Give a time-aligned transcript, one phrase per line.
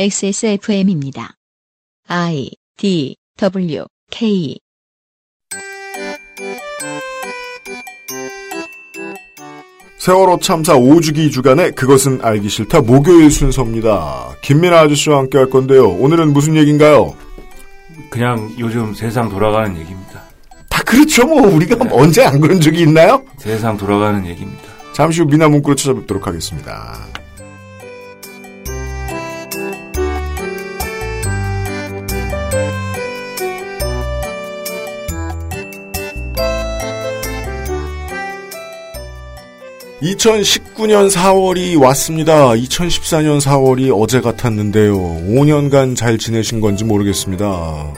[0.00, 1.34] XSFM입니다.
[2.06, 4.56] I D W K
[9.98, 14.36] 세월호 참사 5주기 주간에 그것은 알기 싫다 목요일 순서입니다.
[14.42, 15.88] 김민아 아저씨와 함께 할 건데요.
[15.88, 17.16] 오늘은 무슨 얘기인가요?
[18.08, 20.22] 그냥 요즘 세상 돌아가는 얘기입니다.
[20.70, 23.24] 다 그렇죠 뭐 우리가 언제 안 그런 적이 있나요?
[23.36, 24.62] 세상 돌아가는 얘기입니다.
[24.92, 27.17] 잠시 후 미나 문구로 찾아뵙도록 하겠습니다.
[40.02, 47.94] (2019년 4월이) 왔습니다 (2014년 4월이) 어제 같았는데요 (5년간) 잘 지내신 건지 모르겠습니다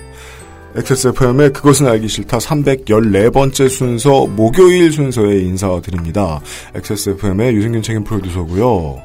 [0.77, 6.41] XSFM의 그것은 알기 싫다 314번째 순서 목요일 순서에 인사드립니다.
[6.75, 9.03] XSFM의 유승균 책임 프로듀서고요.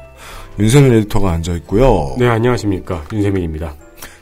[0.60, 2.16] 윤세민 에디터가 앉아있고요.
[2.18, 3.04] 네, 안녕하십니까.
[3.12, 3.74] 윤세민입니다.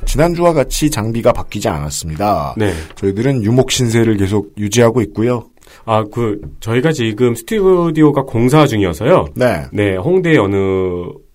[0.06, 2.54] 지난주와 같이 장비가 바뀌지 않았습니다.
[2.56, 2.72] 네.
[2.94, 5.44] 저희들은 유목 신세를 계속 유지하고 있고요.
[5.84, 9.26] 아, 그, 저희가 지금 스튜디오가 공사 중이어서요.
[9.34, 9.62] 네.
[9.72, 10.56] 네, 홍대 어느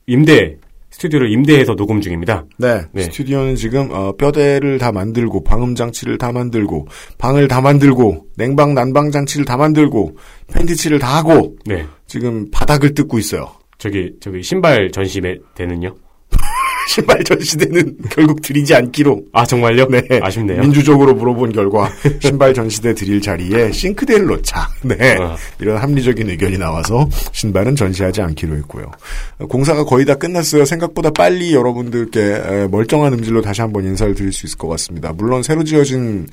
[0.08, 0.58] 임대,
[0.92, 2.46] 스튜디오를 임대해서 녹음 중입니다.
[2.58, 2.82] 네.
[2.92, 3.04] 네.
[3.04, 6.88] 스튜디오는 지금 어, 뼈대를 다 만들고 방음 장치를 다 만들고
[7.18, 10.18] 방을 다 만들고 냉방 난방 장치를 다 만들고
[10.54, 11.86] 팬티칠을 다 하고 네.
[12.08, 13.52] 지금 바닥을 뜯고 있어요.
[13.78, 15.96] 저기, 저기, 신발 전시대는요?
[16.90, 19.90] 신발 전시대는 결국 드리지 않기로 아, 정말요?
[19.90, 20.02] 네.
[20.24, 20.62] 아쉽네요.
[20.62, 21.88] 민주적으로 물어본 결과
[22.20, 24.68] 신발 전시대 드릴 자리에 싱크대를 놓자.
[24.82, 25.16] 네.
[25.18, 25.36] 어.
[25.60, 28.90] 이런 합리적인 의견이 나와서 신발은 전시하지 않기로 했고요.
[29.50, 30.66] 공사가 거의 다 끝났어요.
[30.66, 35.14] 생각보다 빨리 여러분들께 에, 멀쩡한 음질로 다시 한번 인사를 드릴 수 있을 것 같습니다.
[35.14, 36.26] 물론 새로 지어진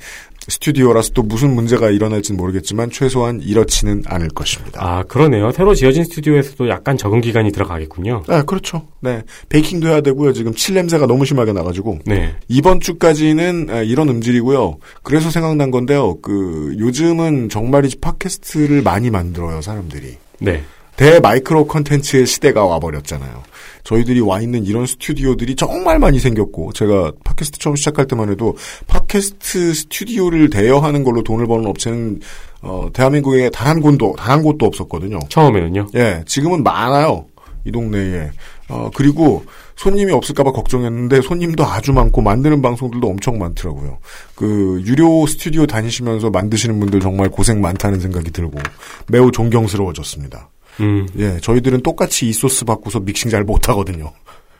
[0.47, 4.79] 스튜디오라서 또 무슨 문제가 일어날지는 모르겠지만 최소한 이렇지는 않을 것입니다.
[4.81, 5.51] 아, 그러네요.
[5.51, 8.23] 새로 지어진 스튜디오에서도 약간 적응 기간이 들어가겠군요.
[8.27, 8.87] 아, 그렇죠.
[9.01, 9.23] 네.
[9.49, 10.33] 베이킹도 해야 되고요.
[10.33, 11.99] 지금 칠 냄새가 너무 심하게 나가지고.
[12.05, 12.35] 네.
[12.47, 14.77] 이번 주까지는 아, 이런 음질이고요.
[15.03, 16.19] 그래서 생각난 건데요.
[16.21, 20.17] 그 요즘은 정말이지 팟캐스트를 많이 만들어요, 사람들이.
[20.39, 20.63] 네.
[20.95, 23.43] 대마이크로 컨텐츠의 시대가 와버렸잖아요.
[23.87, 29.73] 저희들이 와 있는 이런 스튜디오들이 정말 많이 생겼고, 제가 팟캐스트 처음 시작할 때만 해도 팟캐스트
[29.73, 32.19] 스튜디오를 대여하는 걸로 돈을 버는 업체는
[32.61, 35.19] 어, 대한민국에 단 한 곳도 단 한 곳도 없었거든요.
[35.29, 35.87] 처음에는요.
[35.95, 37.25] 예, 지금은 많아요.
[37.63, 38.29] 이 동네에.
[38.69, 39.45] 어, 그리고
[39.77, 43.99] 손님이 없을까봐 걱정했는데 손님도 아주 많고 만드는 방송들도 엄청 많더라고요.
[44.35, 48.59] 그, 유료 스튜디오 다니시면서 만드시는 분들 정말 고생 많다는 생각이 들고
[49.07, 50.49] 매우 존경스러워졌습니다.
[50.79, 54.11] 음, 예, 저희들은 똑같이 이 소스 바꾸서 믹싱 잘 못하거든요.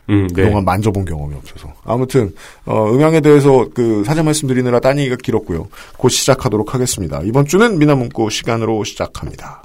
[0.09, 0.43] 음, 네.
[0.43, 1.73] 그동안 만져본 경험이 없어서.
[1.83, 2.33] 아무튼,
[2.65, 5.67] 어, 음향에 대해서 그 사전 말씀드리느라 딴 얘기가 길었고요.
[5.97, 7.21] 곧 시작하도록 하겠습니다.
[7.23, 9.63] 이번 주는 민하문구 시간으로 시작합니다.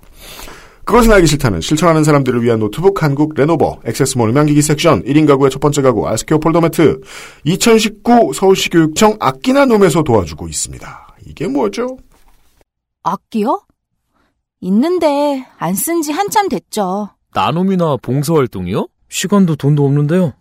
[0.85, 5.61] 그것은 알기 싫다는 실천하는 사람들을 위한 노트북 한국 레노버, 액세스몰 음향기기 섹션, 1인 가구의 첫
[5.61, 7.01] 번째 가구, 아스케어 폴더 매트,
[7.45, 11.17] 2019 서울시 교육청 악기나 놈에서 도와주고 있습니다.
[11.27, 11.99] 이게 뭐죠?
[13.05, 13.63] 악기요?
[14.63, 17.11] 있는데 안 쓴 지 한참 됐죠.
[17.35, 18.87] 나눔이나 봉사활동이요?
[19.09, 20.33] 시간도 돈도 없는데요.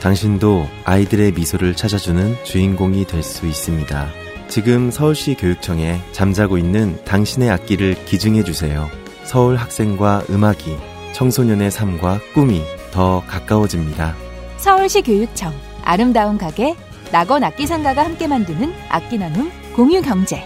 [0.00, 4.08] 당신도 아이들의 미소를 찾아주는 주인공이 될 수 있습니다.
[4.48, 8.88] 지금 서울시 교육청에 잠자고 있는 당신의 악기를 기증해 주세요.
[9.24, 10.76] 서울 학생과 음악이,
[11.12, 14.16] 청소년의 삶과 꿈이 더 가까워집니다.
[14.56, 15.52] 서울시 교육청
[15.84, 16.74] 아름다운 가게
[17.12, 20.42] 낙원 악기상가가 함께 만드는 악기 나눔 공유 경제.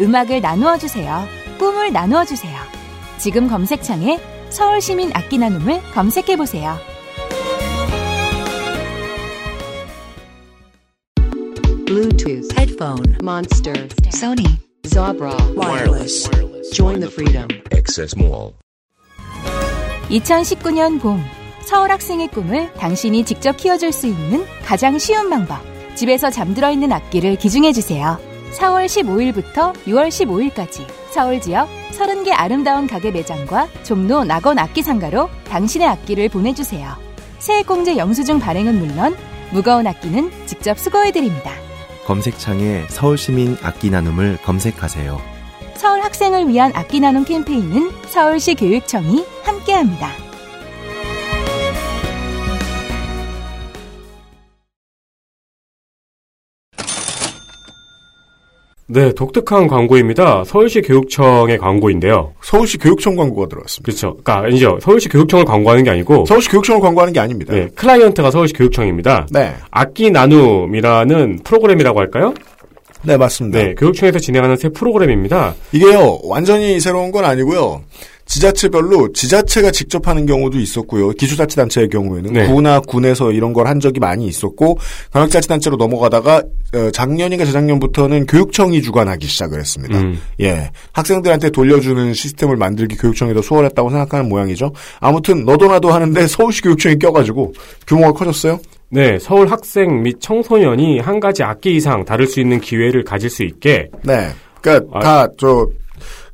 [0.00, 1.26] 음악을 나누어 주세요.
[1.58, 2.58] 꿈을 나누어 주세요.
[3.18, 4.18] 지금 검색창에
[4.50, 6.76] 서울시민 악기 나눔을 검색해 보세요.
[11.86, 16.28] Bluetooth, headphone, Monster, Sony, Zabra, wireless.
[16.72, 17.48] Join the freedom.
[17.70, 18.54] Access Mall.
[20.08, 21.22] 2019년 봄
[21.60, 25.58] 서울 학생의 꿈을 당신이 직접 키워줄 수 있는 가장 쉬운 방법.
[25.94, 28.18] 집에서 잠들어 있는 악기를 기증해 주세요.
[28.52, 35.88] 4월 15일부터 6월 15일까지 서울 지역 30개 아름다운 가게 매장과 종로 낙원 악기 상가로 당신의
[35.88, 36.96] 악기를 보내주세요.
[37.38, 39.16] 세액공제 영수증 발행은 물론
[39.50, 41.50] 무거운 악기는 직접 수거해 드립니다.
[42.06, 45.20] 검색창에 서울시민 악기 나눔을 검색하세요.
[45.74, 50.31] 서울 학생을 위한 악기 나눔 캠페인은 서울시 교육청이 함께합니다.
[58.92, 60.44] 네, 독특한 광고입니다.
[60.44, 62.34] 서울시 교육청의 광고인데요.
[62.42, 63.84] 서울시 교육청 광고가 들어왔습니다.
[63.86, 64.16] 그렇죠.
[64.22, 64.78] 그러니까 아니죠.
[64.82, 67.54] 서울시 교육청을 광고하는 게 아니고 서울시 교육청을 광고하는 게 아닙니다.
[67.54, 69.28] 네, 클라이언트가 서울시 교육청입니다.
[69.30, 69.54] 네.
[69.70, 72.34] 악기 나눔이라는 프로그램이라고 할까요?
[73.02, 73.58] 네, 맞습니다.
[73.58, 75.54] 네, 교육청에서 진행하는 새 프로그램입니다.
[75.72, 77.80] 이게요, 완전히 새로운 건 아니고요.
[78.32, 81.10] 지자체별로 지자체가 직접 하는 경우도 있었고요.
[81.10, 82.46] 기초자치단체의 경우에는 네.
[82.46, 84.78] 구나 군에서 이런 걸 한 적이 많이 있었고
[85.12, 86.42] 광역자치단체로 넘어가다가
[86.74, 89.98] 어, 작년인가 재작년부터는 교육청이 주관하기 시작을 했습니다.
[90.00, 90.18] 음.
[90.40, 94.72] 예, 학생들한테 돌려주는 시스템을 만들기 교육청이 더 수월했다고 생각하는 모양이죠.
[94.98, 97.52] 아무튼 너도 나도 하는데 서울시 교육청이 껴가지고
[97.86, 98.58] 규모가 커졌어요.
[98.88, 103.42] 네, 서울 학생 및 청소년이 한 가지 악기 이상 다룰 수 있는 기회를 가질 수
[103.44, 104.30] 있게 네,
[104.60, 105.00] 그러니까 아.
[105.28, 105.68] 다저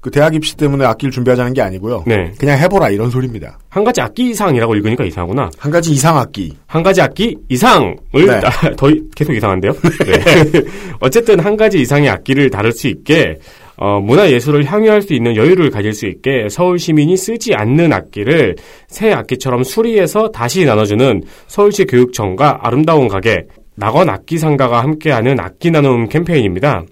[0.01, 2.05] 그 대학 입시 때문에 악기를 준비하자는 게 아니고요.
[2.07, 2.33] 네.
[2.39, 3.59] 그냥 해보라 이런 소리입니다.
[3.69, 5.51] 한 가지 악기 이상이라고 읽으니까 이상하구나.
[5.59, 6.57] 한 가지 이상 악기.
[6.67, 8.41] 한 가지 악기 이상을 네.
[8.45, 9.73] 아, 더 계속 이상한데요.
[10.07, 10.63] 네.
[11.01, 13.37] 어쨌든 한 가지 이상의 악기를 다룰 수 있게
[13.81, 18.57] 어, 문화 예술을 향유할 수 있는 여유를 가질 수 있게 서울 시민이 쓰지 않는 악기를
[18.89, 23.45] 새 악기처럼 수리해서 다시 나눠주는 서울시 교육청과 아름다운 가게
[23.77, 26.83] 낙원 악기 상가가 함께하는 악기 나눔 캠페인입니다.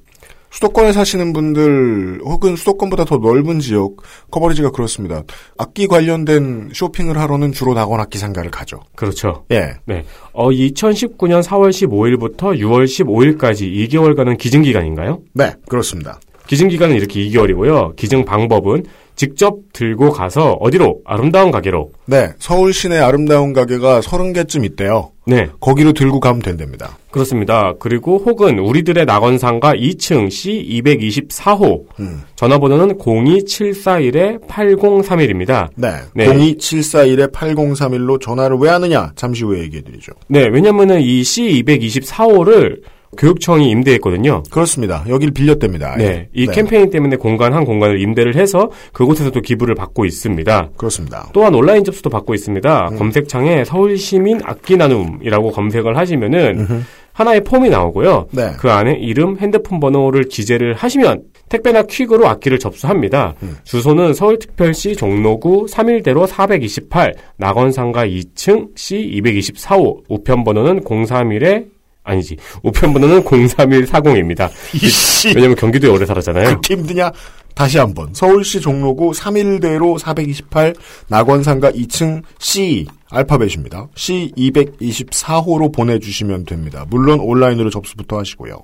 [0.57, 3.97] 수도권에 사시는 분들 혹은 수도권보다 더 넓은 지역
[4.31, 5.23] 커버리지가 그렇습니다.
[5.59, 8.81] 악기 관련된 쇼핑을 하러는 주로 낙원 악기 상가를 가죠.
[8.95, 9.45] 그렇죠.
[9.51, 9.75] 예.
[9.85, 10.05] 네.
[10.33, 15.21] 어, 2019년 4월 15일부터 6월 15일까지 2개월간은 기증 기간인가요?
[15.35, 16.21] 네, 그렇습니다.
[16.47, 17.97] 기증 기간은 이렇게 2개월이고요.
[17.97, 18.85] 기증 방법은
[19.17, 25.11] 직접 들고 가서 어디로 아름다운 가게로 네, 서울 시내 아름다운 가게가 30개쯤 있대요.
[25.25, 26.99] 네 거기로 들고 가면 된답니다.
[27.11, 27.73] 그렇습니다.
[27.81, 32.23] 그리고 혹은 우리들의 낙원상가 2층 C 224호 음.
[32.37, 35.71] 전화번호는 02741에 8031입니다.
[35.75, 36.27] 네, 네.
[36.27, 40.13] 02741에 8031로 전화를 왜 하느냐 잠시 후에 얘기해드리죠.
[40.29, 42.83] 네 왜냐면은 이 C 224호를
[43.17, 44.43] 교육청이 임대했거든요.
[44.51, 45.05] 그렇습니다.
[45.09, 45.97] 여길 빌렸답니다.
[45.97, 50.71] 네, 이 캠페인 때문에 공간 한 공간을 임대를 해서 그곳에서 또 기부를 받고 있습니다.
[50.77, 51.29] 그렇습니다.
[51.33, 52.89] 또한 온라인 접수도 받고 있습니다.
[52.91, 52.99] 음.
[52.99, 56.85] 검색창에 서울시민 악기 나눔이라고 검색을 하시면은
[57.17, 58.29] 하나의 폼이 나오고요.
[58.31, 58.53] 네.
[58.59, 63.35] 그 안에 이름, 핸드폰 번호를 기재를 하시면 택배나 퀵으로 악기를 접수합니다.
[63.43, 63.57] 음.
[63.65, 71.76] 주소는 서울특별시 종로구 3일대로 428 낙원상가 2층 C224호 우편번호는 031에
[72.07, 74.49] 아니지 우편번호는 03140입니다.
[74.75, 75.29] 이씨.
[75.35, 76.47] 왜냐면 경기도에 오래 살았잖아요.
[76.47, 77.11] 그렇게 힘드냐?
[77.55, 80.75] 다시 한번 서울시 종로구 3일대로 428
[81.09, 83.89] 낙원상가 2층 C 알파벳입니다.
[83.95, 86.85] C 224호로 보내주시면 됩니다.
[86.89, 88.59] 물론 온라인으로 접수부터 하시고요.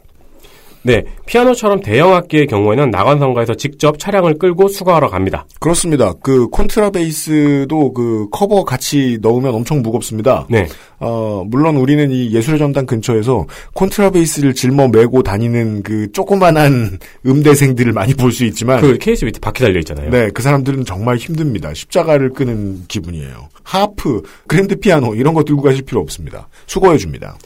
[0.84, 5.46] 네, 피아노처럼 대형 악기의 경우에는 낙원상가에서 직접 차량을 끌고 수거하러 갑니다.
[5.60, 6.12] 그렇습니다.
[6.22, 10.46] 그 콘트라베이스도 그 커버 같이 넣으면 엄청 무겁습니다.
[10.50, 10.66] 네,
[10.98, 18.14] 어, 물론 우리는 이 예술의 전당 근처에서 콘트라베이스를 짊어 메고 다니는 그 조그만한 음대생들을 많이
[18.14, 20.08] 볼 수 있지만 그 케이스 밑에 바퀴 달려 있잖아요.
[20.10, 21.72] 네, 그 사람들은 정말 힘듭니다.
[21.74, 23.50] 십자가를 끄는 기분이에요.
[23.62, 26.48] 하프, 그랜드 피아노 이런 거 들고 가실 필요 없습니다.
[26.66, 27.36] 수거해 줍니다.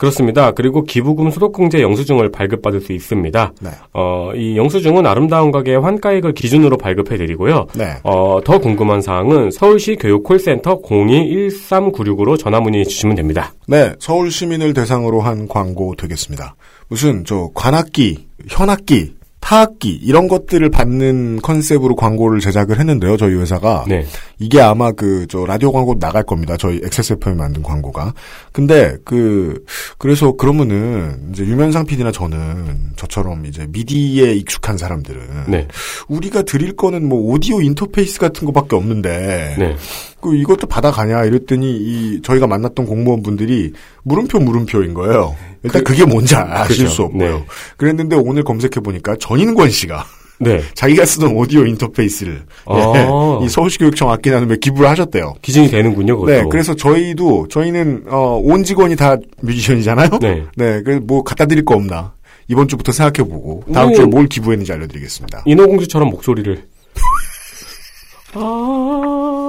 [0.00, 0.52] 그렇습니다.
[0.52, 3.52] 그리고 기부금 소득공제 영수증을 발급받을 수 있습니다.
[3.60, 3.70] 네.
[3.92, 7.66] 어, 이 영수증은 아름다운 가게의 환가액을 기준으로 발급해 드리고요.
[7.74, 7.98] 네.
[8.02, 13.52] 어, 더 궁금한 사항은 서울시 교육콜센터 021396으로 전화 문의 주시면 됩니다.
[13.68, 16.54] 네, 서울 시민을 대상으로 한 광고 되겠습니다.
[16.88, 23.16] 무슨 저 관악기, 현악기, 타악기 이런 것들을 받는 컨셉으로 광고를 제작을 했는데요.
[23.16, 24.04] 저희 회사가 네.
[24.40, 26.56] 이게 아마 그 저 라디오 광고 나갈 겁니다.
[26.56, 28.14] 저희 XSFM이 만든 광고가.
[28.52, 29.64] 근데 그
[29.98, 35.68] 그래서 그러면은 이제 유면상 PD나 저는 저처럼 이제 미디에 익숙한 사람들은 네.
[36.08, 39.76] 우리가 드릴 거는 뭐 오디오 인터페이스 같은 거밖에 없는데 네.
[40.20, 43.72] 그 이것도 받아가냐 이랬더니 이 저희가 만났던 공무원분들이
[44.02, 45.36] 물음표 물음표인 거예요.
[45.62, 46.88] 일단 그, 게 뭔지 아실 그죠.
[46.88, 47.38] 수 없고요.
[47.38, 47.44] 네.
[47.76, 50.04] 그랬는데 오늘 검색해 보니까 전인권 씨가
[50.40, 50.62] 네.
[50.74, 52.92] 자기가 쓰던 오디오 인터페이스를 아.
[52.96, 55.34] 예, 이 서울시 교육청 악기 나눔에 기부를 하셨대요.
[55.42, 56.32] 기증이 되는군요, 그것도.
[56.32, 60.18] 네, 그래서 저희도 저희는 어, 온 직원이 다 뮤지션이잖아요.
[60.20, 60.44] 네.
[60.56, 62.14] 네, 그래서 뭐 갖다 드릴 거 없나
[62.48, 65.42] 이번 주부터 생각해보고 다음 우리- 주에 뭘 기부했는지 알려드리겠습니다.
[65.44, 66.64] 인어공주처럼 목소리를.
[68.34, 69.39] 아.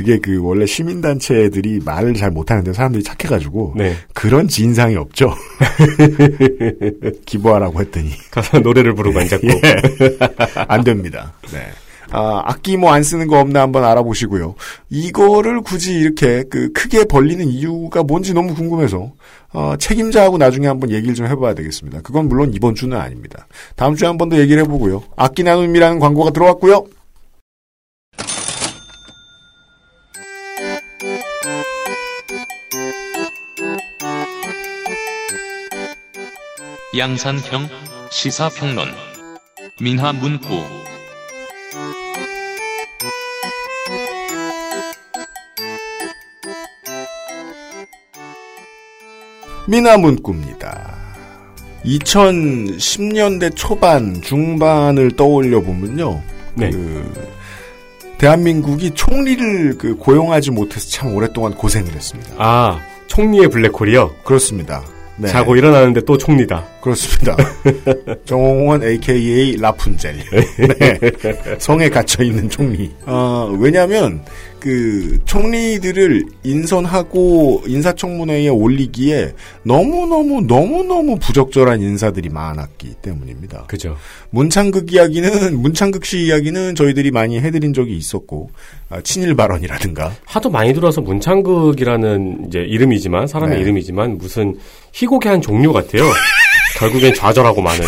[0.00, 3.94] 그게 그 원래 시민단체들이 말을 잘 못하는데 사람들이 착해가지고 네.
[4.14, 5.34] 그런 진상이 없죠.
[7.26, 9.46] 기부하라고 했더니 가서 노래를 부르고 앉았고.
[9.46, 10.18] 예.
[10.68, 11.34] 안 됩니다.
[11.52, 11.66] 네.
[12.12, 14.54] 아, 악기 뭐 안 쓰는 거 없나 한번 알아보시고요.
[14.88, 19.12] 이거를 굳이 이렇게 그 크게 벌리는 이유가 뭔지 너무 궁금해서
[19.52, 22.00] 어, 책임자하고 나중에 한번 얘기를 좀 해봐야 되겠습니다.
[22.00, 23.46] 그건 물론 이번 주는 아닙니다.
[23.76, 25.02] 다음 주에 한 번 더 얘기를 해보고요.
[25.16, 26.86] 악기 나눔이라는 광고가 들어왔고요.
[36.96, 37.68] 양산형
[38.10, 38.88] 시사평론
[39.80, 40.60] 민하문구
[49.68, 50.96] 미나문구입니다.
[51.84, 56.20] 2010년대 초반, 중반을 떠올려 보면요.
[56.56, 56.70] 네.
[56.70, 57.28] 그
[58.18, 62.34] 대한민국이 총리를 그 고용하지 못해서 참 오랫동안 고생을 했습니다.
[62.36, 64.16] 아, 총리의 블랙홀이요?
[64.24, 64.82] 그렇습니다.
[65.20, 65.28] 네.
[65.28, 66.64] 자고 일어나는데 또 총리다.
[66.80, 67.36] 그렇습니다.
[68.24, 70.16] 정홍원 AKA 라푼젤.
[70.78, 70.98] 네.
[71.58, 72.90] 성에 갇혀 있는 총리.
[73.04, 74.22] 어, 왜냐하면
[74.60, 83.64] 그 총리들을 인선하고 인사청문회에 올리기에 너무 너무 너무 너무 부적절한 인사들이 많았기 때문입니다.
[83.66, 83.96] 그죠.
[84.30, 88.50] 문창극 이야기는 문창극 씨 이야기는 저희들이 많이 해드린 적이 있었고
[88.90, 93.62] 아, 친일 발언이라든가 하도 많이 들어서 문창극이라는 이제 이름이지만 사람의 네.
[93.62, 94.56] 이름이지만 무슨
[94.92, 96.04] 희곡의 한 종류 같아요.
[96.78, 97.86] 결국엔 좌절하고 마는.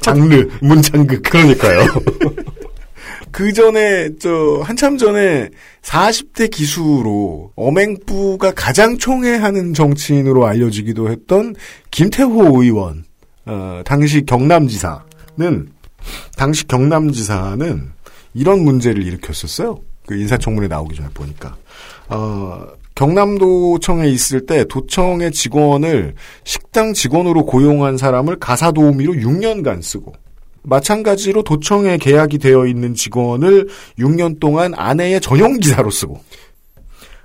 [0.00, 1.80] 장르 문창극 그러니까요.
[3.32, 5.48] 그 전에 저 한참 전에
[5.82, 11.54] 40대 기수로 어맹부가 가장 총애하는 정치인으로 알려지기도 했던
[11.90, 13.04] 김태호 의원,
[13.46, 15.02] 어, 당시 경남지사는
[16.36, 17.90] 당시 경남지사는
[18.34, 19.80] 이런 문제를 일으켰었어요.
[20.06, 21.56] 그 인사청문회 나오기 전에 보니까
[22.08, 30.12] 어, 경남도청에 있을 때 도청의 직원을 식당 직원으로 고용한 사람을 가사도우미로 6년간 쓰고
[30.62, 36.20] 마찬가지로 도청에 계약이 되어 있는 직원을 6년 동안 아내의 전용 기사로 쓰고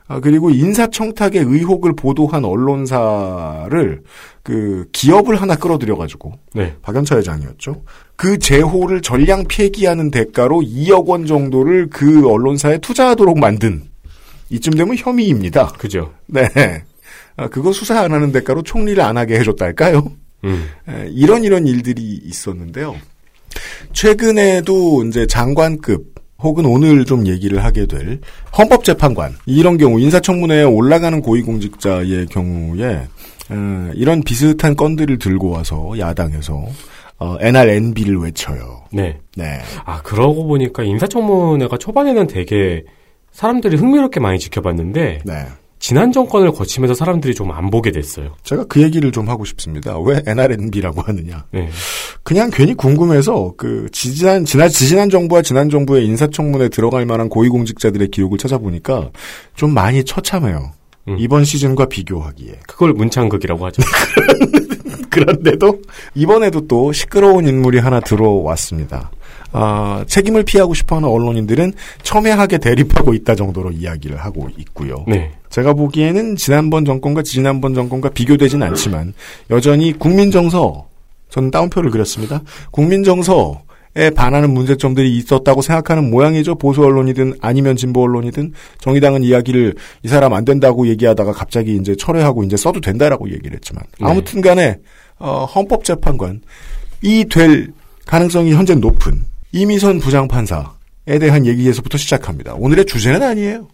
[0.08, 4.04] 아, 그리고 인사청탁의 의혹을 보도한 언론사를
[4.44, 6.75] 그 기업을 하나 끌어들여가지고 네.
[6.84, 7.82] 박연차 회장이었죠.
[8.15, 13.84] 그 재호를 전량 폐기하는 대가로 2억 원 정도를 그 언론사에 투자하도록 만든
[14.51, 15.70] 이쯤 되면 혐의입니다.
[15.80, 16.13] 그죠.
[16.27, 16.48] 네.
[17.36, 20.12] 아, 그거 수사 안 하는 대가로 총리를 안 하게 해줬달까요?
[20.44, 20.70] 음.
[20.88, 22.96] 에, 이런 이런 일들이 있었는데요.
[23.93, 28.19] 최근에도 이제 장관급 혹은 오늘 좀 얘기를 하게 될
[28.57, 33.07] 헌법재판관 이런 경우 인사청문회에 올라가는 고위공직자의 경우에
[33.50, 36.65] 어, 이런 비슷한 건들을 들고 와서 야당에서
[37.17, 38.83] 어, NRNB를 외쳐요.
[38.91, 39.17] 네.
[39.38, 39.62] 네.
[39.85, 42.83] 아, 그러고 보니까 인사청문회가 초반에는 되게
[43.31, 45.45] 사람들이 흥미롭게 많이 지켜봤는데 네.
[45.86, 48.34] 지난 정권을 거치면서 사람들이 좀 안 보게 됐어요.
[48.44, 50.00] 제가 그 얘기를 좀 하고 싶습니다.
[50.00, 51.46] 왜 NRNB라고 하느냐?
[51.51, 51.70] 네.
[52.24, 58.39] 그냥 괜히 궁금해서 그 지난 지난 지난 정부와 지난 정부의 인사청문회 들어갈 만한 고위공직자들의 기록을
[58.39, 59.12] 찾아보니까
[59.56, 60.72] 좀 많이 처참해요.
[61.08, 61.18] 음.
[61.20, 62.62] 이번 시즌과 비교하기에.
[62.68, 63.84] 그걸 문창극이라고 하죠.
[65.12, 65.82] 그런데도
[66.15, 69.12] 이번에도 또 시끄러운 인물이 하나 들어왔습니다.
[69.57, 71.71] 아, 책임을 피하고 싶어하는 언론인들은
[72.03, 75.05] 첨예하게 대립하고 있다 정도로 이야기를 하고 있고요.
[75.07, 75.31] 네.
[75.50, 79.13] 제가 보기에는 지난번 정권과 지난번 정권과 비교되진 않지만
[79.50, 80.88] 여전히 국민 정서
[81.29, 82.41] 저는 따옴표를 그렸습니다.
[82.71, 83.62] 국민 정서
[83.97, 86.55] 에 반하는 문제점들이 있었다고 생각하는 모양이죠.
[86.55, 92.43] 보수 언론이든 아니면 진보 언론이든 정의당은 이야기를 이 사람 안 된다고 얘기하다가 갑자기 이제 철회하고
[92.43, 94.05] 이제 써도 된다라고 얘기를 했지만 네.
[94.05, 94.79] 아무튼간에
[95.17, 96.41] 어, 헌법재판관
[97.03, 97.71] 이 될
[98.05, 99.24] 가능성이 현재 높은
[99.59, 102.55] 이미선 부장판사에 대한 얘기에서부터 시작합니다.
[102.55, 103.67] 오늘의 주제는 아니에요.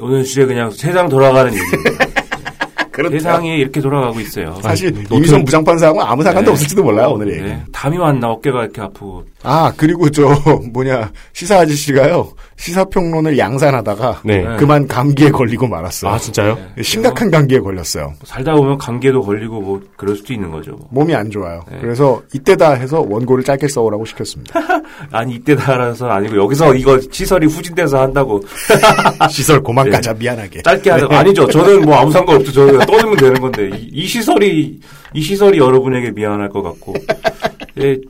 [0.00, 2.06] 오늘 주제 그냥 세상 돌아가는 얘기입니다.
[3.08, 4.58] 세상이 이렇게 돌아가고 있어요.
[4.60, 6.52] 사실 노트- 이미선 부장판사하고 아무 상관도 네.
[6.54, 7.42] 없을지도 몰라요 오늘 얘기.
[7.42, 7.62] 네.
[7.70, 10.28] 담이 왔나 어깨가 이렇게 아프고 아 그리고 저
[10.72, 14.38] 뭐냐 시사 아저씨가요 시사평론을 양산하다가 네.
[14.42, 14.56] 네.
[14.56, 16.10] 그만 감기에 걸리고 말았어요.
[16.12, 16.58] 아, 진짜요?
[16.76, 16.82] 네.
[16.82, 18.12] 심각한 감기에 걸렸어요.
[18.24, 20.72] 살다 보면 감기에도 걸리고 뭐 그럴 수도 있는 거죠.
[20.72, 20.86] 뭐.
[20.90, 21.62] 몸이 안 좋아요.
[21.70, 21.78] 네.
[21.80, 24.60] 그래서 이때다 해서 원고를 짧게 써오라고 시켰습니다.
[25.12, 28.40] 아니 이때다라서 아니고 여기서 이거 시설이 후진돼서 한다고
[29.30, 29.92] 시설 고만 네.
[29.92, 30.62] 가자 미안하게.
[30.62, 31.06] 짧게 하자.
[31.10, 31.46] 아니죠.
[31.46, 32.52] 저는 뭐 아무 상관 없죠.
[32.52, 34.80] 저는 그냥 떠들면 되는 건데 이, 이 시설이
[35.14, 37.47] 이 시설이 여러분에게 미안할 것 같고 예,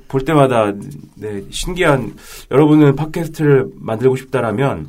[0.09, 0.73] 볼 때마다
[1.17, 2.15] 네, 신기한
[2.51, 4.89] 여러분은 팟캐스트를 만들고 싶다라면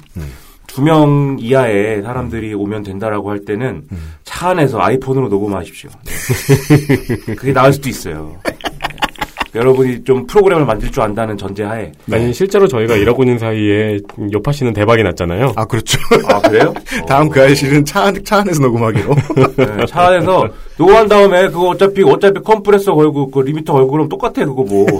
[0.67, 3.87] 두명 이하의 사람들이 오면 된다라고 할 때는
[4.23, 5.89] 차 안에서 아이폰으로 녹음하십시오.
[6.05, 7.35] 네.
[7.35, 8.39] 그게 나을 수도 있어요.
[9.51, 9.59] 네.
[9.59, 13.99] 여러분이 좀 프로그램을 만들 줄 안다는 전제하에 아니, 실제로 저희가 일하고 있는 사이에
[14.31, 15.53] 요파 씨는 대박이 났잖아요.
[15.55, 15.99] 아 그렇죠.
[16.27, 16.73] 아 그래요?
[17.07, 17.29] 다음 어.
[17.29, 19.15] 그 아저씨는 차, 안- 차 안에서 녹음하기로.
[19.57, 24.45] 네, 차 안에서 녹음한 다음에 그거 어차피 어차피 컴프레서 걸고 그 리미터 걸고 그러면 똑같아
[24.45, 24.85] 그거 뭐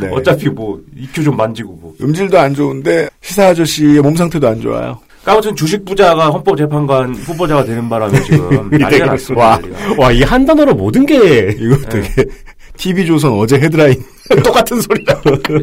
[0.00, 0.08] 네.
[0.12, 4.98] 어차피 뭐 EQ 좀 만지고 뭐 음질도 안 좋은데 시사 아저씨의 몸 상태도 안 좋아요.
[5.24, 9.44] 아무튼 주식 부자가 헌법재판관 후보자가 되는 바람에 지금 난리가 났습니다.
[9.44, 9.58] 와.
[9.58, 9.94] 난리가.
[10.02, 12.08] 와, 이 한 단어로 모든 게 이거 되게
[12.76, 13.94] TV 조선 어제 헤드라인
[14.42, 15.20] 똑같은 소리다.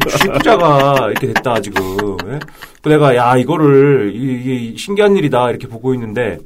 [0.08, 1.82] 주식 부자가 이렇게 됐다 지금.
[2.30, 2.38] 예?
[2.82, 6.38] 그 내가 야 이거를 이- 이게 신기한 일이다 이렇게 보고 있는데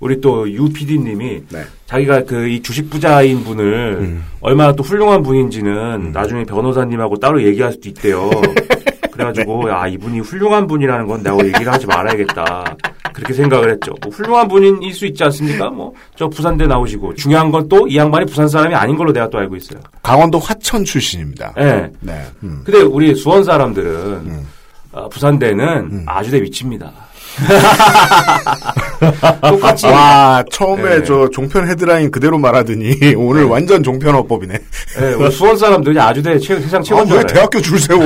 [0.00, 1.62] 우리 또 유 PD님이 네.
[1.86, 7.88] 자기가 그 이 주식 부자인 분을 얼마나 또 훌륭한 분인지는 나중에 변호사님하고 따로 얘기할 수도
[7.88, 8.28] 있대요.
[9.28, 12.76] 그래가지고 야 이분이 훌륭한 분이라는 건 내가 얘기를 하지 말아야겠다.
[13.12, 13.92] 그렇게 생각을 했죠.
[14.02, 15.68] 뭐 훌륭한 분일 수 있지 않습니까?
[15.70, 19.38] 뭐 저 부산대 나오시고 중요한 건 또 이 양반이 부산 사람이 아닌 걸로 내가 또
[19.38, 19.80] 알고 있어요.
[20.02, 21.52] 강원도 화천 출신입니다.
[21.56, 21.90] 네.
[22.00, 22.22] 네.
[22.44, 22.62] 음.
[22.64, 24.44] 근데 우리 수원 사람들은
[24.92, 26.92] 어, 부산대는 아주대 위치입니다.
[29.42, 31.04] 똑같이 와, 처음에 네.
[31.04, 34.58] 저 종편 헤드라인 그대로 말하더니 오늘 완전 종편 어법이네.
[35.00, 37.26] 네, 우리 수원 사람들이 아주대 최, 세상 아, 최고인 줄 왜.
[37.26, 38.00] 대학교 줄 세워?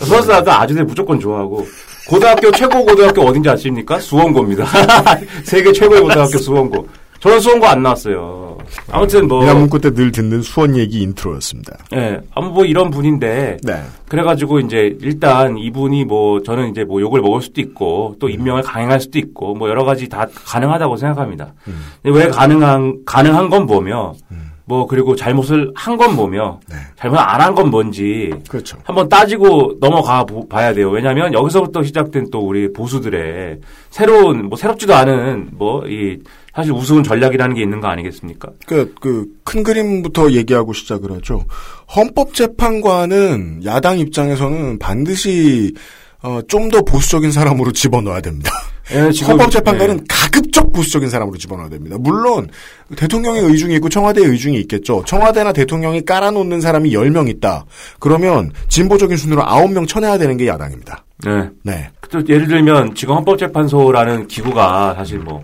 [0.00, 1.66] 수원 사람들 아주대 무조건 좋아하고
[2.08, 3.98] 고등학교 최고 고등학교 어딘지 아십니까?
[4.00, 4.66] 수원고입니다.
[5.44, 6.88] 세계 최고의 고등학교 수원고.
[7.20, 8.58] 저는 수원고 안 나왔어요.
[8.92, 11.76] 아무튼 뭐 미남문구 때늘 듣는 수원 얘기 인트로였습니다.
[11.94, 13.82] 예, 아무 뭐 이런 분인데 네.
[14.08, 19.00] 그래가지고 이제 일단 이분이 뭐 저는 이제 뭐 욕을 먹을 수도 있고 또 임명을 강행할
[19.00, 21.54] 수도 있고 뭐 여러 가지 다 가능하다고 생각합니다.
[21.64, 24.14] 근데 왜 가능한 가능한 건 뭐며
[24.64, 26.76] 뭐 그리고 잘못을 한 건 뭐며 네.
[26.96, 28.76] 잘못 안 한 건 뭔지 그렇죠.
[28.84, 30.90] 한번 따지고 넘어가 보- 봐야 돼요.
[30.90, 33.58] 왜냐하면 여기서부터 시작된 또 우리 보수들의
[33.90, 36.18] 새로운 뭐 새롭지도 않은 뭐 이
[36.58, 38.48] 사실 우스운 전략이라는 게 있는 거 아니겠습니까?
[38.66, 41.44] 그, 그, 큰 그림부터 얘기하고 시작을 하죠.
[41.94, 45.72] 헌법재판관은 야당 입장에서는 반드시,
[46.20, 48.50] 어, 좀 더 보수적인 사람으로 집어넣어야 됩니다.
[48.92, 50.04] 예, 지금- 헌법재판관은 예.
[50.08, 51.96] 가급적 보수적인 사람으로 집어넣어야 됩니다.
[52.00, 52.48] 물론,
[52.96, 55.04] 대통령의 의중이 있고 청와대의 의중이 있겠죠.
[55.06, 57.66] 청와대나 대통령이 깔아놓는 사람이 10명 있다.
[58.00, 61.04] 그러면 진보적인 순으로 9명 쳐내야 되는 게 야당입니다.
[61.24, 61.48] 네.
[61.62, 61.88] 네.
[62.10, 65.40] 또 예를 들면 지금 헌법재판소라는 기구가 사실 뭐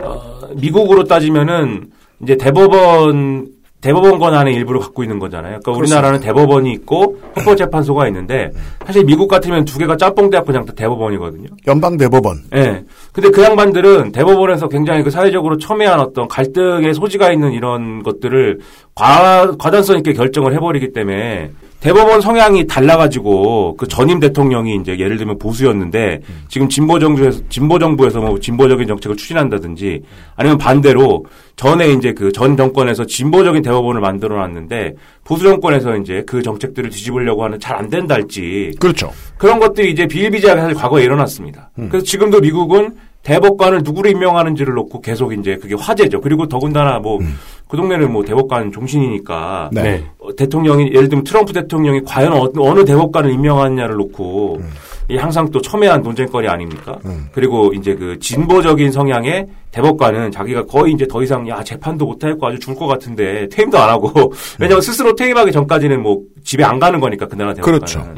[0.00, 1.90] 어, 미국으로 따지면은
[2.22, 5.60] 이제 대법원 대법원 권한의 일부를 갖고 있는 거잖아요.
[5.62, 8.50] 그러니까 우리나라는 대법원이 있고 헌법재판소가 있는데
[8.84, 11.48] 사실 미국 같으면 두 개가 짬뽕 대학 그냥 다 대법원이거든요.
[11.68, 12.42] 연방 대법원.
[12.56, 12.84] 예.
[13.12, 18.58] 근데 그 양반들은 대법원에서 굉장히 그 사회적으로 첨예한 어떤 갈등의 소지가 있는 이런 것들을
[18.96, 25.38] 과, 과단성 있게 결정을 해버리기 때문에 대법원 성향이 달라가지고 그 전임 대통령이 이제 예를 들면
[25.38, 30.02] 보수였는데 지금 진보 정부에서 진보 정부에서 뭐 진보적인 정책을 추진한다든지
[30.34, 34.94] 아니면 반대로 전에 이제 그 전 정권에서 진보적인 대법원을 만들어 놨는데
[35.24, 39.12] 보수 정권에서 이제 그 정책들을 뒤집으려고 하는 잘 안 된다 할지 그렇죠.
[39.36, 41.70] 그런 것들이 이제 비일비재하게 사실 과거에 일어났습니다.
[41.76, 46.20] 그래서 지금도 미국은 대법관을 누구를 임명하는지를 놓고 계속 이제 그게 화제죠.
[46.20, 49.82] 그리고 더군다나 뭐그 동네는 뭐 대법관 종신이니까 네.
[49.82, 50.04] 네.
[50.18, 54.60] 어, 대통령이 예를 들면 트럼프 대통령이 과연 어, 어느 대법관을 임명하느냐를 놓고
[55.10, 56.98] 이 항상 또 첨예한 논쟁거리 아닙니까?
[57.32, 62.58] 그리고 이제 그 진보적인 성향의 대법관은 자기가 거의 이제 더 이상 야 재판도 못하겠고 아주
[62.58, 64.10] 죽을 것 같은데 퇴임도 안 하고
[64.60, 68.14] 왜냐하면 스스로 퇴임하기 전까지는 뭐 집에 안 가는 거니까 그 나라 대법관은 그렇죠.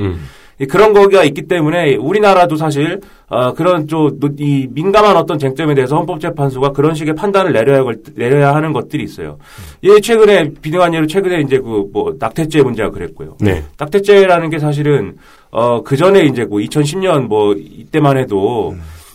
[0.61, 0.63] 음.
[0.63, 6.73] 이 그런 거가 있기 때문에 우리나라도 사실 어, 그런 좀이 민감한 어떤 쟁점에 대해서 헌법재판소가
[6.73, 9.39] 그런 식의 판단을 내려야 걸- 내려야 하는 것들이 있어요.
[9.85, 13.37] 예, 최근에 비등한 예로 최근에 이제 그 뭐 낙태죄 문제가 그랬고요.
[13.41, 13.65] 네.
[13.79, 15.17] 낙태죄라는 게 사실은
[15.51, 18.75] 어그 전에 이제 뭐 2010년 뭐 이때만 해도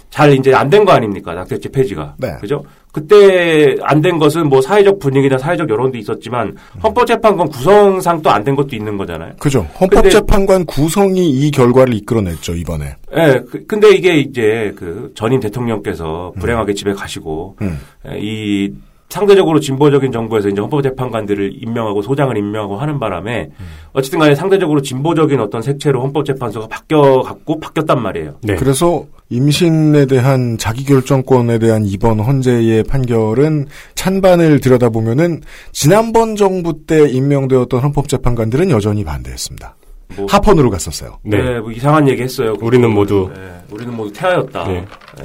[0.09, 2.35] 잘 이제 안 된 거 아닙니까 낙태죄 폐지가 네.
[2.41, 2.63] 그죠?
[2.99, 8.55] 그때 안 된 것은 뭐 사회적 분위기나 사회적 여론도 있었지만 헌법재판관 구성상 또 안 된
[8.55, 9.33] 것도 있는 거잖아요.
[9.39, 9.67] 그죠.
[9.81, 12.95] 헌법재판관 구성이 이 결과를 이끌어냈죠, 이번에.
[13.17, 17.79] 예, 그- 근데 이게 이제 그 전임 대통령께서 불행하게 집에 가시고 음.
[18.07, 18.71] 예, 이
[19.09, 23.49] 상대적으로 진보적인 정부에서 이제 헌법재판관들을 임명하고 소장을 임명하고 하는 바람에
[23.93, 28.35] 어쨌든 간에 상대적으로 진보적인 어떤 색채로 헌법재판소가 바뀌어 갖고 바뀌었단 말이에요.
[28.41, 28.55] 네.
[28.55, 35.41] 그래서 임신에 대한 자기결정권에 대한 이번 헌재의 판결은 찬반을 들여다보면은
[35.71, 39.75] 지난번 정부 때 임명되었던 헌법재판관들은 여전히 반대했습니다.
[40.17, 41.19] 뭐, 합헌으로 갔었어요.
[41.23, 41.37] 네.
[41.41, 42.53] 네, 뭐 이상한 얘기 했어요.
[42.61, 43.31] 우리는 모두.
[43.33, 43.41] 네,
[43.71, 44.67] 우리는 모두 태아였다.
[44.67, 44.73] 네.
[44.73, 45.23] 네.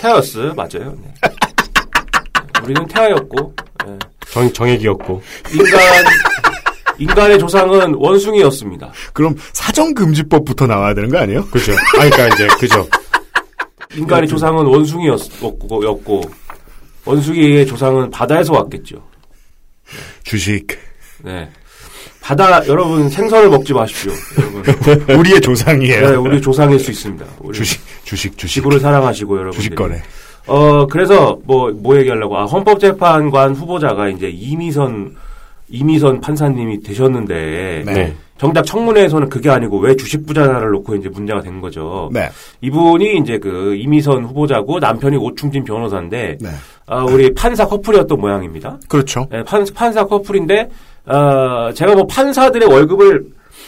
[0.00, 0.94] 태아였어, 맞아요.
[2.60, 2.64] 네.
[2.64, 3.54] 우리는 태아였고
[3.86, 3.98] 네.
[4.30, 5.22] 정, 정액이었고.
[5.52, 6.04] 인간
[6.98, 8.92] 인간의 조상은 원숭이였습니다.
[9.14, 11.46] 그럼 사정금지법부터 나와야 되는 거 아니에요?
[11.46, 11.72] 그죠.
[11.72, 11.76] 아,
[12.08, 12.86] 그러니까 이제, 그죠.
[13.94, 16.22] 인간의 조상은 원숭이였고 였고,
[17.06, 19.02] 원숭이의 조상은 바다에서 왔겠죠.
[20.22, 20.66] 주식.
[21.24, 21.48] 네.
[22.20, 24.12] 바다 여러분 생선을 먹지 마십시오.
[24.38, 24.62] 여러분.
[25.18, 26.10] 우리의 조상이에요.
[26.10, 27.24] 네, 우리 조상일 수 있습니다.
[27.40, 28.54] 우리 주식, 주식, 주식.
[28.54, 29.52] 지구를 사랑하시고 여러분.
[29.52, 30.00] 주식 거래.
[30.50, 35.14] 어 그래서 뭐 뭐 얘기하려고 아 헌법재판관 후보자가 이제 이미선
[35.68, 37.92] 이미선 판사님이 되셨는데 네.
[37.92, 38.16] 네.
[38.38, 42.10] 정작 청문회에서는 그게 아니고 왜 주식 부자를 놓고 이제 문제가 된 거죠.
[42.12, 42.28] 네.
[42.62, 46.48] 이분이 이제 그 이미선 후보자고 남편이 오충진 변호사인데 네.
[46.86, 48.78] 아, 우리 판사 커플이었던 모양입니다.
[48.88, 49.28] 그렇죠.
[49.32, 50.68] 예, 판, 판사 커플인데
[51.06, 53.26] 어, 제가 뭐 판사들의 월급을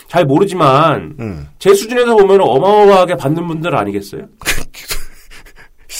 [0.09, 1.49] 잘 모르지만 음.
[1.59, 4.23] 제 수준에서 보면 어마어마하게 받는 분들 아니겠어요?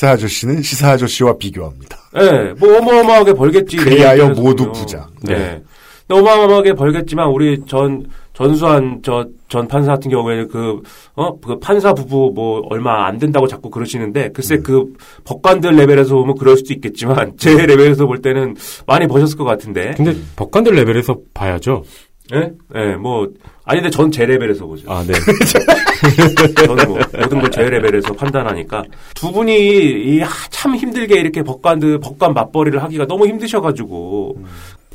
[0.03, 1.97] 시사 아저씨는 시사 아저씨와 비교합니다.
[2.21, 3.77] 예, 뭐 어마어마하게 벌겠지.
[3.77, 5.07] 그리하여 내 모두 부자.
[5.23, 5.39] 보면.
[5.39, 5.63] 네.
[6.09, 10.81] 근데 어마어마하게 벌겠지만 우리 전 전수한 저 전 판사 같은 경우에는 그,
[11.15, 16.37] 어, 그 판사 부부 뭐 얼마 안 된다고 자꾸 그러시는데 글쎄 그 법관들 레벨에서 보면
[16.39, 19.93] 그럴 수도 있겠지만 제 레벨에서 볼 때는 많이 버셨을 것 같은데.
[19.95, 21.85] 근데 법관들 레벨에서 봐야죠.
[22.33, 22.53] 예?
[22.75, 23.29] 예, 뭐,
[23.65, 24.91] 아니, 근데 전 제 레벨에서 보죠.
[24.91, 25.13] 아, 네.
[26.67, 28.85] 저는 뭐, 모든 걸 제 레벨에서 판단하니까.
[29.15, 34.39] 두 분이, 이, 아, 참 힘들게 이렇게 법관들, 법관 맞벌이를 하기가 너무 힘드셔가지고,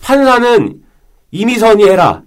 [0.01, 0.73] 판사는
[1.31, 2.21] 이미선이 해라.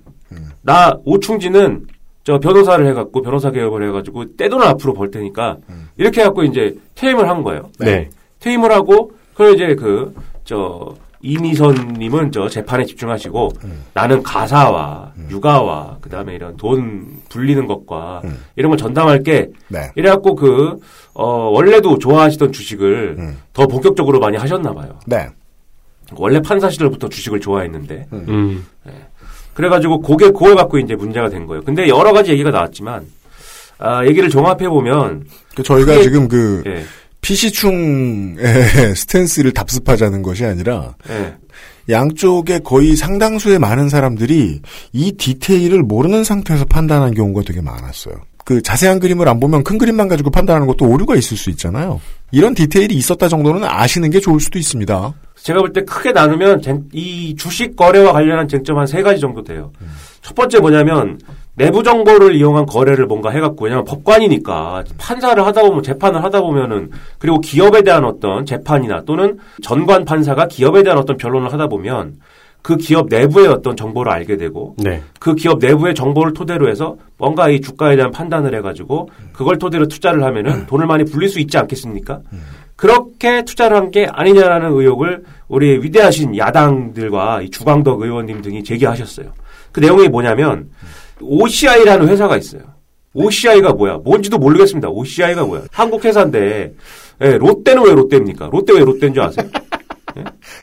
[0.62, 1.86] 나, 오충지는
[2.24, 5.56] 저 변호사를 해갖고, 변호사 개업을 해가지고, 떼돈을 앞으로 벌 테니까,
[5.96, 7.70] 이렇게 해갖고 이제 퇴임을 한 거예요.
[7.78, 8.10] 네.
[8.40, 13.50] 퇴임을 하고, 그걸 이제 그, 저, 이미선님은 저 재판에 집중하시고
[13.94, 18.22] 나는 가사와 육아와 그다음에 이런 돈 불리는 것과
[18.56, 19.50] 이런 걸 전담할게.
[19.68, 19.90] 네.
[19.96, 20.76] 이래갖고 그
[21.12, 24.98] 어, 원래도 좋아하시던 주식을 더 본격적으로 많이 하셨나 봐요.
[25.06, 25.28] 네.
[26.16, 28.66] 원래 판사 시절부터 주식을 좋아했는데 음.
[29.54, 31.62] 그래가지고 그게 그걸 갖고 이제 문제가 된 거예요.
[31.62, 33.04] 근데 여러 가지 얘기가 나왔지만
[33.78, 36.82] 아, 얘기를 종합해 보면 그 저희가 크게- 지금 그 예,
[37.20, 41.34] PC충의 스탠스를 답습하자는 것이 아니라 예.
[41.88, 44.60] 양쪽에 거의 상당수의 많은 사람들이
[44.92, 48.14] 이 디테일을 모르는 상태에서 판단한 경우가 되게 많았어요.
[48.44, 52.00] 그 자세한 그림을 안 보면 큰 그림만 가지고 판단하는 것도 오류가 있을 수 있잖아요.
[52.32, 55.14] 이런 디테일이 있었다 정도는 아시는 게 좋을 수도 있습니다.
[55.36, 59.42] 제가 볼 때 크게 나누면 쟁- 이 주식 거래와 관련한 쟁점 한 세 가지 정도
[59.42, 59.72] 돼요.
[60.22, 61.18] 첫 번째 뭐냐면
[61.60, 67.38] 내부 정보를 이용한 거래를 뭔가 해갖고 왜냐면 법관이니까 판사를 하다 보면 재판을 하다 보면은 그리고
[67.40, 72.14] 기업에 대한 어떤 재판이나 또는 전관 판사가 기업에 대한 어떤 변론을 하다 보면
[72.62, 75.02] 그 기업 내부의 어떤 정보를 알게 되고 네.
[75.18, 80.22] 그 기업 내부의 정보를 토대로 해서 뭔가 이 주가에 대한 판단을 해가지고 그걸 토대로 투자를
[80.24, 82.20] 하면은 돈을 많이 불릴 수 있지 않겠습니까?
[82.76, 89.26] 그렇게 투자를 한 게 아니냐라는 의혹을 우리 위대하신 야당들과 이 주광덕 의원님 등이 제기하셨어요.
[89.72, 90.68] 그 내용이 뭐냐면
[91.20, 92.62] OCI라는 회사가 있어요.
[93.14, 93.98] OCI가 뭐야?
[94.04, 94.88] 뭔지도 모르겠습니다.
[94.88, 95.62] OCI가 뭐야?
[95.72, 96.72] 한국 회사인데
[97.22, 98.48] 예, 롯데는 왜 롯데입니까?
[98.52, 99.46] 롯데 왜 롯데인 줄 아세요?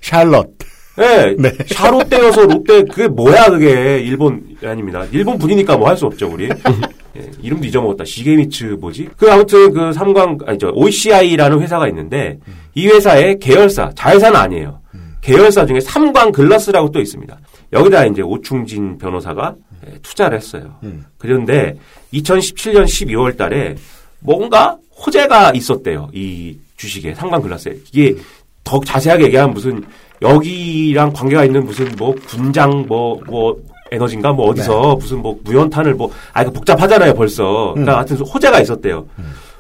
[0.02, 0.50] 샬럿.
[1.38, 5.06] 네, 샤롯데여서 롯데 그게 뭐야 그게 일본 아닙니다.
[5.12, 6.46] 일본 분이니까 뭐 할 수 없죠 우리.
[6.50, 8.04] 예, 이름도 잊어먹었다.
[8.04, 9.10] 시게미츠 뭐지?
[9.16, 12.40] 그 아무튼 그 삼광 아니 저 OCI라는 회사가 있는데
[12.74, 14.80] 이 회사의 계열사 자회사는 아니에요.
[15.22, 17.38] 계열사 중에 삼광 글라스라고 또 있습니다.
[17.74, 19.67] 여기다 이제 오충진 변호사가 예,
[20.02, 20.80] 투자를 했어요.
[21.18, 21.78] 그런데
[22.14, 23.76] 2017년 12월 달에
[24.20, 26.10] 뭔가 호재가 있었대요.
[26.14, 27.78] 이 주식에 삼광 글라스에.
[27.92, 28.16] 이게
[28.64, 29.84] 더 자세하게 얘기하면 무슨
[30.22, 36.42] 여기랑 관계가 있는 무슨 뭐 군장 뭐뭐 에너지인가 뭐 어디서 무슨 뭐 무연탄을 뭐 아
[36.42, 37.72] 이거 복잡하잖아요 벌써.
[37.74, 39.08] 그러니까 하여튼 호재가 있었대요.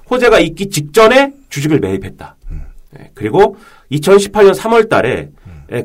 [0.10, 2.36] 호재가 있기 직전에 주식을 매입했다.
[3.00, 3.58] 예, 그리고
[3.92, 5.30] 2018년 3월 달에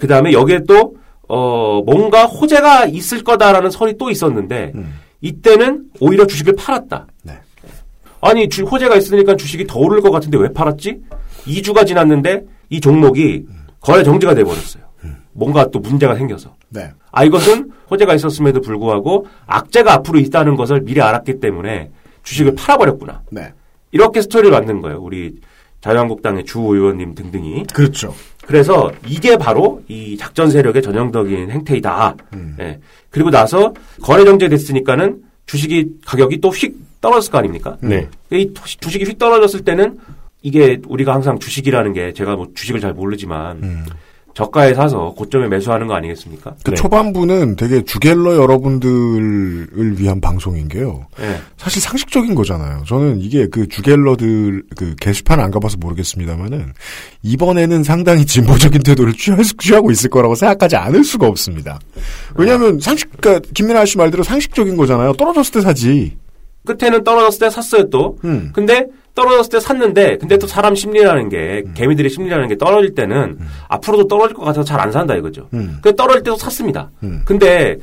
[0.01, 0.97] 그 다음에 여기에 또
[1.35, 4.75] 어, 뭔가 호재가 있을 거다라는 설이 또 있었는데
[5.23, 7.07] 이때는 오히려 주식을 팔았다.
[7.23, 7.39] 네.
[8.21, 11.01] 아니 주, 호재가 있으니까 주식이 더 오를 것 같은데 왜 팔았지?
[11.47, 13.47] 2주가 지났는데 이 종목이
[13.81, 14.83] 거래 정지가 돼버렸어요.
[15.33, 16.55] 뭔가 또 문제가 생겨서.
[16.69, 16.91] 네.
[17.11, 21.91] 아 이것은 호재가 있었음에도 불구하고 악재가 앞으로 있다는 것을 미리 알았기 때문에
[22.25, 23.23] 주식을 팔아버렸구나.
[23.31, 23.55] 네.
[23.91, 25.01] 이렇게 스토리를 만든 거예요.
[25.01, 25.41] 우리
[25.81, 27.65] 자유한국당의 주 의원님 등등이.
[27.73, 28.15] 그렇죠.
[28.47, 32.17] 그래서 이게 바로 이 작전 세력의 전형적인 행태이다.
[32.35, 32.57] 음.
[32.61, 32.81] 예.
[33.11, 37.77] 그리고 나서 거래 정지됐으니까는 주식이 가격이 또 휙 떨어졌을 거 아닙니까?
[37.81, 38.09] 네.
[38.31, 39.99] 이 주식이 휙 떨어졌을 때는
[40.43, 43.85] 이게 우리가 항상 주식이라는 게 제가 뭐 주식을 잘 모르지만 음.
[44.35, 46.55] 저가에 사서 고점에 매수하는 거 아니겠습니까?
[46.65, 46.77] 그 네.
[46.77, 51.07] 초반부는 되게 주갤러 여러분들을 위한 방송인 게요.
[51.21, 51.37] 예.
[51.57, 52.83] 사실 상식적인 거잖아요.
[52.87, 56.73] 저는 이게 그 주갤러들 그 게시판 안 가봐서 모르겠습니다만은
[57.23, 61.79] 이번에는 상당히 진보적인 태도를 취할 수- 취하고 있을 거라고 생각하지 않을 수가 없습니다.
[62.35, 65.13] 왜냐하면 상식, 그러니까 김민아 씨 말대로 상식적인 거잖아요.
[65.15, 66.17] 떨어졌을 때 사지.
[66.65, 68.17] 끝에는 떨어졌을 때 샀어요 또.
[68.25, 68.51] 음.
[68.55, 71.75] 근데 떨어졌을 때 샀는데 근데 또 사람 심리라는 게 음.
[71.75, 75.49] 개미들의 심리라는 게 떨어질 때는 앞으로도 떨어질 것 같아서 잘 안 산다 이거죠.
[75.55, 75.79] 음.
[75.83, 76.91] 그 떨어질 때도 샀습니다.
[77.03, 77.23] 음.
[77.25, 77.77] 근데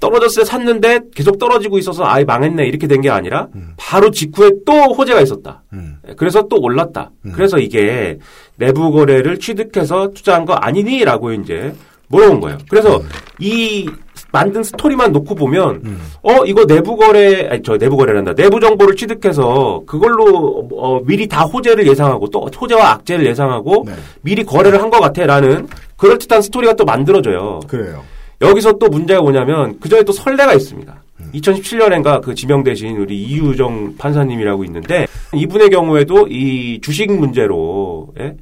[0.00, 4.72] 떨어졌을 때 샀는데 계속 떨어지고 있어서 아예 망했네 이렇게 된 게 아니라 바로 직후에 또
[4.94, 5.62] 호재가 있었다.
[5.72, 5.98] 음.
[6.16, 7.10] 그래서 또 올랐다.
[7.32, 8.18] 그래서 이게
[8.56, 11.72] 내부 거래를 취득해서 투자한 거 아니니라고 이제
[12.08, 12.58] 물어본 거예요.
[12.68, 13.08] 그래서 음.
[13.38, 13.88] 이
[14.32, 15.82] 만든 스토리만 놓고 보면
[16.22, 18.34] 어 이거 내부 거래 아니 저 내부 거래란다.
[18.34, 23.92] 내부 정보를 취득해서 그걸로 어, 미리 다 호재를 예상하고 또 호재와 악재를 예상하고 네.
[24.22, 27.60] 미리 거래를 한 것 같아라는 그럴 듯한 스토리가 또 만들어져요.
[27.68, 28.02] 그래요.
[28.40, 30.94] 여기서 또 문제가 뭐냐면 그 전에 또 설례가 있습니다.
[31.34, 38.34] 2017년엔가 그 지명되신 우리 이유정 판사님이라고 있는데 이분의 경우에도 이 주식 문제로 예?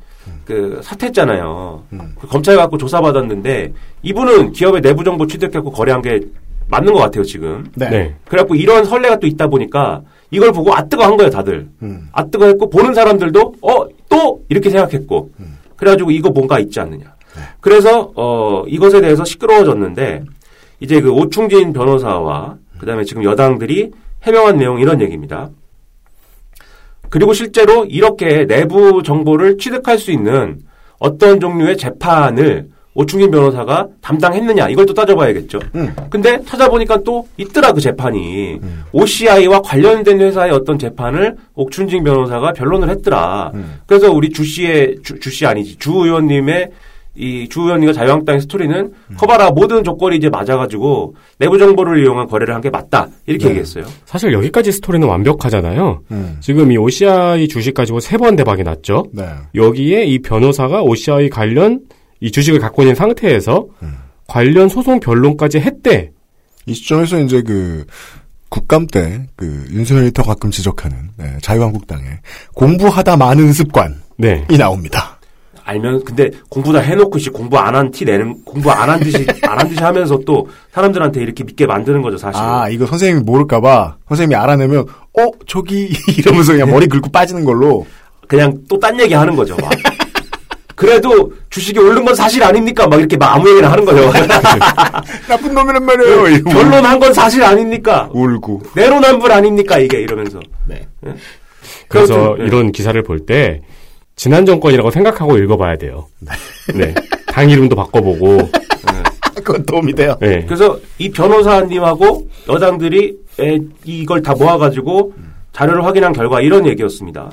[0.45, 1.85] 그 사퇴했잖아요.
[2.21, 6.21] 그 검찰 갖고 조사받았는데 이분은 기업의 내부 정보 취득했고 거래한 게
[6.69, 7.67] 맞는 것 같아요 지금.
[7.75, 7.91] 네.
[7.91, 8.15] 네.
[8.29, 11.69] 그래갖고 이런 선례가 또 있다 보니까 이걸 보고 아 뜨거 한 거예요 다들.
[11.83, 12.09] 음.
[12.13, 15.31] 아 뜨거 했고 보는 사람들도 어 또 이렇게 생각했고
[15.77, 17.15] 그래가지고 이거 뭔가 있지 않느냐.
[17.61, 20.25] 그래서 어 이것에 대해서 시끄러워졌는데
[20.81, 23.93] 이제 그 오충진 변호사와 그다음에 지금 여당들이
[24.25, 25.49] 해명한 내용 이런 얘기입니다.
[27.11, 30.59] 그리고 실제로 이렇게 내부 정보를 취득할 수 있는
[30.99, 35.61] 어떤 종류의 재판을 오충진 변호사가 담당했느냐 이걸 또 따져봐야겠죠.
[35.77, 35.95] 음.
[36.11, 38.59] 근데 찾아보니까 또 있더라 그 재판이
[38.93, 43.53] OCI와 관련된 회사의 어떤 재판을 옥춘진 변호사가 변론을 했더라.
[43.87, 46.69] 그래서 우리 주 씨의 주, 주 씨 아니지 주 의원님의
[47.17, 52.61] 이 주 의원님과 자유한국당의 스토리는 커봐라 모든 조건이 이제 맞아가지고 내부 정보를 이용한 거래를 한
[52.61, 53.85] 게 맞다 이렇게 얘기했어요.
[54.07, 56.03] 사실 여기까지 스토리는 완벽하잖아요.
[56.13, 56.37] 음.
[56.41, 59.07] 지금 이 OCI 주식 가지고 세 번 대박이 났죠.
[59.13, 59.25] 네.
[59.55, 61.81] 여기에 이 변호사가 OCI 관련
[62.21, 63.67] 이 주식을 갖고 있는 상태에서
[64.29, 66.13] 관련 소송 변론까지 했대.
[66.67, 67.87] 이 시점에서 이제 그
[68.51, 72.05] 국감 때 그 윤석열 리터 가끔 지적하는 네, 자유한국당의
[72.55, 74.47] 공부하다 많은 습관이 네.
[74.59, 75.10] 나옵니다.
[75.71, 79.25] 알면 근데 공부 다 해놓고 씨 공부 안 한 티 내는 공부 안 한 듯이
[79.47, 82.41] 안 한 듯이 하면서 또 사람들한테 이렇게 믿게 만드는 거죠 사실.
[82.43, 84.81] 아 이거 선생님이 모를까봐 선생님이 알아내면
[85.19, 87.87] 어 저기 이러면서 그냥 머리 긁고 빠지는 걸로
[88.27, 89.57] 그냥 또 딴 얘기 하는 거죠.
[89.61, 89.71] 막.
[90.75, 92.87] 그래도 주식이 오른 건 사실 아닙니까?
[92.89, 94.11] 막 이렇게 막 아무 얘기나 하는 거죠.
[95.29, 96.27] 나쁜 놈이란 말이에요.
[96.29, 98.09] 이러고 결론한 건 사실 아닙니까?
[98.13, 99.79] 울고 내로남불 아닙니까?
[99.79, 100.41] 이게 이러면서.
[100.67, 100.87] 네.
[101.07, 101.13] 예?
[101.89, 102.47] 그래서 그렇든, 예.
[102.49, 103.61] 이런 기사를 볼때
[104.21, 106.07] 지난 정권이라고 생각하고 읽어봐야 돼요.
[106.75, 106.95] 네.
[107.27, 108.51] 당 이름도 바꿔보고.
[109.37, 110.15] 그건 도움이 돼요.
[110.21, 110.45] 네.
[110.45, 115.15] 그래서 이 변호사님하고 여당들이 에, 이걸 다 모아가지고
[115.53, 117.31] 자료를 확인한 결과 이런 얘기였습니다.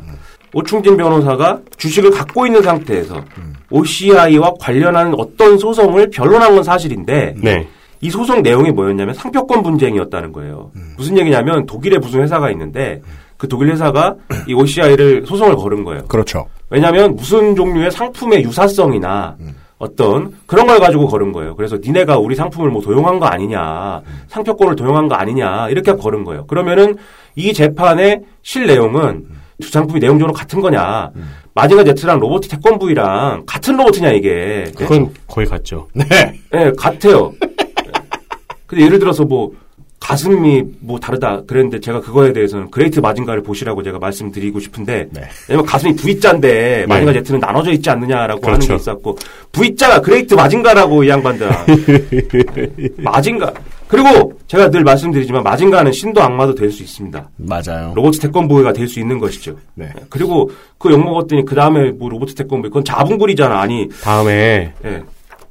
[0.53, 3.21] 오충진 변호사가 주식을 갖고 있는 상태에서
[3.69, 7.67] OCI와 관련한 어떤 소송을 변론한 건 사실인데 네.
[7.99, 10.71] 이 소송 내용이 뭐였냐면 상표권 분쟁이었다는 거예요.
[10.95, 13.01] 무슨 얘기냐면 독일에 무슨 회사가 있는데
[13.35, 14.15] 그 독일 회사가
[14.47, 16.05] 이 OCI를 소송을 걸은 거예요.
[16.05, 16.45] 그렇죠.
[16.69, 19.37] 왜냐하면 무슨 종류의 상품의 유사성이나
[19.77, 21.55] 어떤 그런 걸 가지고 걸은 거예요.
[21.55, 26.45] 그래서 니네가 우리 상품을 뭐 도용한 거 아니냐, 상표권을 도용한 거 아니냐 이렇게 그런 거예요.
[26.47, 26.95] 그러면은
[27.35, 29.25] 이 재판의 실 내용은
[29.61, 31.11] 두 상품이 내용적으로 같은 거냐,
[31.53, 34.65] 마징가 제트랑 로보트 태권브이랑 같은 로봇이냐 이게.
[34.75, 35.87] 그건 거의 같죠.
[35.93, 36.05] 네.
[36.53, 37.31] 예, 같아요.
[38.67, 39.51] 근데 예를 들어서 뭐
[40.07, 45.21] 가슴이 뭐 다르다 그랬는데 제가 그거에 대해서는 그레이트 마징가를 보시라고 제가 말씀드리고 싶은데 네.
[45.49, 47.21] 왜냐면 가슴이 V자인데 마징가 네.
[47.21, 48.67] Z는 나눠져 있지 않느냐라고 하는 그렇죠.
[48.69, 49.17] 게 있었고
[49.51, 51.49] V자가 그레이트 마징가라고 이 양반들
[53.03, 53.51] 마징가
[53.89, 57.29] 그리고 제가 늘 말씀드리지만 마징가는 신도 악마도 될 수 있습니다.
[57.37, 57.91] 맞아요.
[57.95, 59.57] 로버트 태권보이가 될 수 있는 것이죠.
[59.75, 59.89] 네.
[60.09, 63.59] 그리고 그 욕 먹었더니 그 다음에 뭐 로버트 태권보이 그건 자분굴이잖아.
[63.59, 65.03] 아니 다음에 예.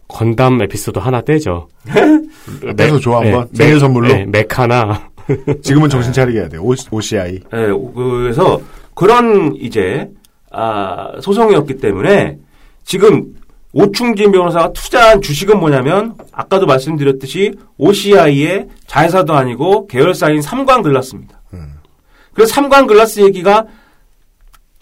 [0.08, 1.68] 건담 에피소드 하나 떼죠.
[2.76, 3.48] 떼서 줘, 한번.
[3.52, 4.08] 네, 생일 선물로.
[4.08, 5.10] 네, 메카나.
[5.62, 6.62] 지금은 정신 차리게 해야 돼요.
[6.62, 7.34] O- OCI.
[7.34, 7.40] 예,
[7.94, 8.60] 그래서
[8.94, 10.08] 그런 이제
[10.52, 12.38] 아, 소송이었기 때문에
[12.84, 13.34] 지금
[13.72, 21.42] 오충진 변호사가 투자한 주식은 뭐냐면 아까도 말씀드렸듯이 OCI의 자회사도 아니고 계열사인 삼광글라스입니다.
[22.32, 23.66] 그래서 삼광글라스 얘기가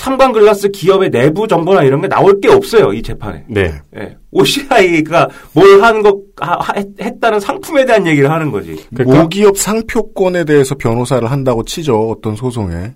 [0.05, 3.45] 삼광글라스 기업의 내부 정보나 이런 게 나올 게 없어요 이 재판에.
[3.49, 3.81] 네.
[3.97, 4.17] 예.
[4.33, 8.85] OCI가 뭘 하는 것 하- 하- 했다는 상품에 대한 얘기를 하는 거지.
[8.95, 12.11] 그러니까 모기업 상표권에 대해서 변호사를 한다고 치죠.
[12.11, 12.93] 어떤 소송에.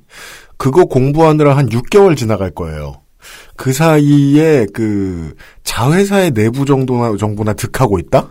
[0.59, 3.01] 그거 공부하느라 한 6개월 지나갈 거예요.
[3.57, 5.33] 그 사이에 그
[5.65, 8.31] 자회사의 내부 정도나 정보나 득하고 있다?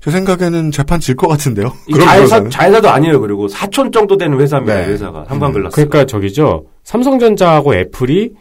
[0.00, 1.72] 제 생각에는 재판 질 것 같은데요.
[1.98, 2.48] 자회사.
[2.48, 3.20] 자회사도 아니에요.
[3.20, 4.74] 그리고 4천 정도 되는 회사입니다.
[4.76, 4.82] 네.
[4.86, 5.74] 이 회사가 삼광글라스.
[5.74, 6.66] 그러니까 저기죠.
[6.84, 8.32] 삼성전자하고 애플이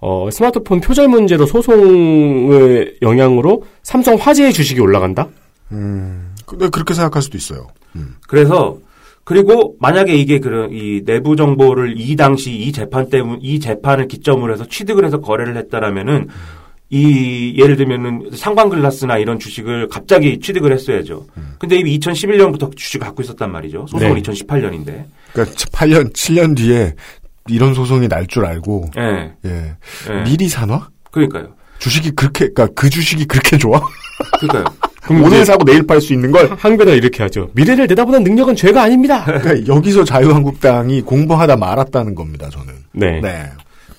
[0.00, 5.28] 어, 스마트폰 표절 문제로 소송의 영향으로 삼성 화재의 주식이 올라간다?
[5.72, 7.68] 음, 근데 그렇게 생각할 수도 있어요.
[8.28, 8.76] 그래서
[9.24, 14.52] 그리고 만약에 이게 그런 이 내부 정보를 이 당시 이 재판 때문 이 재판을 기점으로
[14.52, 16.28] 해서 취득을 해서 거래를 했다라면은
[16.94, 21.26] 이 예를 들면은 상광글라스나 이런 주식을 갑자기 취득을 했어야죠.
[21.58, 23.86] 근데 이미 2011년부터 주식을 갖고 있었단 말이죠.
[23.88, 24.22] 소송은 네.
[24.22, 25.04] 2018년인데.
[25.32, 26.94] 그러니까 8년, 7년 뒤에
[27.48, 29.32] 이런 소송이 날 줄 알고, 예.
[29.44, 29.50] 예.
[29.50, 30.22] 예.
[30.24, 30.88] 미리 사놔?
[31.10, 31.48] 그러니까요.
[31.80, 33.80] 주식이 그렇게, 그러니까 그 주식이 그렇게 좋아?
[34.40, 34.64] 그러니까요.
[35.10, 36.48] 오늘 사고 내일 팔 수 있는 걸?
[36.56, 37.50] 항변을 이렇게 하죠.
[37.54, 39.24] 미래를 내다보는 능력은 죄가 아닙니다.
[39.24, 42.72] 그러니까 여기서 자유한국당이 공부하다 말았다는 겁니다, 저는.
[42.92, 43.20] 네.
[43.20, 43.50] 네.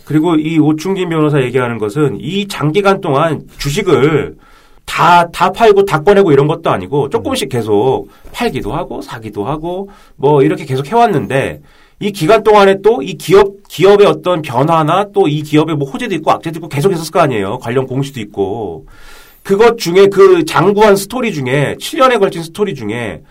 [0.06, 4.36] 그리고 이 오충진 변호사 얘기하는 것은 이 장기간 동안 주식을
[4.86, 10.44] 다, 다 팔고 다 꺼내고 이런 것도 아니고 조금씩 계속 팔기도 하고 사기도 하고 뭐
[10.44, 11.62] 이렇게 계속 해왔는데
[12.00, 16.32] 이 기간 동안에 또 이 기업, 기업의 어떤 변화나 또 이 기업의 뭐 호재도 있고
[16.32, 17.58] 악재도 있고 계속 있었을 거 아니에요.
[17.60, 18.86] 관련 공시도 있고.
[19.44, 23.22] 그것 중에 그 장구한 스토리 중에 7년에 걸친 스토리 중에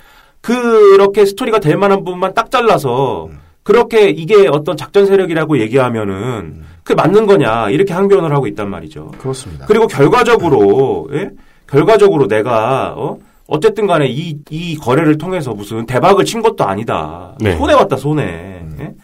[0.41, 3.29] 그렇게 스토리가 될 만한 부분만 딱 잘라서
[3.65, 9.11] 그렇게 이게 어떤 작전 세력이라고 얘기하면은 그게 맞는 거냐 이렇게 항변을 하고 있단 말이죠.
[9.19, 9.67] 그렇습니다.
[9.67, 11.31] 그리고 결과적으로 예?
[11.67, 13.19] 결과적으로 내가 어?
[13.47, 17.35] 어쨌든 간에 이, 이 거래를 통해서 무슨 대박을 친 것도 아니다.
[17.41, 17.57] 네.
[17.57, 18.63] 손해봤다, 손해.
[18.81, 18.95] 예?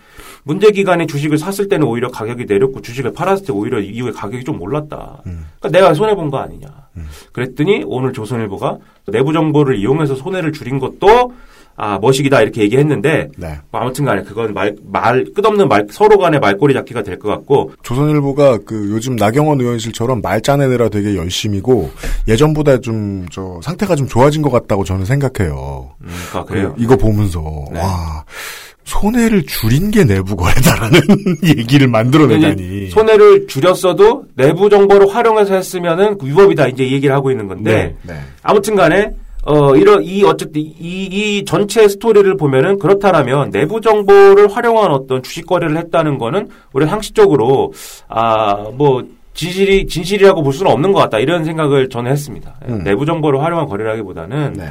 [0.44, 4.60] 문제 기간에 주식을 샀을 때는 오히려 가격이 내렸고 주식을 팔았을 때 오히려 이후에 가격이 좀
[4.60, 5.18] 올랐다.
[5.24, 6.68] 그러니까 내가 손해 본 거 아니냐.
[7.32, 11.32] 그랬더니 오늘 조선일보가 내부 정보를 이용해서 손해를 줄인 것도
[11.76, 13.58] 아, 머시기다 이렇게 얘기했는데 네.
[13.70, 17.72] 뭐 아무튼 간에 그건 말, 말, 끝없는 말, 서로 간의 말꼬리 잡기가 될 것 같고
[17.82, 21.90] 조선일보가 그 요즘 나경원 의원실처럼 말 짜내느라 되게 열심이고
[22.28, 25.90] 예전보다 좀 저 상태가 좀 좋아진 것 같다고 저는 생각해요.
[26.02, 26.74] 음, 아, 그래요?
[26.76, 27.40] 그 이거 보면서
[27.72, 27.78] 네.
[27.80, 28.24] 와
[28.84, 31.00] 손해를 줄인 게 내부 거래다라는
[31.46, 32.54] 얘기를 만들어내다니.
[32.86, 37.94] 이제 손해를 줄였어도 내부 정보를 활용해서 했으면은 그 위법이다 이제 이 얘기를 하고 있는 건데
[38.02, 38.14] 네.
[38.42, 39.12] 아무튼 간에
[39.46, 45.46] 어 이런 이 어쨌든 이, 이 전체 스토리를 보면은 그렇다라면 내부 정보를 활용한 어떤 주식
[45.46, 47.72] 거래를 했다는 거는 우리 상식적으로
[48.08, 52.56] 아 뭐 진실이 진실이라고 볼 수는 없는 것 같다 이런 생각을 저는 했습니다.
[52.68, 52.82] 음.
[52.84, 54.68] 내부 정보를 활용한 거래라기보다는 네.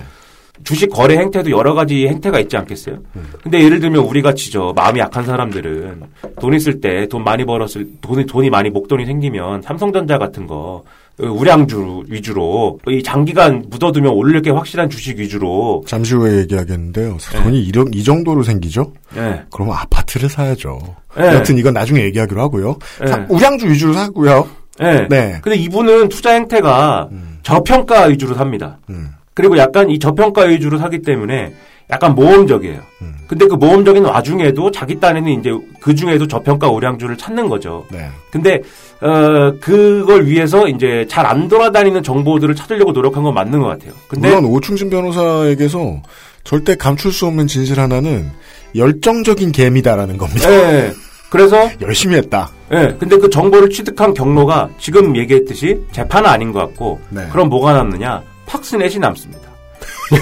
[0.66, 2.98] 주식 거래 행태도 여러 가지 행태가 있지 않겠어요?
[3.42, 4.74] 근데 예를 들면 우리가 지죠.
[4.76, 6.02] 마음이 약한 사람들은
[6.42, 10.84] 돈 있을 때 돈 많이 벌었을 돈이 돈이 많이 목돈이 생기면 삼성전자 같은 거 어,
[11.20, 17.18] 우량주 위주로 이 장기간 묻어두면 오를 게 확실한 주식 위주로 잠시 후에 얘기하겠는데요.
[17.44, 18.94] 돈이 이런 이 정도로 생기죠?
[19.18, 19.42] 예.
[19.52, 20.80] 그러면 아파트를 사야죠.
[21.20, 21.24] 예.
[21.26, 22.78] 여튼 이건 나중에 얘기하기로 하고요.
[23.04, 23.08] 예.
[23.08, 24.48] 사- 우량주 위주로 사고요.
[24.82, 25.08] 예.
[25.10, 25.40] 네.
[25.42, 27.10] 근데 이분은 투자 행태가
[27.44, 28.78] 저평가 위주로 삽니다.
[28.90, 29.10] 음.
[29.34, 31.54] 그리고 약간 이 저평가 위주로 사기 때문에
[31.92, 32.80] 약간 모험적이에요.
[33.02, 33.16] 음.
[33.28, 37.86] 근데 그 모험적인 와중에도 자기 딴에는 이제 그 중에도 저평가 우량주를 찾는 거죠.
[37.92, 38.10] 네.
[38.32, 38.62] 근데
[39.02, 43.92] 어 그걸 위해서 이제 잘 안 돌아다니는 정보들을 찾으려고 노력한 건 맞는 것 같아요.
[44.08, 46.02] 근데 물론 오충진 변호사에게서
[46.44, 48.32] 절대 감출 수 없는 진실 하나는
[48.76, 50.52] 열정적인 개미다라는 겁니다.
[50.52, 50.92] 예.
[51.30, 52.50] 그래서 열심히 했다.
[52.72, 52.96] 예.
[53.00, 57.28] 근데 그 정보를 취득한 경로가 지금 얘기했듯이 재판은 아닌 것 같고 네.
[57.32, 58.22] 그럼 뭐가 남느냐?
[58.48, 59.49] 팍스넷이 남습니다.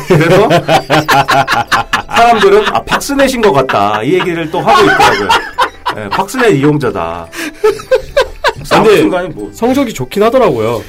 [0.07, 0.49] 그래서
[2.07, 5.29] 사람들은 아 팍스넷인 것 같다 이 얘기를 또 하고 있더라고요.
[5.97, 7.27] 예, 팍스넷 이용자다.
[8.69, 10.71] 근데 뭐 성적이 좋긴 하더라고요.
[10.71, 10.83] 뭐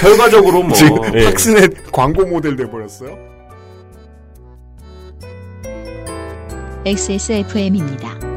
[0.00, 1.24] 결과적으로 뭐 지금 예.
[1.24, 3.18] 팍스넷 광고 모델 돼버렸어요.
[6.86, 8.29] XSFM입니다.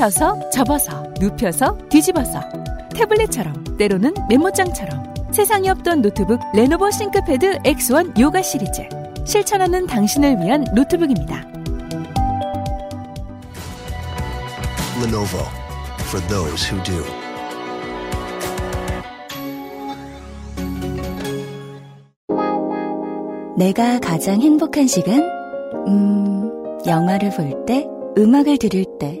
[0.00, 2.40] 펴서 접어서 눕혀서 뒤집어서
[2.94, 8.80] 태블릿처럼 때로는 메모장처럼 세상에 없던 노트북 레노버 싱크패드 X1 요가 시리즈
[9.26, 11.44] 실천하는 당신을 위한 노트북입니다.
[15.02, 15.44] Lenovo
[16.08, 17.04] for those who do.
[23.58, 25.20] 내가 가장 행복한 시간?
[25.86, 26.50] 음,
[26.86, 27.86] 영화를 볼 때,
[28.16, 29.20] 음악을 들을 때,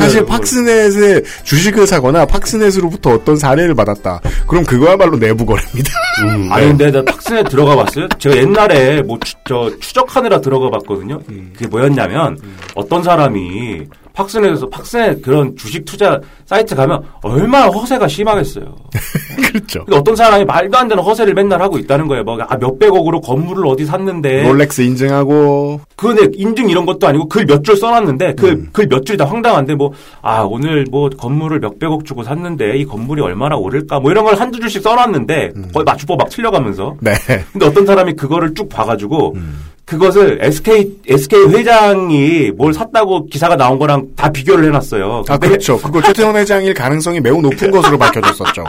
[0.00, 4.20] 사실 예, 뭐, 팍스넷에 주식을 사거나 팍스넷으로부터 어떤 사례를 받았다.
[4.46, 5.90] 그럼 그거야말로 내부 거래입니다.
[6.22, 6.68] 음, 아니 네.
[6.68, 8.08] 근데 나 팍스넷 들어가 봤어요.
[8.18, 11.20] 제가 옛날에 뭐 저 추적하느라 들어가 봤거든요.
[11.54, 12.38] 그게 뭐였냐면
[12.74, 13.82] 어떤 사람이
[14.16, 18.64] 팍스넷에서 팍스넷 그런 주식 투자 사이트 가면 얼마나 허세가 심하겠어요.
[19.48, 19.84] 그렇죠.
[19.84, 22.24] 근데 어떤 사람이 말도 안 되는 허세를 맨날 하고 있다는 거예요.
[22.24, 24.42] 뭐, 아, 몇백억으로 건물을 어디 샀는데.
[24.44, 28.68] 롤렉스 인증하고 그네 인증 이런 것도 아니고 글 몇 줄 써놨는데 그 음.
[28.72, 29.92] 글몇 줄이 다 황당한데 뭐
[30.22, 34.58] 아 오늘 뭐 건물을 몇백억 주고 샀는데 이 건물이 얼마나 오를까 뭐 이런 걸 한두
[34.60, 37.12] 줄씩 써놨는데 거의 맞춤법 막 틀려가면서 네.
[37.52, 39.60] 근데 어떤 사람이 그거를 쭉 봐가지고 음.
[39.96, 45.24] 그것을 SK SK 회장이 뭘 샀다고 기사가 나온 거랑 다 비교를 해놨어요.
[45.28, 45.78] 아, 그렇죠.
[45.78, 48.64] 그거 최태원 회장일 가능성이 매우 높은 것으로 밝혀졌었죠.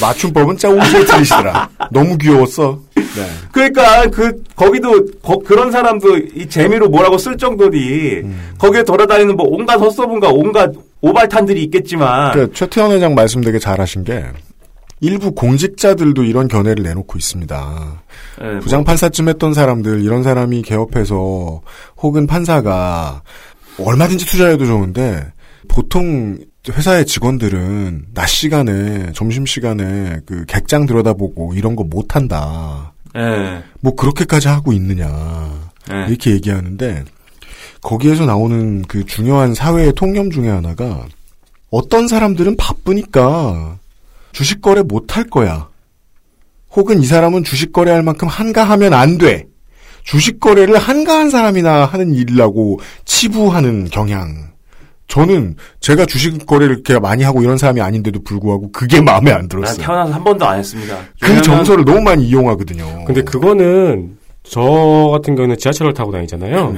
[0.00, 1.68] 맞춤법은 짜 오지게 틀리시더라.
[1.92, 2.80] 너무 귀여웠어.
[2.96, 3.26] 네.
[3.52, 7.78] 그러니까 그 거기도 거- 그런 사람도 이 재미로 뭐라고 쓸 정도니
[8.24, 8.50] 음.
[8.58, 14.24] 거기에 돌아다니는 뭐 온갖 헛소문과 온갖 오발탄들이 있겠지만 그 최태원 회장 말씀 되게 잘하신 게
[15.00, 18.02] 일부 공직자들도 이런 견해를 내놓고 있습니다.
[18.42, 21.62] 예, 뭐 부장 판사쯤 했던 사람들 이런 사람이 개업해서
[21.98, 23.22] 혹은 판사가
[23.78, 25.32] 얼마든지 투자해도 좋은데
[25.68, 26.38] 보통
[26.68, 32.92] 회사의 직원들은 낮 시간에 점심 시간에 그 객장 들여다보고 이런 거 못 한다.
[33.16, 33.62] 예.
[33.80, 35.08] 뭐 그렇게까지 하고 있느냐
[35.90, 36.06] 예.
[36.08, 37.04] 이렇게 얘기하는데
[37.80, 41.06] 거기에서 나오는 그 중요한 사회의 통념 중에 하나가
[41.70, 43.78] 어떤 사람들은 바쁘니까
[44.32, 45.68] 주식 거래 못할 거야.
[46.72, 49.46] 혹은 이 사람은 주식 거래할 만큼 한가하면 안 돼.
[50.04, 54.50] 주식 거래를 한가한 사람이나 하는 일이라고 치부하는 경향.
[55.08, 59.84] 저는 제가 주식 거래를 이렇게 많이 하고 이런 사람이 아닌데도 불구하고 그게 마음에 안난 들었어요.
[59.84, 60.96] 태어나서 한 번도 안 했습니다.
[61.20, 63.04] 그 정서를 너무 많이 이용하거든요.
[63.04, 64.60] 근데 그거는 저
[65.12, 66.76] 같은 경우는 지하철을 타고 다니잖아요.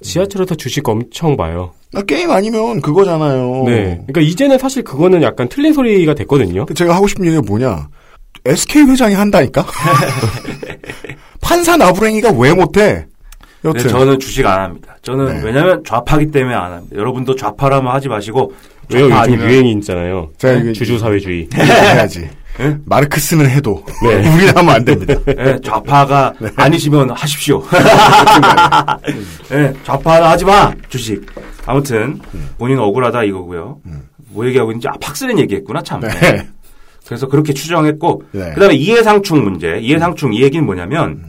[0.00, 0.02] 음.
[0.02, 1.72] 지하철에서 주식 엄청 봐요.
[1.94, 3.64] 아, 게임 아니면 그거잖아요.
[3.66, 4.00] 네.
[4.06, 6.66] 그러니까 이제는 사실 그거는 약간 틀린 소리가 됐거든요.
[6.74, 7.88] 제가 하고 싶은 얘기가 뭐냐.
[8.44, 9.64] SK 회장이 한다니까?
[11.40, 13.06] 판사 나부랭이가 왜 못해?
[13.62, 13.88] 네, 여튼.
[13.88, 14.96] 저는 주식 안 합니다.
[15.02, 15.40] 저는 네.
[15.44, 16.96] 왜냐면 좌파기 때문에 안 합니다.
[16.96, 18.52] 여러분도 좌파라면 하지 마시고
[18.92, 19.04] 왜요?
[19.06, 20.30] 요즘 아니면 유행이 있잖아요.
[20.38, 21.48] 자, 이게- 주주사회주의.
[21.54, 22.28] 해야지.
[22.60, 22.76] 예?
[22.84, 23.84] 마르크스는 해도.
[24.02, 24.16] 네.
[24.34, 25.14] 우리는 하면 안 됩니다.
[25.28, 26.48] 예, 좌파가 네.
[26.56, 27.62] 아니시면 하십시오.
[29.52, 31.24] 예, 좌파는 하지 마 주식.
[31.66, 32.48] 아무튼 음.
[32.58, 33.78] 본인 억울하다 이거고요.
[34.30, 36.00] 뭐 얘기하고 있는지 아 팍스는 얘기했구나 참.
[36.00, 36.46] 네.
[37.06, 38.52] 그래서 그렇게 추정했고 네.
[38.52, 39.78] 그다음에 이해상충 문제.
[39.80, 41.24] 이해상충 이 얘기는 뭐냐면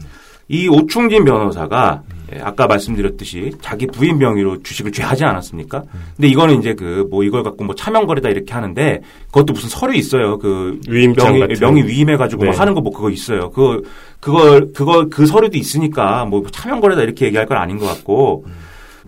[0.48, 5.82] 이 오충진 변호사가 예, 아까 말씀드렸듯이 자기 부인 명의로 주식을 죄하지 않았습니까?
[6.16, 9.94] 근데 이거는 이제 그 뭐 이걸 갖고 뭐 차명 거래다 이렇게 하는데 그것도 무슨 서류
[9.94, 10.38] 있어요.
[10.38, 11.56] 그 위임장 명의 같은.
[11.60, 12.50] 명의 위임해 가지고 네.
[12.50, 13.50] 뭐 하는 거 뭐 그거 있어요.
[13.50, 13.80] 그거
[14.20, 18.44] 그걸 그거 그 서류도 있으니까 뭐 차명 거래다 이렇게 얘기할 건 아닌 것 같고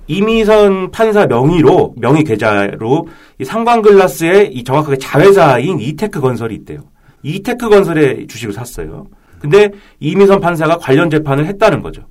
[0.09, 3.07] 이미선 판사 명의로 명의 계좌로
[3.39, 6.81] 이 상관글라스의 이 정확하게 자회사인 이테크 건설이 있대요.
[7.23, 9.07] 이테크 건설의 주식을 샀어요.
[9.41, 9.71] 근데
[10.01, 12.03] 이미선 판사가 관련 재판을 했다는 거죠.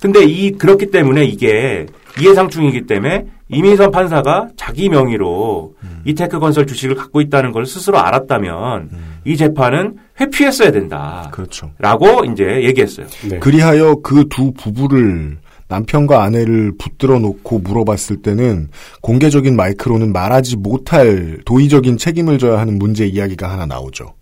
[0.00, 1.86] 근데 이 그렇기 때문에 이게
[2.20, 5.74] 이해상충이기 때문에 이민선 판사가 자기 명의로
[6.04, 8.90] 이테크 건설 주식을 갖고 있다는 걸 스스로 알았다면
[9.24, 11.28] 이 재판은 회피했어야 된다.
[11.32, 11.70] 그렇죠.
[11.78, 13.06] 라고 이제 얘기했어요.
[13.28, 13.38] 네.
[13.38, 15.38] 그리하여 그 두 부부를
[15.68, 18.68] 남편과 아내를 붙들어 놓고 물어봤을 때는
[19.02, 24.14] 공개적인 마이크로는 말하지 못할 도의적인 책임을 져야 하는 문제 이야기가 하나 나오죠.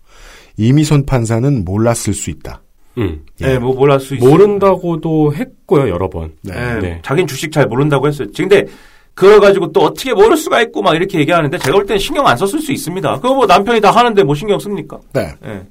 [0.57, 2.61] 이미선 판사는 몰랐을 수 있다.
[2.97, 3.21] 음.
[3.39, 4.29] 네, 뭐 몰랄 수 있어요.
[4.29, 6.31] 모른다고도 했고요, 여러 번.
[6.41, 6.53] 네.
[6.53, 6.99] 네, 네.
[7.03, 8.27] 자기는 주식 잘 모른다고 했어요.
[8.35, 8.65] 근데
[9.13, 12.35] 그걸 가지고 또 어떻게 모를 수가 있고 막 이렇게 얘기하는데 제가 볼 때는 신경 안
[12.37, 13.15] 썼을 수 있습니다.
[13.15, 14.97] 그거 뭐 남편이 다 하는데 뭐 신경 씁니까?
[15.13, 15.33] 네.
[15.45, 15.61] 예.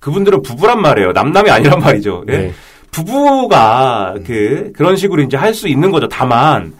[0.00, 1.12] 그분들은 부부란 말이에요.
[1.12, 2.24] 남남이 아니란 말이죠.
[2.28, 2.32] 예?
[2.38, 2.52] 네.
[2.90, 6.08] 부부가 그 그런 식으로 이제 할 수 있는 거죠.
[6.08, 6.72] 다만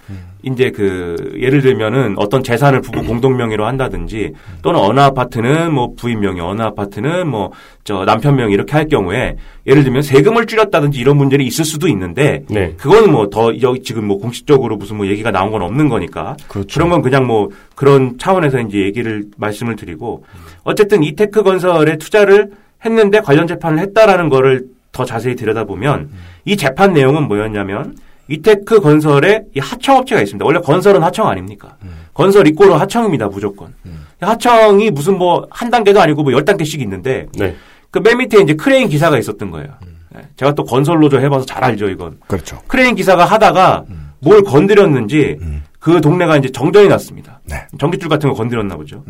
[0.43, 4.33] 이제 그 예를 들면은 어떤 재산을 부부 공동 명의로 한다든지
[4.63, 7.53] 또는 어느 아파트는 뭐 부인 명의, 어느 아파트는 뭐
[7.85, 9.37] 저 남편 명의 이렇게 할 경우에
[9.67, 12.75] 예를 들면 세금을 줄였다든지 이런 문제는 있을 수도 있는데 네.
[12.77, 16.75] 그거는 뭐 더 여기 지금 뭐 공식적으로 무슨 뭐 얘기가 나온 건 없는 거니까 그렇죠.
[16.75, 20.25] 그런 건 그냥 뭐 그런 차원에서 이제 얘기를 말씀을 드리고
[20.65, 22.51] 어쨌든 이테크 건설에 투자를
[22.85, 26.11] 했는데 관련 재판을 했다라는 거를 더 자세히 들여다보면
[26.45, 27.97] 이 재판 내용은 뭐였냐면
[28.33, 30.45] 이테크 건설에 이 하청업체가 있습니다.
[30.45, 31.77] 원래 건설은 하청 아닙니까?
[32.15, 33.75] 건설 이꼬는 하청입니다, 무조건.
[34.21, 37.55] 하청이 무슨 뭐 한 단계도 아니고 뭐 열 단계씩 있는데 네.
[37.91, 39.69] 그맨 밑에 이제 크레인 기사가 있었던 거예요.
[40.15, 40.23] 네.
[40.37, 42.19] 제가 또 건설 노조 해봐서 잘 알죠, 이건.
[42.27, 42.61] 그렇죠.
[42.69, 43.85] 크레인 기사가 하다가
[44.21, 45.39] 뭘 건드렸는지
[45.79, 47.41] 그 동네가 이제 정전이 났습니다.
[47.45, 47.67] 네.
[47.79, 49.05] 전기줄 같은 거 건드렸나 보죠.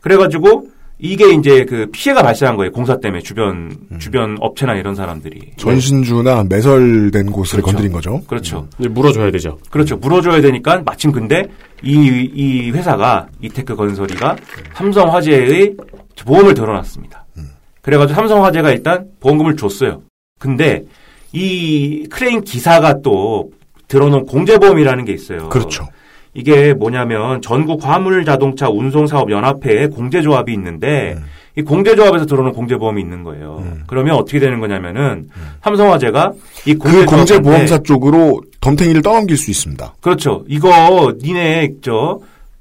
[0.00, 0.66] 그래가지고
[1.04, 2.70] 이게 이제 그 피해가 발생한 거예요.
[2.70, 5.54] 공사 때문에 주변 주변 업체나 이런 사람들이.
[5.56, 7.66] 전신주나 매설된 곳을 그렇죠.
[7.66, 8.22] 건드린 거죠.
[8.28, 8.68] 그렇죠.
[8.78, 9.58] 이제 물어줘야 되죠.
[9.68, 9.96] 그렇죠.
[9.96, 11.42] 물어줘야 되니까 마침 근데
[11.82, 14.36] 이, 이 회사가 이테크건설이가
[14.74, 15.76] 삼성화재의
[16.24, 17.26] 보험을 들어놨습니다.
[17.80, 20.02] 그래가지고 삼성화재가 일단 보험금을 줬어요.
[20.38, 20.84] 근데
[21.32, 23.50] 이 크레인 기사가 또
[23.88, 25.48] 들어놓은 공제보험이라는 게 있어요.
[25.48, 25.88] 그렇죠.
[26.34, 31.16] 이게 뭐냐면 전국 화물 자동차 운송사업 연합회에 공제조합이 있는데
[31.56, 33.62] 이 공제조합에서 들어오는 공제보험이 있는 거예요.
[33.86, 35.28] 그러면 어떻게 되는 거냐면은
[35.62, 36.32] 삼성화재가
[36.66, 39.94] 이그 공제조합한테 공제보험사 쪽으로 덤탱이를 떠넘길 수 있습니다.
[40.00, 40.44] 그렇죠.
[40.48, 41.72] 이거 니네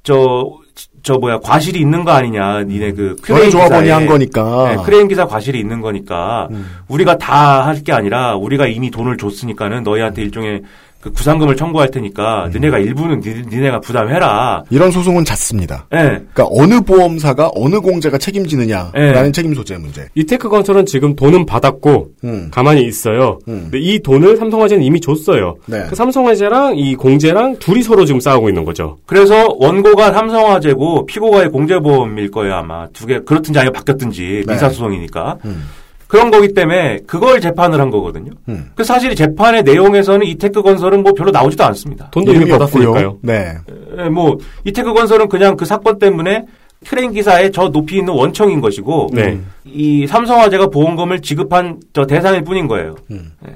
[0.04, 3.90] 저저저 뭐야 과실이 있는 거 아니냐 니네 그 너네 크레인 조합원이.
[3.90, 4.76] 한 거니까.
[4.76, 6.50] 네, 크레인 기사 과실이 있는 거니까
[6.90, 10.62] 우리가 다 할 게 아니라 우리가 이미 돈을 줬으니까는 너희한테 일종의
[11.02, 14.64] 그 구상금을 청구할 테니까 너네가 일부는 니, 니네가 부담해라.
[14.70, 15.88] 이런 소송은 잦습니다.
[15.94, 15.98] 예.
[15.98, 19.32] 그러니까 어느 보험사가 어느 공제가 책임지느냐라는 예.
[19.32, 20.08] 책임 소재 문제.
[20.16, 22.50] 이테크 건설은 지금 돈은 받았고 음.
[22.52, 23.40] 가만히 있어요.
[23.46, 25.56] 근데 이 돈을 삼성화재는 이미 줬어요.
[25.66, 25.86] 네.
[25.90, 28.98] 그 삼성화재랑 이 공제랑 둘이 서로 지금 싸우고 있는 거죠.
[29.08, 34.52] 그래서 원고가 삼성화재고 피고가의 공제보험일 거예요 아마 두 개 그렇든지 아니면 바뀌었든지 네.
[34.54, 35.38] 민사 소송이니까
[36.12, 38.34] 그런 거기 때문에 그걸 재판을 한 거거든요.
[38.50, 38.70] 음.
[38.76, 42.10] 그 사실 재판의 내용에서는 이테크 건설은 뭐 별로 나오지도 않습니다.
[42.12, 42.50] 돈도 이미.
[42.50, 43.20] 받았으니까요.
[43.22, 43.54] 네.
[43.98, 46.44] 예, 뭐 이테크 건설은 그냥 그 사건 때문에
[46.86, 49.40] 크레인 기사에 저 높이 있는 원청인 것이고 네.
[49.64, 52.96] 이 삼성화재가 보험금을 지급한 저 대상일 뿐인 거예요.
[53.10, 53.32] 음.
[53.48, 53.56] 예.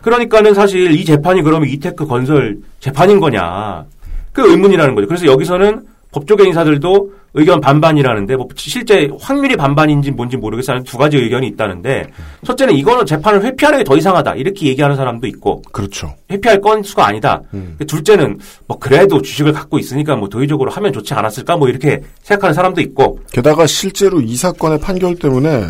[0.00, 3.86] 그러니까는 사실 이 재판이 그러면 이테크 건설 재판인 거냐
[4.32, 5.08] 그 의문이라는 거죠.
[5.08, 5.82] 그래서 여기서는
[6.12, 10.82] 법조계 인사들도 의견 반반이라는데 뭐 실제 확률이 반반인지 뭔지 모르겠어요.
[10.84, 12.06] 두 가지 의견이 있다는데
[12.44, 16.14] 첫째는 이거는 재판을 회피하는 게 더 이상하다 이렇게 얘기하는 사람도 있고 그렇죠.
[16.30, 17.40] 회피할 건수가 아니다.
[17.54, 17.76] 음.
[17.86, 22.80] 둘째는 뭐 그래도 주식을 갖고 있으니까 뭐 도의적으로 하면 좋지 않았을까 뭐 이렇게 생각하는 사람도
[22.82, 25.64] 있고 게다가 실제로 이 사건의 판결 때문에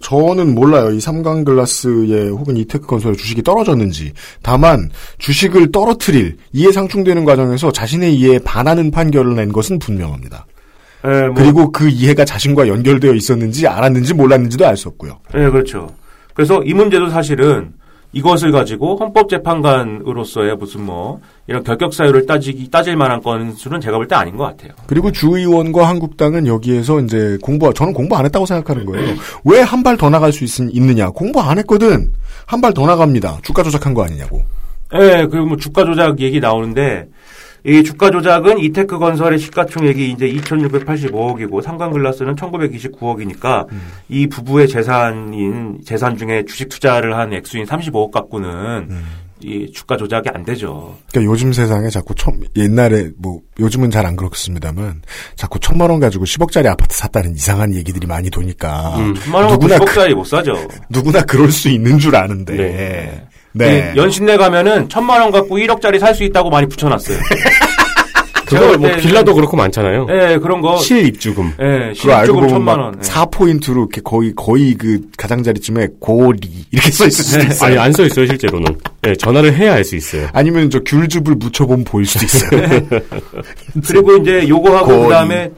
[0.00, 0.92] 저는 몰라요.
[0.92, 4.12] 이 삼강글라스의 혹은 이테크 건설의 주식이 떨어졌는지.
[4.42, 10.46] 다만 주식을 떨어뜨릴 이해 상충되는 과정에서 자신의 이해에 반하는 판결을 낸 것은 분명합니다.
[11.04, 15.18] 예, 뭐, 그리고 그 이해가 자신과 연결되어 있었는지 알았는지 몰랐는지도 알 수 없고요.
[15.34, 15.88] 예, 그렇죠.
[16.34, 17.72] 그래서 이 문제도 사실은
[18.12, 24.14] 이것을 가지고 헌법재판관으로서의 무슨 뭐 이런 결격 사유를 따지기 따질 만한 건수는 제가 볼 때
[24.16, 24.72] 아닌 것 같아요.
[24.86, 29.14] 그리고 주의원과 한국당은 여기에서 이제 공부, 저는 공부 안 했다고 생각하는 거예요.
[29.44, 31.10] 왜 한 발 더 나갈 수 있, 있느냐.
[31.10, 32.12] 공부 안 했거든.
[32.46, 33.38] 한 발 더 나갑니다.
[33.42, 34.42] 주가 조작한 거 아니냐고.
[34.94, 37.06] 예, 그리고 뭐 주가 조작 얘기 나오는데
[37.64, 43.66] 이 주가 조작은 이테크 건설의 시가총액이 이제 2,685억이고 삼강글라스는 1,929억이니까
[44.08, 48.88] 이 부부의 재산인 재산 중에 주식 투자를 한 액수인 35억 갖고는
[49.42, 50.98] 이 주가 조작이 안 되죠.
[51.10, 55.00] 그러니까 요즘 세상에 자꾸 천, 옛날에 뭐 요즘은 잘 안 그렇습니다만
[55.34, 59.78] 자꾸 천만 원 가지고 10억짜리 아파트 샀다는 이상한 얘기들이 많이 도니까 음, 천만 원 누구나
[59.78, 60.52] 90억짜리 못 사죠.
[60.90, 62.54] 누구나 그럴 수 있는 줄 아는데.
[62.56, 63.26] 네.
[63.52, 63.92] 네.
[63.94, 67.18] 그 연신내 가면은 천만 원 갖고 1억짜리 살 수 있다고 많이 붙여놨어요.
[68.46, 70.08] 그거 뭐 빌라도 그렇고 많잖아요.
[70.10, 70.76] 예, 그런 거.
[70.78, 71.52] 실입주금.
[71.60, 72.94] 예, 그거 알고 실적으로 보면 천만 막 원.
[72.96, 73.06] 예.
[73.08, 76.40] 4포인트로 이렇게 거의 거의 그 가장자리쯤에 고리
[76.72, 77.68] 이렇게 써 있을 수도 있어요.
[77.68, 78.76] 아니 안 써 있어요 실제로는.
[79.06, 80.26] 예, 전화를 해야 알 수 있어요.
[80.32, 82.80] 아니면 저 귤즙을 묻혀보면 보일 수도 있어요.
[83.86, 85.02] 그리고 이제 요거 하고 거의.
[85.04, 85.50] 그다음에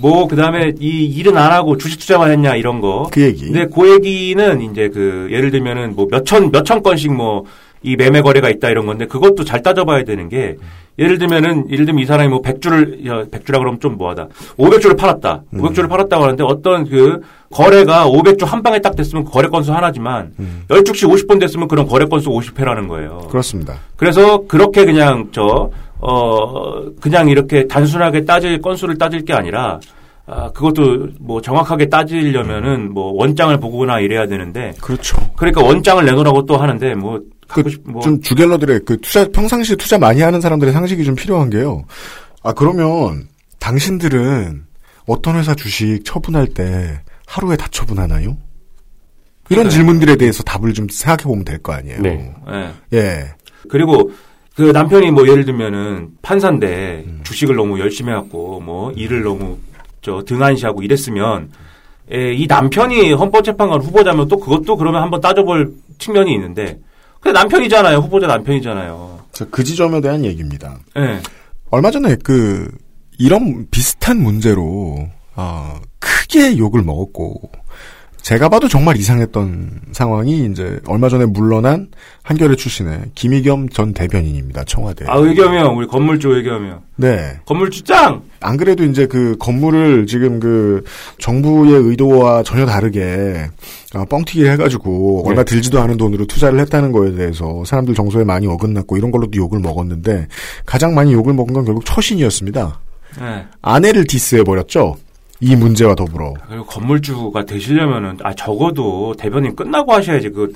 [0.00, 3.08] 뭐 그다음에 이 일은 안 하고 주식 투자만 했냐 이런 거.
[3.12, 3.44] 그 얘기.
[3.46, 7.44] 근데 그 얘기는 이제 그 예를 들면은 뭐 몇천 몇천 건씩 뭐
[7.82, 10.56] 이 매매 거래가 있다 이런 건데 그것도 잘 따져봐야 되는 게
[10.98, 14.28] 예를 들면은 예를 들면 이 사람이 뭐 100주를 야, 100주라 그러면 좀 뭐하다.
[14.58, 15.42] 500주를 팔았다.
[15.54, 15.62] 음.
[15.62, 17.20] 500주를 팔았다고 하는데 어떤 그
[17.50, 20.64] 거래가 500주 한 방에 딱 됐으면 거래 건수 하나지만 음.
[20.68, 23.28] 10주씩 50번 됐으면 그런 거래 건수 50회라는 거예요.
[23.30, 23.76] 그렇습니다.
[23.96, 25.70] 그래서 그렇게 그냥 저,
[26.00, 29.78] 어, 그냥 이렇게 단순하게 따질 건수를 따질 게 아니라,
[30.26, 34.72] 아, 그것도 뭐 정확하게 따지려면은 뭐 원장을 보거나 이래야 되는데.
[34.80, 35.16] 그렇죠.
[35.36, 40.20] 그러니까 원장을 내놓으라고 또 하는데 뭐, 그, 뭐 좀 주갤러들의 그 투자, 평상시에 투자 많이
[40.20, 41.84] 하는 사람들의 상식이 좀 필요한 게요.
[42.42, 43.26] 아, 그러면
[43.58, 44.64] 당신들은
[45.06, 48.36] 어떤 회사 주식 처분할 때 하루에 다 처분하나요?
[49.48, 49.70] 이런 네.
[49.70, 52.00] 질문들에 대해서 답을 좀 생각해 보면 될 거 아니에요.
[52.00, 52.32] 네.
[52.92, 52.96] 예.
[52.96, 53.24] 예.
[53.68, 54.12] 그리고
[54.60, 57.20] 그 남편이 뭐 예를 들면은 판사인데 음.
[57.24, 59.56] 주식을 너무 열심히 해갖고 뭐 일을 너무
[60.02, 61.50] 저 등한시하고 이랬으면
[62.12, 66.78] 에, 이 남편이 헌법재판관 후보자면 또 그것도 그러면 한번 따져볼 측면이 있는데
[67.20, 69.20] 근데 남편이잖아요 후보자 남편이잖아요.
[69.32, 70.76] 자, 그 지점에 대한 얘기입니다.
[70.98, 71.20] 예.
[71.70, 72.70] 얼마 전에 그
[73.18, 77.50] 이런 비슷한 문제로 어, 크게 욕을 먹었고
[78.22, 81.88] 제가 봐도 정말 이상했던 상황이 이제 얼마 전에 물러난
[82.22, 84.64] 한겨레 출신의 김희겸 전 대변인입니다.
[84.64, 85.06] 청와대.
[85.08, 86.82] 아 의겸이요 우리 건물주 의겸이요.
[86.96, 87.38] 네.
[87.46, 88.22] 건물주 짱.
[88.40, 90.84] 안 그래도 이제 그 건물을 지금 그
[91.18, 93.48] 정부의 의도와 전혀 다르게
[93.94, 98.96] 어, 뻥튀기를 해가지고 얼마 들지도 않은 돈으로 투자를 했다는 거에 대해서 사람들 정서에 많이 어긋났고
[98.96, 100.28] 이런 걸로도 욕을 먹었는데
[100.66, 102.80] 가장 많이 욕을 먹은 건 결국 처신이었습니다.
[103.18, 103.44] 네.
[103.62, 104.96] 아내를 디스해 버렸죠.
[105.40, 106.34] 이 문제와 더불어.
[106.48, 110.52] 그리고 건물주가 되시려면은 아 적어도 대변인 끝나고 하셔야지 그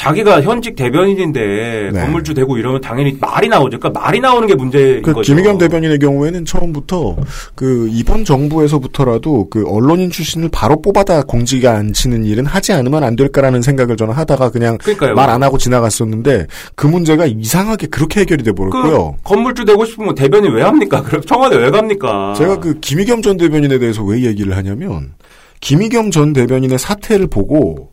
[0.00, 2.00] 자기가 현직 대변인인데 네.
[2.00, 3.78] 건물주 되고 이러면 당연히 말이 나오죠.
[3.78, 5.26] 그러니까 말이 나오는 게 문제인 그 거죠.
[5.32, 7.16] 김의겸 대변인의 경우에는 처음부터
[7.54, 13.62] 그 이번 정부에서부터라도 그 언론인 출신을 바로 뽑아다 공직에 앉히는 일은 하지 않으면 안 될까라는
[13.62, 14.78] 생각을 저는 하다가 그냥.
[15.14, 19.16] 말 안 하고 지나갔었는데 그 문제가 이상하게 그렇게 해결이 돼 버렸고요.
[19.18, 21.02] 그 건물주 되고 싶으면 대변인 왜 합니까?
[21.06, 22.34] 그럼 청와대 왜 갑니까?
[22.36, 25.12] 제가 그 김의겸 전 대변인에 대해서 왜 얘기를 하냐면
[25.60, 27.89] 김의겸 전 대변인의 사태를 보고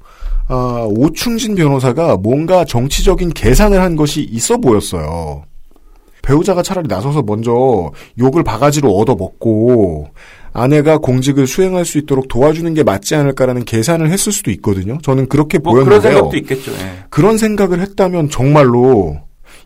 [0.47, 5.43] 아, 오충진 변호사가 뭔가 정치적인 계산을 한 것이 있어 보였어요.
[6.21, 10.07] 배우자가 차라리 나서서 먼저 욕을 바가지로 얻어먹고
[10.51, 14.97] 아내가 공직을 수행할 수 있도록 도와주는 게 맞지 않을까라는 계산을 했을 수도 있거든요.
[15.03, 15.99] 저는 그렇게 뭐 보였는데요.
[16.01, 16.71] 그런 생각도 있겠죠.
[16.73, 17.05] 예.
[17.09, 19.17] 그런 생각을 했다면 정말로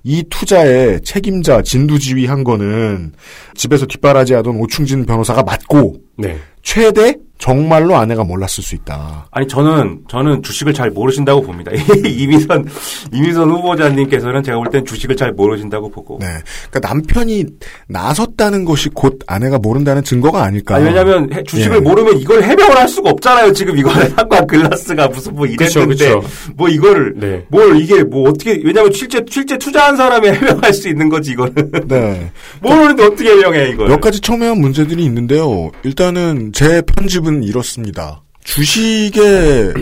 [0.04, 3.14] 이 투자의 책임자 진두지휘한 거는
[3.56, 6.38] 집에서 뒷바라지하던 오충진 변호사가 맞고 네.
[6.62, 9.28] 최대 정말로 아내가 몰랐을 수 있다.
[9.32, 11.72] 아니 저는 저는 주식을 잘 모르신다고 봅니다.
[12.06, 12.68] 이미선
[13.12, 16.20] 이미선 후보자님께서는 제가 볼 땐 주식을 잘 모르신다고 보고.
[16.22, 16.28] 네.
[16.70, 17.46] 그러니까 남편이
[17.88, 20.76] 나섰다는 것이 곧 아내가 모른다는 증거가 아닐까.
[20.76, 21.80] 아니, 왜냐면 해- 주식을 예.
[21.82, 23.52] 모르면 이걸 해명을 할 수가 없잖아요.
[23.54, 26.24] 지금 이거는 한과 글라스가 무슨 뭐 이랬는데 그쵸, 그쵸.
[26.56, 27.44] 뭐 이거를 네.
[27.50, 31.72] 뭘 이게 뭐 어떻게 왜냐면 실제 실제 투자한 사람이 해명할 수 있는 거지 이거는.
[31.89, 32.32] 네.
[32.62, 33.88] 모르는데 어떻게 해명해 이걸.
[33.89, 35.72] 몇 가지 첨예한 문제들이 있는데요.
[35.84, 38.22] 일단은 제 편집은 이렇습니다.
[38.44, 39.74] 주식에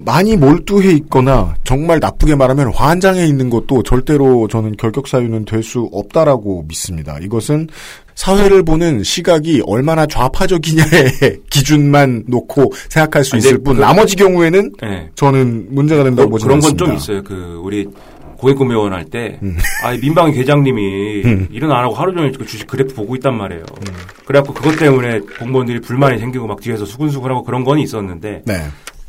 [0.00, 5.88] 많이 몰두해 있거나 정말 나쁘게 말하면 환장해 있는 것도 절대로 저는 결격 사유는 될 수
[5.92, 7.18] 없다라고 믿습니다.
[7.20, 7.66] 이것은
[8.14, 14.72] 사회를 보는 시각이 얼마나 좌파적이냐의 기준만 놓고 생각할 수 아니, 있을 뿐 그- 나머지 경우에는
[14.80, 15.08] 네.
[15.16, 16.84] 저는 문제가 된다고 뭐 보지 그런 건 않습니다.
[16.84, 17.22] 좀 있어요.
[17.24, 17.88] 그 우리
[18.38, 19.56] 고액구매원 할 때, 음.
[19.84, 21.48] 아 민방위 계장님이 음.
[21.50, 23.64] 일은 안 하고 하루 종일 그 주식 그래프 보고 있단 말이에요.
[24.24, 28.54] 그래갖고 그것 때문에 공무원들이 불만이 생기고 막 뒤에서 수근수근하고 그런 건 있었는데, 네.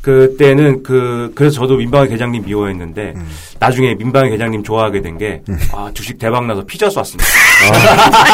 [0.00, 3.28] 그때는 그 그래서 저도 민방위 계장님 미워했는데 음.
[3.58, 7.24] 나중에 민방위 계장님 좋아하게 된 게아 주식 대박 나서 피자 쐈습니다.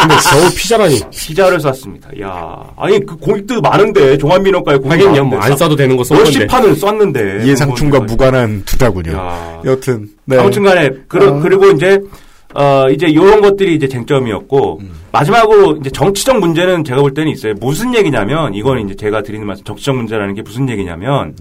[0.01, 1.01] 근데 겨우 피자라니.
[1.11, 2.21] 피자를 쐈습니다.
[2.23, 6.31] 야 아니 그 공익도 많은데 종합민원과에 공익 하긴요, 뭐안 쏴도 되는 거쏜 건데.
[6.31, 9.13] 몇십 판을 쐈는데 이해상충과 무관한 투자군요.
[9.17, 9.61] 야.
[9.65, 10.39] 여튼 네.
[10.39, 11.41] 아무튼간에 그러, 어.
[11.41, 12.01] 그리고 이제
[12.57, 14.91] 어 이제 이런 것들이 이제 쟁점이었고 음.
[15.13, 17.53] 마지막으로 이제 정치적 문제는 제가 볼 때는 있어요.
[17.61, 21.35] 무슨 얘기냐면 이거는 이제 제가 드리는 말씀 정치적 문제라는 게 무슨 얘기냐면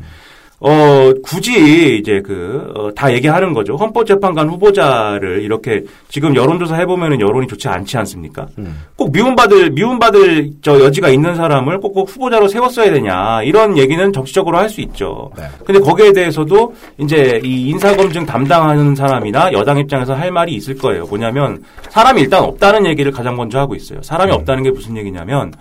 [0.68, 3.76] 어 굳이 이제 그다 얘기하는 거죠.
[3.76, 8.48] 헌법재판관 후보자를 이렇게 지금 여론조사 해보면은 여론이 좋지 않지 않습니까?
[8.58, 8.82] 음.
[8.96, 14.58] 꼭 미움받을 미움받을 저 여지가 있는 사람을 꼭 꼭 후보자로 세웠어야 되냐 이런 얘기는 정치적으로
[14.58, 15.32] 할 수 있죠.
[15.38, 15.44] 네.
[15.64, 21.06] 근데 거기에 대해서도 이제 이 인사검증 담당하는 사람이나 여당 입장에서 할 말이 있을 거예요.
[21.06, 24.02] 뭐냐면 사람이 일단 없다는 얘기를 가장 먼저 하고 있어요.
[24.02, 25.54] 사람이 없다는 게 무슨 얘기냐면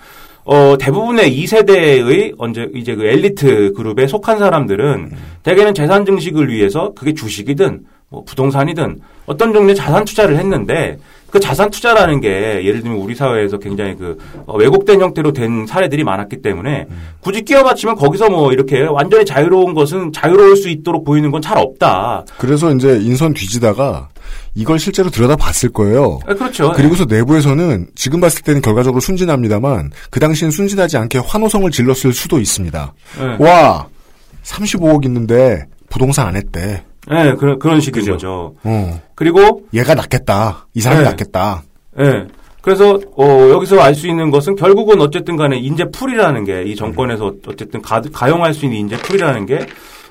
[0.44, 7.14] 어, 대부분의 2세대의 언제 이제 그 엘리트 그룹에 속한 사람들은 대개는 재산 증식을 위해서 그게
[7.14, 10.98] 주식이든 뭐 부동산이든 어떤 종류의 자산 투자를 했는데
[11.34, 14.16] 그 자산 투자라는 게 예를 들면 우리 사회에서 굉장히 그
[14.46, 16.86] 어, 왜곡된 형태로 된 사례들이 많았기 때문에
[17.18, 21.58] 굳이 끼워 맞추면 거기서 뭐 이렇게 완전히 자유로운 것은 자유로울 수 있도록 보이는 건 잘
[21.58, 22.24] 없다.
[22.38, 24.08] 그래서 이제 인선 뒤지다가
[24.54, 26.20] 이걸 실제로 들여다 봤을 거예요.
[26.24, 26.72] 아, 그렇죠.
[26.72, 32.94] 그리고서 내부에서는 지금 봤을 때는 결과적으로 순진합니다만 그 당시엔 순진하지 않게 환호성을 질렀을 수도 있습니다.
[33.18, 33.36] 네.
[33.44, 33.88] 와
[34.44, 36.84] 35억 있는데 부동산 안 했대.
[37.08, 38.54] 네, 그런 그런 식인 거죠.
[38.64, 39.00] 어.
[39.14, 40.66] 그리고 얘가 낫겠다.
[40.74, 41.10] 이 사람이 네.
[41.10, 41.62] 낫겠다.
[42.00, 42.26] 예.
[42.62, 47.82] 그래서 어 여기서 알 수 있는 것은 결국은 어쨌든 간에 인재풀이라는 게 이 정권에서 어쨌든
[47.82, 49.66] 가, 가용할 수 있는 인재풀이라는 게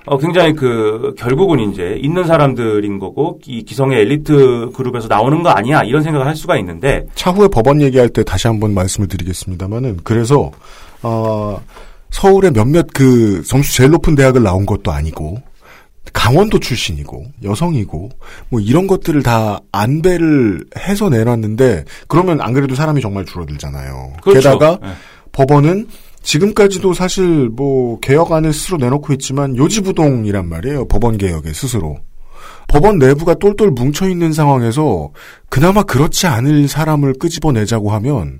[0.05, 5.81] 어, 굉장히 그, 결국은 이제 있는 사람들인 거고, 이 기성의 엘리트 그룹에서 나오는 거 아니야,
[5.83, 10.51] 이런 생각을 할 수가 있는데, 차후에 법원 얘기할 때 다시 한번 말씀을 드리겠습니다만은 그래서
[11.03, 11.57] 어,
[12.09, 15.41] 서울의 몇몇 그 점수 제일 높은 대학을 나온 것도 아니고
[16.11, 18.09] 강원도 출신이고 여성이고
[18.49, 24.13] 뭐 이런 것들을 다 안배를 해서 내놨는데 그러면 안 그래도 사람이 정말 줄어들잖아요.
[24.21, 24.39] 그렇죠.
[24.39, 24.89] 게다가 예.
[25.31, 25.87] 법원은
[26.21, 30.87] 지금까지도 사실 뭐 개혁안을 스스로 내놓고 있지만 요지부동이란 말이에요.
[30.87, 31.97] 법원 개혁에 스스로.
[32.67, 35.11] 법원 내부가 똘똘 뭉쳐 있는 상황에서
[35.49, 38.39] 그나마 그렇지 않을 사람을 끄집어내자고 하면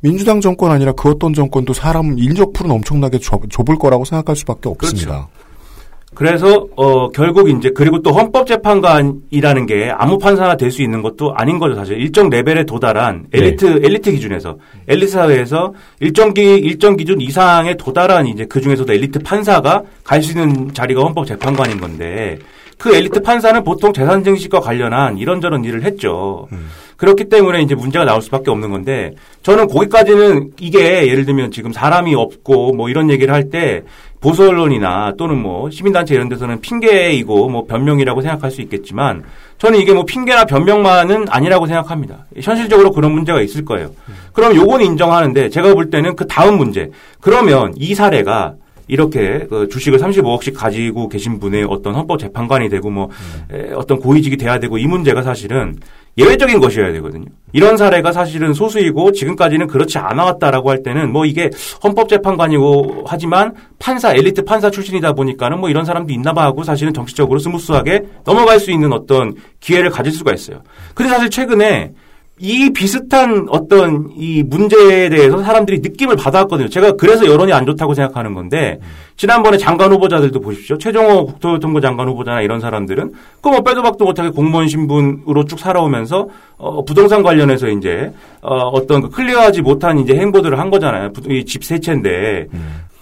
[0.00, 4.68] 민주당 정권 아니라 그 어떤 정권도 사람 인적 풀은 엄청나게 좁, 좁을 거라고 생각할 수밖에
[4.68, 5.28] 없습니다.
[5.32, 5.39] 그
[6.18, 11.58] 래서 어 결국 이제 그리고 또 헌법재판관이라는 게 아무 판사나 될 수 있는 것도 아닌
[11.58, 11.98] 거죠 사실.
[11.98, 14.56] 일정 레벨에 도달한 엘리트 엘리트 기준에서.
[14.88, 20.32] 엘리트 사회에서 일정 기 일정 기준 이상에 도달한 이제 그 중에서도 엘리트 판사가 갈 수
[20.32, 22.38] 있는 자리가 헌법재판관인 건데
[22.76, 26.48] 그 엘리트 판사는 보통 재산 증식과 관련한 이런저런 일을 했죠.
[26.96, 32.14] 그렇기 때문에 이제 문제가 나올 수밖에 없는 건데 저는 거기까지는 이게 예를 들면 지금 사람이
[32.14, 33.82] 없고 뭐 이런 얘기를 할 때
[34.20, 39.24] 보수 언론이나 또는 뭐 시민단체 이런 데서는 핑계이고 뭐 변명이라고 생각할 수 있겠지만
[39.58, 42.26] 저는 이게 뭐 핑계나 변명만은 아니라고 생각합니다.
[42.40, 43.90] 현실적으로 그런 문제가 있을 거예요.
[44.32, 46.90] 그럼 요건 인정하는데 제가 볼 때는 그 다음 문제.
[47.20, 48.54] 그러면 이 사례가
[48.90, 53.08] 이렇게 그 주식을 35억씩 가지고 계신 분의 어떤 헌법 재판관이 되고 뭐
[53.52, 55.78] 에, 어떤 고위직이 돼야 되고 이 문제가 사실은
[56.18, 57.26] 예외적인 것이어야 되거든요.
[57.52, 61.50] 이런 사례가 사실은 소수이고 지금까지는 그렇지 않아 왔다라고 할 때는 뭐 이게
[61.84, 67.38] 헌법재판관이고 하지만 판사 엘리트 판사 출신이다 보니까는 뭐 이런 사람도 있나 봐 하고 사실은 정치적으로
[67.38, 70.62] 스무스하게 넘어갈 수 있는 어떤 기회를 가질 수가 있어요.
[70.94, 71.92] 근데 사실 최근에
[72.42, 76.70] 이 비슷한 어떤 이 문제에 대해서 사람들이 느낌을 받아왔거든요.
[76.70, 78.80] 제가 그래서 여론이 안 좋다고 생각하는 건데
[79.16, 80.78] 지난번에 장관 후보자들도 보십시오.
[80.78, 83.12] 최종호 국토교통부 장관 후보자나 이런 사람들은
[83.42, 88.10] 그뭐 빼도 박도 못하게 공무원 신분으로 쭉 살아오면서 어, 부동산 관련해서 이제
[88.40, 91.10] 어, 어떤 그 클리어하지 못한 이제 행보들을 한 거잖아요.
[91.28, 92.46] 이 집 세채인데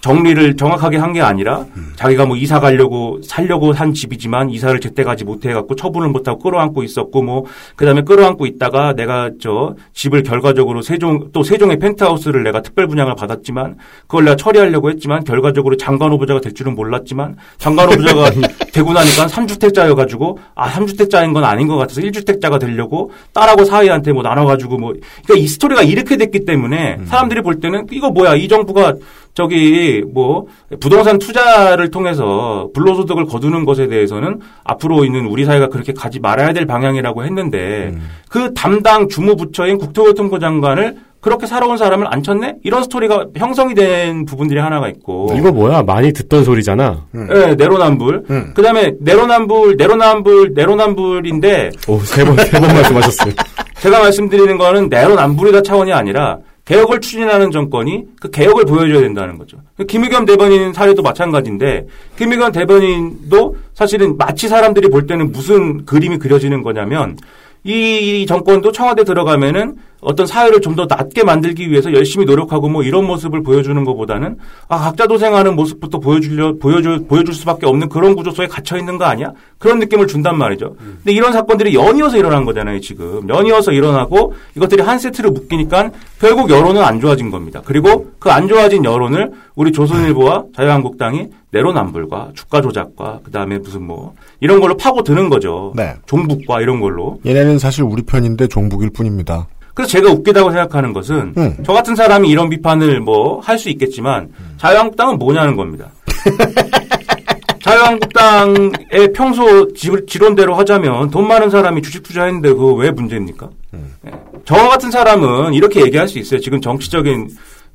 [0.01, 5.23] 정리를 정확하게 한 게 아니라 자기가 뭐 이사 가려고 살려고 한 집이지만 이사를 제때 가지
[5.25, 7.45] 못해 갖고 처분을 못하고 끌어안고 있었고 뭐
[7.75, 13.77] 그다음에 끌어안고 있다가 내가 저 집을 결과적으로 세종 또 세종의 펜트하우스를 내가 특별 분양을 받았지만
[14.03, 18.29] 그걸 내가 처리하려고 했지만 결과적으로 장관 후보자가 될 줄은 몰랐지만 장관 후보자가
[18.71, 24.21] 되고 나니까 3주택자여 가지고 아 3주택자인 건 아닌 것 같아서 1주택자가 되려고 딸하고 사위한테 뭐
[24.21, 24.93] 나눠 가지고 뭐
[25.25, 28.93] 그러니까 이 스토리가 이렇게 됐기 때문에 사람들이 볼 때는 이거 뭐야 이 정부가
[29.39, 30.47] 저기 뭐
[30.81, 36.65] 부동산 투자를 통해서 불로소득을 거두는 것에 대해서는 앞으로 있는 우리 사회가 그렇게 가지 말아야 될
[36.65, 37.93] 방향이라고 했는데
[38.29, 42.55] 그 담당 주무부처인 국토교통부 장관을 그렇게 살아온 사람을 안 쳤네?
[42.65, 45.29] 이런 스토리가 형성이 된 부분들이 하나가 있고.
[45.37, 45.83] 이거 뭐야?
[45.83, 47.05] 많이 듣던 소리잖아.
[47.11, 48.53] 네, 내로남불.
[48.53, 51.71] 그 다음에 내로남불, 내로남불, 내로남불인데.
[51.89, 53.33] 오, 세 번, 세 번 말씀하셨어요.
[53.81, 56.37] 제가 말씀드리는 거는 내로남불이다 차원이 아니라
[56.69, 59.57] 개혁을 추진하는 정권이 그 개혁을 보여줘야 된다는 거죠.
[59.87, 67.17] 김의겸 대변인 사례도 마찬가지인데 김의겸 대변인도 사실은 마치 사람들이 볼 때는 무슨 그림이 그려지는 거냐면
[67.63, 73.05] 이 정권도 청와대 들어가면은 어떤 사회를 좀 더 낮게 만들기 위해서 열심히 노력하고 뭐 이런
[73.05, 74.37] 모습을 보여주는 것보다는
[74.69, 79.05] 아 각자 도생하는 모습부터 보여주려 보여줄 보여줄 수밖에 없는 그런 구조 속에 갇혀 있는 거
[79.05, 79.31] 아니야?
[79.57, 80.75] 그런 느낌을 준단 말이죠.
[80.77, 85.89] 근데 이런 사건들이 연이어서 일어난 거잖아요 지금 연이어서 일어나고 이것들이 한 세트를 묶이니까
[86.19, 87.61] 결국 여론은 안 좋아진 겁니다.
[87.65, 94.13] 그리고 그 안 좋아진 여론을 우리 조선일보와 자유한국당이 내로남불과 주가 조작과 그 다음에 무슨 뭐
[94.39, 95.73] 이런 걸로 파고 드는 거죠.
[95.75, 95.95] 네.
[96.05, 97.19] 종북과 이런 걸로.
[97.25, 99.47] 얘네는 사실 우리 편인데 종북일 뿐입니다.
[99.79, 101.55] 그래서 제가 웃기다고 생각하는 것은 음.
[101.65, 104.27] 저 같은 사람이 이런 비판을 뭐 할 수 있겠지만
[104.57, 105.87] 자유한국당은 뭐냐는 겁니다.
[107.63, 113.49] 자유한국당의 평소 지- 지론대로 하자면 돈 많은 사람이 주식 투자했는데 그거 왜 문제입니까?
[113.73, 114.11] 예.
[114.43, 116.41] 저 같은 사람은 이렇게 얘기할 수 있어요.
[116.41, 117.29] 지금 정치적인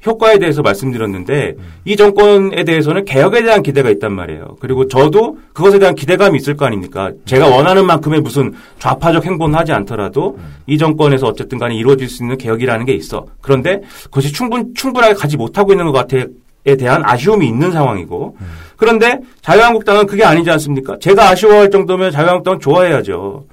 [0.07, 4.57] 효과에 대해서 말씀드렸는데 이 정권에 대해서는 개혁에 대한 기대가 있단 말이에요.
[4.61, 7.13] 그리고 저도 그것에 대한 기대감이 있을 거 아닙니까?
[7.25, 12.37] 제가 원하는 만큼의 무슨 좌파적 행보는 하지 않더라도 이 정권에서 어쨌든 간에 이루어질 수 있는
[12.37, 13.27] 개혁이라는 게 있어.
[13.41, 16.27] 그런데 그것이 충분, 충분하게 가지 못하고 있는 것 같아
[16.67, 18.37] 에 대한 아쉬움이 있는 상황이고.
[18.77, 20.97] 그런데 자유한국당은 그게 아니지 않습니까?
[20.99, 23.45] 제가 아쉬워할 정도면 자유한국당은 좋아해야죠.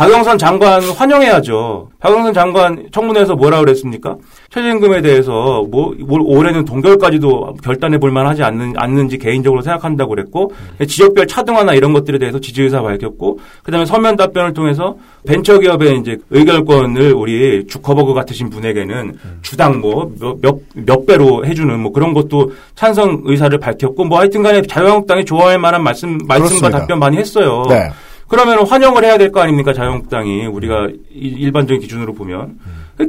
[0.00, 1.90] 박영선 장관 환영해야죠.
[2.00, 4.16] 박영선 장관 청문회에서 뭐라 그랬습니까?
[4.48, 10.52] 최저임금에 대해서 뭐, 뭘 올해는 동결까지도 결단해 볼 만하지 않는, 않는지 개인적으로 생각한다고 그랬고
[10.88, 14.96] 지역별 차등화나 이런 것들에 대해서 지지 의사 밝혔고 그다음에 서면 답변을 통해서
[15.26, 22.54] 벤처기업의 이제 의결권을 우리 주커버그 같으신 분에게는 주당 뭐몇몇 몇 배로 해주는 뭐 그런 것도
[22.74, 26.78] 찬성 의사를 밝혔고 뭐 하여튼간에 자유한국당이 좋아할 만한 말씀 말씀과 그렇습니다.
[26.78, 27.64] 답변 많이 했어요.
[27.68, 27.90] 네.
[28.30, 32.58] 그러면 환영을 해야 될 거 아닙니까 자유한국당이 우리가 이- 일반적인 기준으로 보면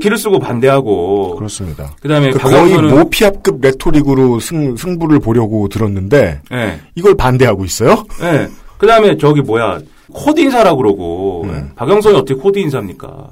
[0.01, 1.91] 기를 쓰고 반대하고 그렇습니다.
[2.01, 6.79] 그다음에 그 거의 모피아급 레토릭으로 승, 승부를 보려고 들었는데 예.
[6.95, 8.03] 이걸 반대하고 있어요?
[8.23, 8.47] 예.
[8.77, 9.79] 그다음에 저기 뭐야
[10.11, 11.71] 코드 인사라 그러고 음.
[11.75, 13.29] 박영선이 어떻게 코드 인사입니까?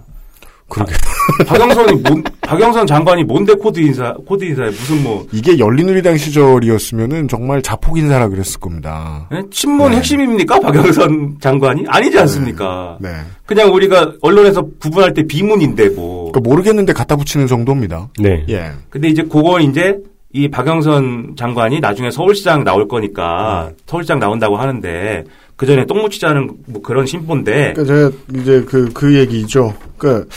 [0.70, 0.94] 그러게.
[1.48, 7.62] 박영선이 뭔 박영선 장관이 뭔데 코드 인사 코드 인사에 무슨 뭐 이게 열린우리당 시절이었으면은 정말
[7.62, 9.28] 자폭 인사라 그랬을 겁니다.
[9.34, 9.42] 예?
[9.52, 12.98] 친문 핵심입니까 박영선 장관이 아니지 않습니까?
[13.00, 13.10] 네.
[13.46, 16.32] 그냥 우리가 언론에서 구분할 때 비문인데 뭐.
[16.32, 18.10] 그러니까 모르겠는데 갖다 붙이는 정도입니다.
[18.20, 18.46] 네.
[18.50, 18.72] 예.
[18.90, 19.98] 근데 이제 그건 이제
[20.32, 25.24] 이 박영선 장관이 나중에 서울시장 나올 거니까 서울시장 나온다고 하는데
[25.60, 29.76] 그 전에 똥 묻히자는 뭐 그런 심보인데 그러니까 제가 이제 그, 그 얘기죠.
[29.98, 30.34] 그러니까,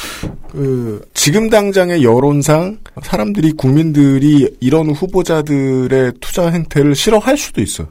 [0.50, 7.86] 그, 지금 당장의 여론상 사람들이, 국민들이 이런 후보자들의 투자 행태를 싫어할 수도 있어.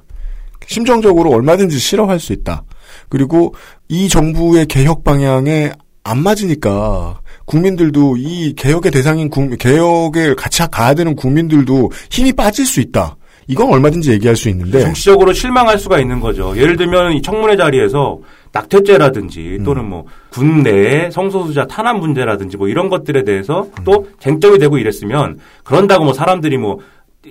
[0.68, 2.64] 심정적으로 얼마든지 싫어할 수 있다.
[3.08, 3.56] 그리고
[3.88, 5.72] 이 정부의 개혁 방향에
[6.04, 12.82] 안 맞으니까 국민들도 이 개혁의 대상인 국, 개혁에 같이 가야 되는 국민들도 힘이 빠질 수
[12.82, 13.16] 있다.
[13.52, 16.54] 이건 얼마든지 얘기할 수 있는데 정치적으로 실망할 수가 있는 거죠.
[16.56, 18.20] 예를 들면 이 청문회 자리에서
[18.54, 19.64] 낙태죄라든지 음.
[19.64, 23.84] 또는 뭐 군 내의 성소수자 탄압 문제라든지 뭐 이런 것들에 대해서 음.
[23.84, 26.80] 또 쟁점이 되고 이랬으면 그런다고 뭐 사람들이 뭐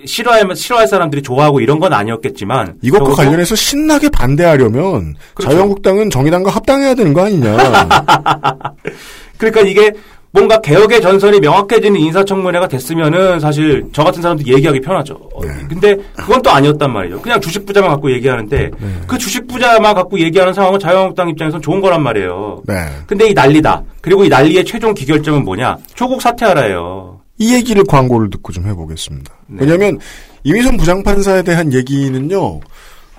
[0.05, 5.51] 싫어할 싫어할 사람들이 좋아하고 이런 건 아니었겠지만 이것과 관련해서 신나게 반대하려면 그렇죠.
[5.51, 7.57] 자유한국당은 정의당과 합당해야 되는 거 아니냐.
[9.37, 9.91] 그러니까 이게
[10.33, 15.15] 뭔가 개혁의 전선이 명확해지는 인사청문회가 됐으면은 사실 저 같은 사람도 얘기하기 편하죠.
[15.33, 15.49] 어, 네.
[15.67, 17.21] 근데 그건 또 아니었단 말이에요.
[17.21, 18.87] 그냥 주식 부자만 갖고 얘기하는데 네.
[19.07, 22.63] 그 주식 부자만 갖고 얘기하는 상황은 자유한국당 입장에서는 좋은 거란 말이에요.
[22.65, 22.75] 네.
[23.07, 23.83] 근데 이 난리다.
[23.99, 25.77] 그리고 이 난리의 최종 기결점은 뭐냐?
[25.95, 27.19] 조국 사퇴하라예요.
[27.37, 29.33] 이 얘기를 광고를 듣고 좀 해보겠습니다.
[29.47, 29.57] 네.
[29.61, 29.99] 왜냐하면
[30.43, 32.61] 이미선 부장판사에 대한 얘기는요.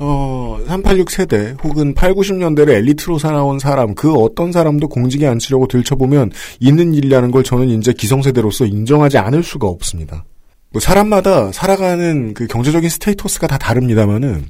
[0.04, 6.32] 어, 386 세대 혹은 8, 90년대를 엘리트로 살아온 사람 그 어떤 사람도 공직에 앉히려고 들춰보면
[6.58, 10.24] 있는 일이라는 걸 저는 이제 기성세대로서 인정하지 않을 수가 없습니다.
[10.70, 14.46] 뭐 사람마다 살아가는 그 경제적인 스테이터스가 다 다릅니다만은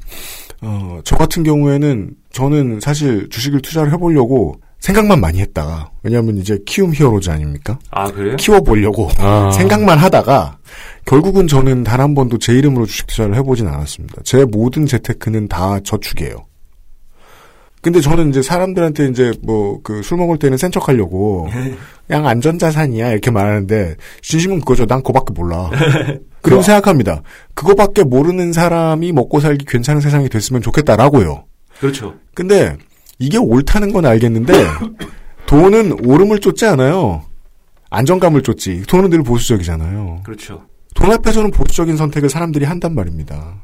[0.63, 6.93] 어, 저 같은 경우에는 저는 사실 주식을 투자를 해보려고 생각만 많이 했다가 왜냐하면 이제 키움
[6.93, 7.79] 히어로즈 아닙니까?
[7.91, 8.37] 아 그래요?
[8.37, 9.51] 키워보려고 아.
[9.57, 10.59] 생각만 하다가
[11.07, 14.23] 결국은 저는 단 한 번도 제 이름으로 주식 투자를 해보진 않았습니다.
[14.25, 16.37] 제 모든 재테크는 다 저축이에요.
[17.81, 21.49] 근데 저는 이제 사람들한테 이제 뭐 그 술 먹을 때는 센 척하려고
[22.09, 24.87] 그냥 안전자산이야 이렇게 말하는데 진심은 그거죠.
[24.87, 25.71] 난 그거밖에 몰라.
[26.43, 27.23] 그럼 생각합니다.
[27.55, 31.45] 그거밖에 모르는 사람이 먹고 살기 괜찮은 세상이 됐으면 좋겠다라고요.
[31.79, 32.15] 그렇죠.
[32.35, 32.77] 근데
[33.19, 34.53] 이게 옳다는 건 알겠는데
[35.47, 37.23] 돈은 오름을 쫓지 않아요.
[37.91, 38.83] 안정감을 쫓지.
[38.89, 40.21] 돈은 늘 보수적이잖아요.
[40.25, 40.63] 그렇죠.
[40.95, 43.63] 돈 앞에서는 보수적인 선택을 사람들이 한단 말입니다.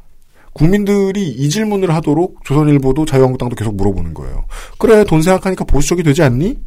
[0.52, 4.44] 국민들이 이 질문을 하도록 조선일보도 자유한국당도 계속 물어보는 거예요.
[4.78, 6.58] 그래 돈 생각하니까 보수적이 되지 않니?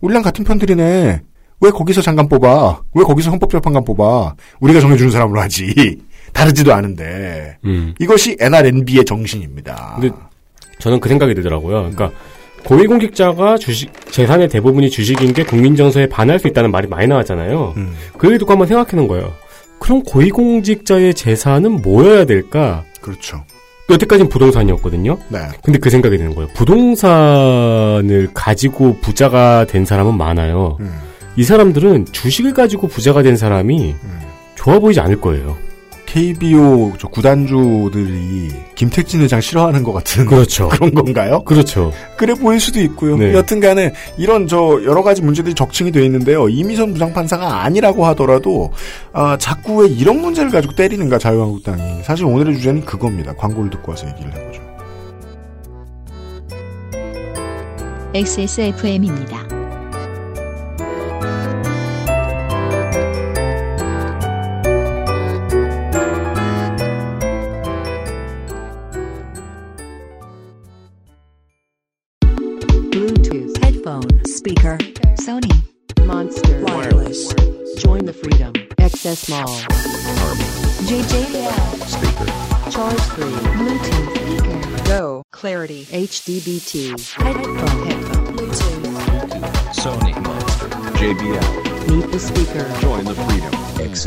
[0.00, 1.22] 우리랑 같은 편들이네.
[1.60, 2.82] 왜 거기서 장관 뽑아?
[2.94, 4.34] 왜 거기서 헌법재판관 뽑아?
[4.60, 6.02] 우리가 정해주는 사람으로 하지.
[6.32, 7.56] 다르지도 않은데.
[7.64, 7.94] 음.
[7.98, 9.96] 이것이 NRNB의 정신입니다.
[9.98, 10.14] 근데
[10.84, 11.90] 저는 그 생각이 들더라고요.
[11.90, 12.10] 그러니까
[12.66, 17.72] 고위공직자가 주식 재산의 대부분이 주식인 게 국민 정서에 반할 수 있다는 말이 많이 나왔잖아요.
[17.78, 17.94] 음.
[18.18, 19.32] 그 얘기 듣고 한번 생각해는 거예요.
[19.78, 22.84] 그럼 고위공직자의 재산은 뭐여야 될까?
[23.00, 23.44] 그렇죠.
[23.88, 25.18] 여태까지는 부동산이었거든요.
[25.28, 25.38] 네.
[25.62, 26.50] 근데 그 생각이 드는 거예요.
[26.54, 30.76] 부동산을 가지고 부자가 된 사람은 많아요.
[30.80, 30.92] 음.
[31.36, 33.94] 이 사람들은 주식을 가지고 부자가 된 사람이
[34.54, 35.56] 좋아 보이지 않을 거예요.
[36.14, 40.68] KBO 저 구단주들이 김택진 회장 싫어하는 것 같은 그렇죠.
[40.70, 41.42] 그런 건가요?
[41.42, 41.92] 그렇죠.
[42.16, 43.16] 그래 보일 수도 있고요.
[43.16, 43.34] 네.
[43.34, 46.48] 여튼간에 이런 저 여러 가지 문제들이 적층이 되어 있는데요.
[46.48, 48.70] 이미선 부장판사가 아니라고 하더라도
[49.12, 53.34] 아, 자꾸 왜 이런 문제를 가지고 때리는가 자유한국당이 사실 오늘의 주제는 그겁니다.
[53.34, 54.62] 광고를 듣고 와서 얘기를 해보죠.
[58.14, 59.53] XSFM입니다.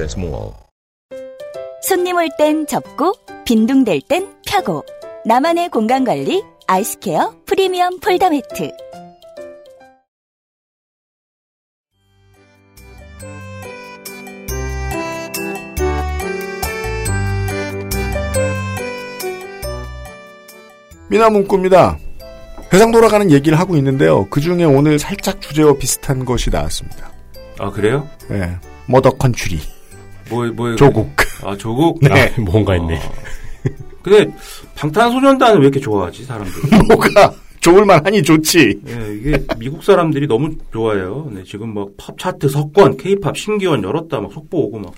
[0.07, 0.53] XS Mall.
[1.81, 3.13] 손님 올 땐 접고
[3.45, 4.85] 빈둥댈 땐 펴고
[5.25, 8.71] 나만의 공간 관리 아이스케어 프리미엄 폴더 매트
[21.09, 21.97] 미나 문구입니다.
[22.73, 24.27] 회상 돌아가는 얘기를 하고 있는데요.
[24.29, 27.11] 그 중에 오늘 살짝 주제와 비슷한 것이 나왔습니다.
[27.59, 28.09] 아 그래요?
[28.29, 28.57] 네.
[28.87, 29.76] 머더 컨츄리.
[30.29, 31.09] 뭐, 뭐, 조국.
[31.43, 31.99] 아, 조국?
[32.01, 32.09] 네.
[32.11, 32.99] 아, 뭔가 했네.
[34.01, 34.31] 근데,
[34.75, 36.77] 방탄소년단은 왜 이렇게 좋아하지, 사람들이?
[36.87, 38.79] 뭐가 좋을만 하니 좋지.
[38.87, 41.29] 예, 이게 미국 사람들이 너무 좋아해요.
[41.33, 44.93] 네, 지금 막 팝 차트 석권, 케이팝 신기원 열었다, 막 속보 오고 막.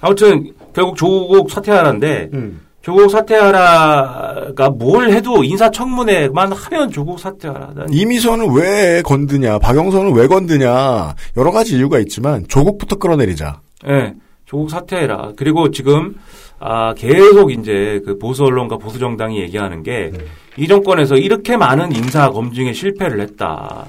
[0.00, 2.60] 아무튼, 결국 조국 사퇴하라인데, 음.
[2.82, 7.72] 조국 사퇴하라가 뭘 해도 인사청문회만 하면 조국 사퇴하라.
[7.76, 13.60] 난 이미선은 왜 건드냐, 박영선은 왜 건드냐, 여러 가지 이유가 있지만, 조국부터 끌어내리자.
[13.88, 14.14] 예,
[14.48, 15.32] 조국 사퇴해라.
[15.36, 16.16] 그리고 지금
[16.58, 22.72] 아 계속 이제 그 보수 언론과 보수 정당이 얘기하는 게이 정권에서 이렇게 많은 인사 검증에
[22.72, 23.84] 실패를 했다.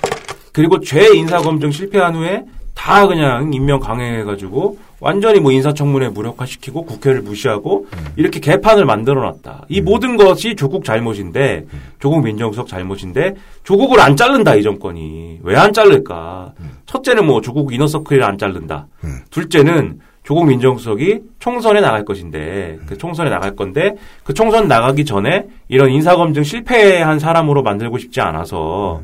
[0.52, 2.44] 그리고 죄 인사 검증 실패한 후에
[2.76, 7.88] 다 그냥 임명 강행해가지고 완전히 뭐 인사청문회 무력화시키고 국회를 무시하고
[8.18, 9.66] 이렇게 개판을 만들어놨다.
[9.70, 11.66] 이 모든 것이 조국 잘못인데
[12.00, 16.52] 조국 민정수석 잘못인데 조국을 안 자른다 이 정권이 왜 안 자를까?
[16.86, 18.88] 첫째는 뭐 조국 이너서클을 안 자른다.
[19.30, 20.00] 둘째는
[20.30, 26.44] 조국 민정수석이 총선에 나갈 것인데 그 총선에 나갈 건데 그 총선 나가기 전에 이런 인사검증
[26.44, 29.02] 실패한 사람으로 만들고 싶지 않아서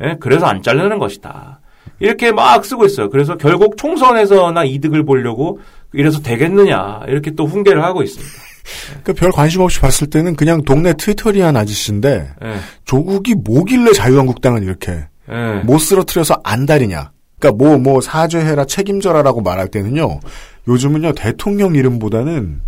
[0.00, 1.58] 예, 그래서 안 자르는 것이다.
[1.98, 3.10] 이렇게 막 쓰고 있어요.
[3.10, 5.58] 그래서 결국 총선에서나 이득을 보려고
[5.92, 8.32] 이래서 되겠느냐 이렇게 또 훈계를 하고 있습니다.
[9.02, 12.54] 그별 관심 없이 봤을 때는 그냥 동네 트위터리한 아저씨인데 예.
[12.84, 15.62] 조국이 뭐길래 자유한국당은 이렇게 예.
[15.64, 17.10] 못 쓰러뜨려서 안달이냐.
[17.40, 20.20] 그러니까 뭐뭐 사죄해라 책임져라라고 말할 때는요.
[20.68, 22.60] 요즘은요 대통령 이름보다는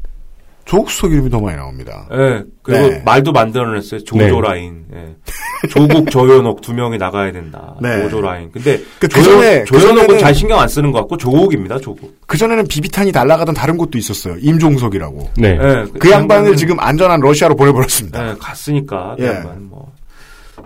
[0.64, 2.06] 조국 수석 이름이 더 많이 나옵니다.
[2.12, 3.02] 예, 그리고 네.
[3.04, 3.98] 말도 만들어냈어요.
[3.98, 4.04] 네.
[4.04, 4.84] 조조 라인.
[4.94, 5.16] 예.
[5.68, 7.74] 조국 조현옥 두 명이 나가야 된다.
[7.82, 8.00] 네.
[8.02, 8.50] 조조 라인.
[8.52, 11.78] 근데 그 조현- 그전에- 조현옥은 잘 신경 안 쓰는 것 같고 조국입니다.
[11.80, 12.16] 조국.
[12.28, 14.36] 그 전에는 비비탄이 날아가던 다른 곳도 있었어요.
[14.40, 15.30] 임종석이라고.
[15.36, 15.58] 네.
[15.60, 18.30] 예, 그 양반을 양반은- 지금 안전한 러시아로 보내버렸습니다.
[18.30, 19.16] 예, 갔으니까.
[19.18, 19.28] 그 예.
[19.30, 19.92] 양반은 뭐.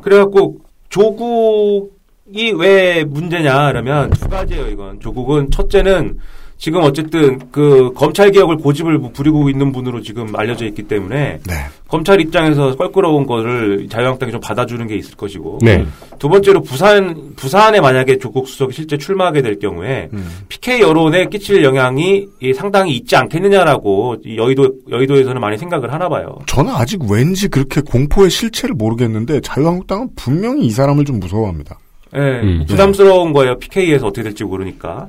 [0.02, 0.58] 그래갖고
[0.90, 4.68] 조국이 왜 문제냐 그러면 두 가지예요.
[4.68, 6.18] 이건 조국은 첫째는
[6.58, 11.54] 지금 어쨌든 그 검찰 개혁을 고집을 부리고 있는 분으로 지금 알려져 있기 때문에 네.
[11.86, 15.86] 검찰 입장에서 껄끄러운 거를 자유한국당이 좀 받아주는 게 있을 것이고 네.
[16.18, 20.28] 두 번째로 부산 부산에 만약에 조국 수석이 실제 출마하게 될 경우에 음.
[20.48, 26.38] PK 여론에 끼칠 영향이 이 상당히 있지 않겠느냐라고 이 여의도 여의도에서는 많이 생각을 하나 봐요.
[26.46, 31.78] 저는 아직 왠지 그렇게 공포의 실체를 모르겠는데 자유한국당은 분명히 이 사람을 좀 무서워합니다.
[32.16, 32.64] 예, 음.
[32.66, 33.58] 부담스러운 거예요.
[33.58, 35.08] PK에서 어떻게 될지 모르니까.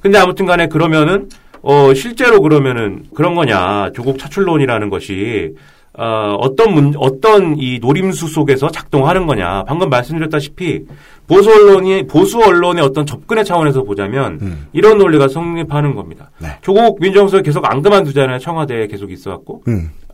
[0.00, 1.28] 근데 아무튼 간에 그러면은,
[1.62, 3.90] 어, 실제로 그러면은 그런 거냐.
[3.94, 5.54] 조국 차출론이라는 것이,
[5.96, 9.64] 어, 어떤 문, 어떤 이 노림수 속에서 작동하는 거냐.
[9.64, 10.84] 방금 말씀드렸다시피,
[11.26, 14.66] 보수 언론이, 보수 언론의 어떤 접근의 차원에서 보자면, 음.
[14.72, 16.30] 이런 논리가 성립하는 겁니다.
[16.38, 16.48] 네.
[16.62, 18.38] 조국 민정수석 계속 안 그만두잖아요.
[18.38, 19.62] 청와대에 계속 있어갖고.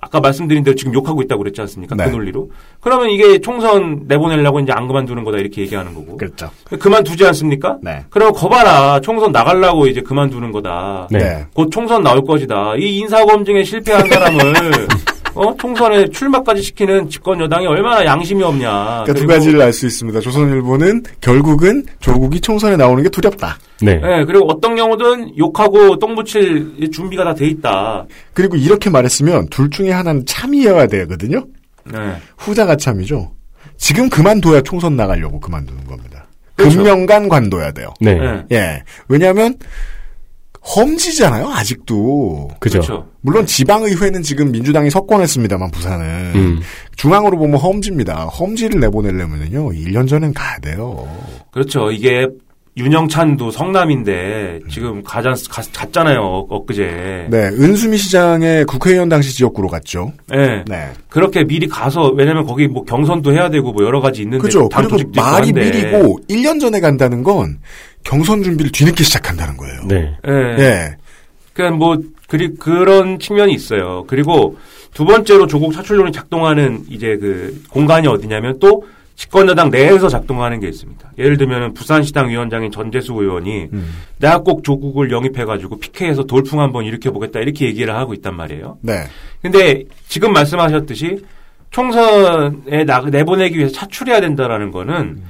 [0.05, 0.07] 음.
[0.07, 1.97] 아까 말씀드린 대로 지금 욕하고 있다고 그랬지 않습니까?
[1.97, 2.05] 네.
[2.05, 2.51] 그 논리로.
[2.81, 6.17] 그러면 이게 총선 내보내려고 이제 안 그만두는 거다 이렇게 얘기하는 거고.
[6.17, 6.51] 그렇죠.
[6.79, 7.79] 그만두지 않습니까?
[7.83, 8.05] 네.
[8.11, 11.09] 그럼 거봐라 총선 나가려고 이제 그만두는 거다.
[11.11, 11.19] 네.
[11.19, 11.47] 네.
[11.55, 12.75] 곧 총선 나올 것이다.
[12.77, 14.53] 이 인사검증에 실패한 사람을
[15.35, 15.55] 어?
[15.57, 19.05] 총선에 출마까지 시키는 집권 여당이 얼마나 양심이 없냐.
[19.05, 20.21] 그러니까 두 가지를 알 수 있습니다.
[20.21, 23.59] 조선일보는 결국은 조국이 총선에 나오는 게 두렵다.
[23.83, 23.97] 네.
[23.97, 28.07] 네, 그리고 어떤 경우든 욕하고 똥 붙일 준비가 다 돼 있다.
[28.33, 31.45] 그리고 이렇게 말했으면 둘 중에 하나는 참이어야 되거든요.
[31.85, 31.99] 네.
[32.39, 33.33] 후자가 참이죠.
[33.77, 36.27] 지금 그만둬야 총선 나가려고 그만두는 겁니다.
[36.55, 36.79] 그렇죠.
[36.79, 37.93] 금명간 관둬야 돼요.
[38.01, 38.15] 네.
[38.15, 38.45] 네.
[38.53, 38.83] 예.
[39.09, 39.57] 왜냐하면
[40.65, 41.49] 험지잖아요.
[41.49, 42.49] 아직도.
[42.59, 42.81] 그죠.
[42.81, 43.09] 그렇죠.
[43.21, 46.61] 물론 지방의회는 지금 민주당이 석권했습니다만 부산은 음.
[46.97, 48.25] 중앙으로 보면 험지입니다.
[48.27, 51.07] 험지를 내보내려면요 1년 전엔 가야 돼요.
[51.51, 51.91] 그렇죠.
[51.91, 52.27] 이게
[52.77, 56.19] 윤영찬도 성남인데 지금 가자, 가, 갔잖아요.
[56.21, 57.29] 어- 엊그제.
[57.31, 60.13] 네, 은수미 시장의 국회의원 당시 지역구로 갔죠.
[60.29, 60.65] 네.
[60.67, 64.69] 네, 그렇게 미리 가서 왜냐면 거기 뭐 경선도 해야 되고 뭐 여러 가지 있는데 그죠.
[64.71, 65.65] 당 그리고 말이 한데.
[65.71, 67.59] 미리고 1년 전에 간다는 건
[68.03, 69.81] 경선 준비를 뒤늦게 시작한다는 거예요.
[69.87, 70.13] 네.
[70.27, 70.63] 예.
[70.63, 70.97] 예.
[71.53, 71.97] 그러니까 뭐
[72.27, 74.03] 그리 그런 측면이 있어요.
[74.09, 74.57] 그리고
[74.93, 78.85] 두 번째로 조국 차출론이 작동하는 이제 그 공간이 어디냐면 또
[79.17, 81.13] 집권여당 내에서 작동하는 게 있습니다.
[81.19, 83.95] 예를 들면 부산시당 위원장인 전재수 의원이 음.
[84.19, 88.79] 내가 꼭 조국을 영입해가지고 PK에서 돌풍 한번 일으켜보겠다 이렇게 얘기를 하고 있단 말이에요.
[88.81, 89.05] 네.
[89.41, 91.25] 근데 지금 말씀하셨듯이
[91.71, 95.23] 총선에 나, 내보내기 위해서 차출해야 된다라는 거는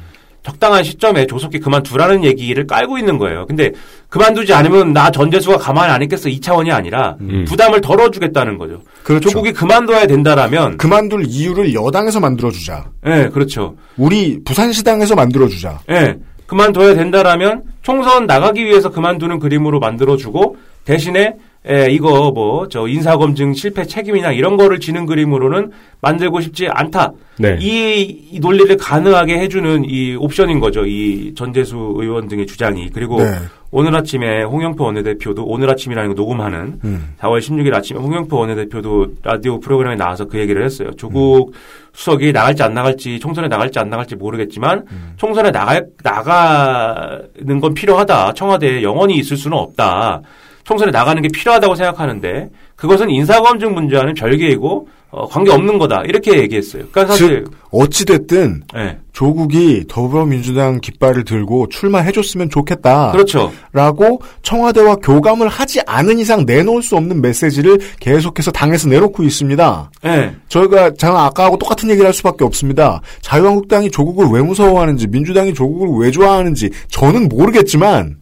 [0.44, 3.46] 적당한 시점에 조속히 그만두라는 얘기를 깔고 있는 거예요.
[3.46, 3.72] 근데
[4.10, 7.46] 그만두지 않으면 나 전재수가 가만히 안 있겠어 이 차원이 아니라 음.
[7.48, 8.82] 부담을 덜어주겠다는 거죠.
[9.02, 9.30] 그렇죠.
[9.30, 12.90] 조국이 그만둬야 된다라면 그만둘 이유를 여당에서 만들어주자.
[13.06, 13.76] 예, 그렇죠.
[13.96, 15.80] 우리 부산시당에서 만들어주자.
[15.90, 21.36] 예, 그만둬야 된다라면 총선 나가기 위해서 그만두는 그림으로 만들어주고 대신에
[21.68, 27.12] 예, 이거 뭐 저 인사검증 실패 책임이나 이런 거를 지는 그림으로는 만들고 싶지 않다.
[27.38, 27.56] 네.
[27.60, 30.84] 이, 이 논리를 가능하게 해주는 이 옵션인 거죠.
[30.86, 32.90] 이 전재수 의원 등의 주장이.
[32.92, 33.30] 그리고 네.
[33.70, 37.14] 오늘 아침에 홍영표 원내대표도 오늘 아침이라는 거 녹음하는 음.
[37.20, 40.90] 4월 16일 아침에 홍영표 원내대표도 라디오 프로그램에 나와서 그 얘기를 했어요.
[40.96, 41.54] 조국
[41.92, 44.84] 수석이 나갈지 안 나갈지 총선에 나갈지 안 나갈지 모르겠지만
[45.16, 48.34] 총선에 나갈 나가는 건 필요하다.
[48.34, 50.22] 청와대에 영원히 있을 수는 없다.
[50.64, 56.02] 총선에 나가는 게 필요하다고 생각하는데 그것은 인사검증 문제와는 별개이고 어, 관계 없는 거다.
[56.06, 56.82] 이렇게 얘기했어요.
[56.90, 58.98] 그러니까 사실 즉 어찌 됐든 예.
[59.12, 63.12] 조국이 더불어민주당 깃발을 들고 출마해줬으면 좋겠다.
[63.12, 63.52] 그렇죠.
[63.72, 69.90] 라고 청와대와 교감을 하지 않은 이상 내놓을 수 없는 메시지를 계속해서 당에서 내놓고 있습니다.
[70.06, 70.34] 예.
[70.48, 73.00] 저희가 장 아까하고 똑같은 얘기를 할 수밖에 없습니다.
[73.20, 78.16] 자유한국당이 조국을 왜 무서워하는지 민주당이 조국을 왜 좋아하는지 저는 모르겠지만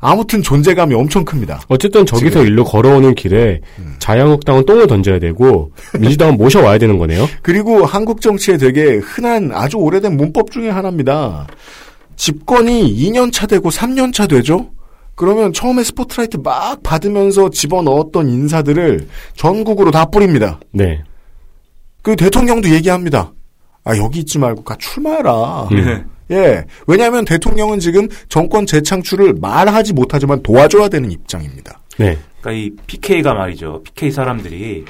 [0.00, 1.60] 아무튼 존재감이 엄청 큽니다.
[1.68, 3.60] 어쨌든 저기서 일로 걸어오는 길에
[3.98, 7.26] 자유한국당은 똥을 던져야 되고 민주당은 모셔와야 되는 거네요.
[7.42, 11.46] 그리고 한국 정치에 되게 흔한 아주 오래된 문법 중에 하나입니다.
[12.16, 14.70] 집권이 2년 차 되고 3년 차 되죠?
[15.14, 20.58] 그러면 처음에 스포트라이트 막 받으면서 집어넣었던 인사들을 전국으로 다 뿌립니다.
[20.72, 21.02] 네.
[22.00, 23.32] 그 대통령도 얘기합니다.
[23.84, 25.68] 아 여기 있지 말고 가 출마해라.
[25.72, 26.04] 네.
[26.30, 26.64] 예.
[26.86, 31.80] 왜냐하면 대통령은 지금 정권 재창출을 말하지 못하지만 도와줘야 되는 입장입니다.
[31.98, 32.18] 네.
[32.40, 33.82] 그러니까 이 PK가 말이죠.
[33.84, 34.84] PK 사람들이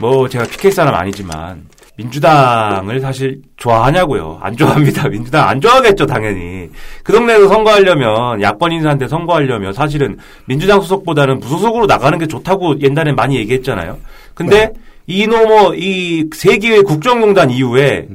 [0.00, 4.38] 뭐 제가 PK 사람 아니지만 민주당을 사실 좋아하냐고요.
[4.40, 5.08] 안 좋아합니다.
[5.10, 6.70] 민주당 안 좋아하겠죠, 당연히.
[7.02, 10.16] 그 동네에서 선거하려면 야권 인사한테 선거하려면 사실은
[10.46, 13.98] 민주당 소속보다는 무소속으로 나가는 게 좋다고 옛날에 많이 얘기했잖아요.
[14.34, 14.72] 근데
[15.06, 18.06] 이노모 이 세기의 국정농단 이후에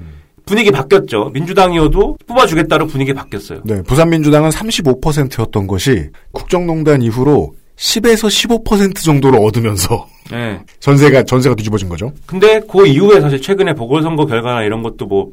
[0.45, 1.31] 분위기 바뀌었죠.
[1.33, 3.61] 민주당이어도 뽑아주겠다로 분위기 바뀌었어요.
[3.65, 3.81] 네.
[3.83, 10.59] 부산 민주당은 35%였던 것이 국정농단 이후로 10에서 15% 정도를 얻으면서 네.
[10.79, 12.11] 전세가 전세가 뒤집어진 거죠.
[12.25, 15.31] 근데 그 이후에 사실 최근에 보궐선거 결과나 이런 것도 뭐,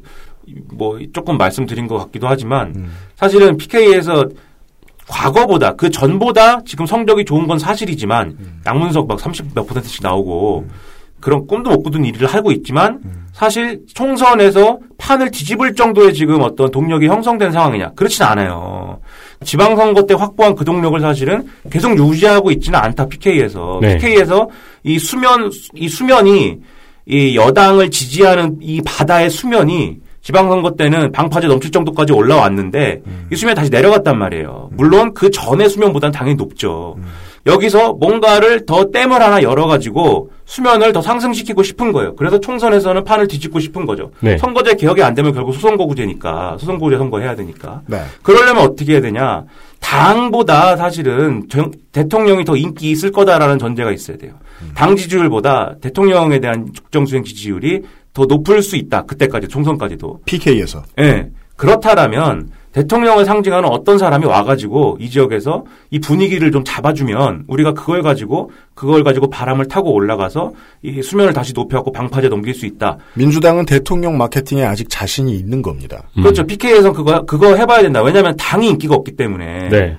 [0.73, 4.27] 뭐 조금 말씀드린 것 같기도 하지만 사실은 PK에서
[5.07, 10.67] 과거보다 그 전보다 지금 성적이 좋은 건 사실이지만 양문석 막 30 몇 퍼센트씩 나오고
[11.19, 12.99] 그런 꿈도 못 꾸던 일을 하고 있지만
[13.33, 18.99] 사실 총선에서 판을 뒤집을 정도의 지금 어떤 동력이 형성된 상황이냐 그렇진 않아요.
[19.43, 23.97] 지방선거 때 확보한 그 동력을 사실은 계속 유지하고 있지는 않다 PK에서 네.
[23.97, 24.47] PK에서
[24.83, 26.59] 이 수면 이 수면이
[27.07, 33.69] 이 여당을 지지하는 이 바다의 수면이 지방선거 때는 방파제 넘칠 정도까지 올라왔는데 이 수면이 다시
[33.69, 34.69] 내려갔단 말이에요.
[34.73, 36.95] 물론 그 전의 수면보다는 당연히 높죠.
[37.45, 42.15] 여기서 뭔가를 더 댐을 하나 열어가지고 수면을 더 상승시키고 싶은 거예요.
[42.15, 44.11] 그래서 총선에서는 판을 뒤집고 싶은 거죠.
[44.21, 44.37] 네.
[44.37, 47.81] 선거제 개혁이 안 되면 결국 소선거구제니까 소선거구제 선거해야 되니까.
[47.87, 48.01] 네.
[48.21, 49.43] 그러려면 어떻게 해야 되냐?
[49.81, 54.33] 당보다 사실은 정- 대통령이 더 인기 있을 거다라는 전제가 있어야 돼요.
[54.73, 57.81] 당 지지율보다 대통령에 대한 국정수행 지지율이
[58.13, 59.03] 더 높을 수 있다.
[59.03, 60.21] 그때까지 총선까지도.
[60.25, 60.83] PK에서.
[60.99, 61.27] 예.
[61.57, 68.51] 그렇다라면 대통령을 상징하는 어떤 사람이 와가지고 이 지역에서 이 분위기를 좀 잡아주면 우리가 그걸 가지고
[68.73, 70.51] 그걸 가지고 바람을 타고 올라가서
[70.81, 72.97] 이 수면을 다시 높여갖고 방파제 넘길 수 있다.
[73.13, 76.03] 민주당은 대통령 마케팅에 아직 자신이 있는 겁니다.
[76.15, 76.45] 그렇죠.
[76.45, 78.01] PK에서 그거 그거 해봐야 된다.
[78.01, 79.97] 왜냐하면 당이 인기가 없기 때문에 네.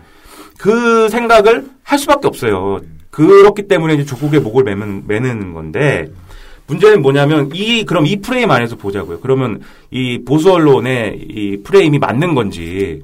[0.58, 2.80] 그 생각을 할 수밖에 없어요.
[3.10, 6.08] 그렇기 때문에 이제 조국의 목을 매는, 매는 건데
[6.66, 9.20] 문제는 뭐냐면 이 그럼 이 프레임 안에서 보자고요.
[9.20, 9.60] 그러면
[9.90, 13.02] 이 보수 언론의 이 프레임이 맞는 건지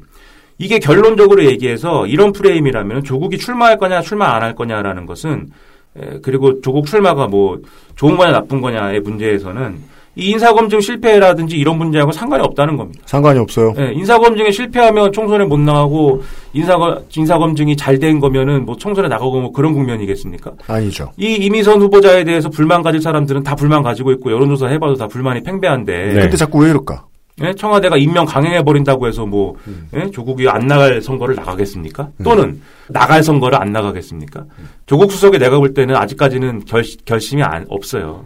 [0.59, 5.49] 이게 결론적으로 얘기해서 이런 프레임이라면 조국이 출마할 거냐 출마 안 할 거냐라는 것은
[5.97, 7.61] 에, 그리고 조국 출마가 뭐
[7.97, 9.79] 좋은 거냐 나쁜 거냐의 문제에서는
[10.17, 13.01] 이 인사검증 실패라든지 이런 문제하고 상관이 없다는 겁니다.
[13.07, 13.75] 상관이 없어요.
[13.79, 19.53] 예, 인사검증에 실패하면 총선에 못 나가고 인사가 인사검증이 잘 된 거면은 뭐 총선에 나가고 뭐
[19.53, 20.53] 그런 국면이겠습니까?
[20.67, 21.13] 아니죠.
[21.19, 25.43] 이 이미선 후보자에 대해서 불만 가질 사람들은 다 불만 가지고 있고 여론조사 해봐도 다 불만이
[25.43, 26.21] 팽배한데 네.
[26.23, 27.05] 근데 자꾸 왜 이럴까?
[27.43, 29.89] 예, 청와대가 임명 강행해 버린다고 해서 뭐 음.
[29.95, 32.09] 예, 조국이 안 나갈 선거를 나가겠습니까?
[32.25, 34.45] 또는 나갈 선거를 안 나가겠습니까?
[34.87, 38.25] 조국 수석이 내가 볼 때는 아직까지는 결, 결심이 안, 없어요.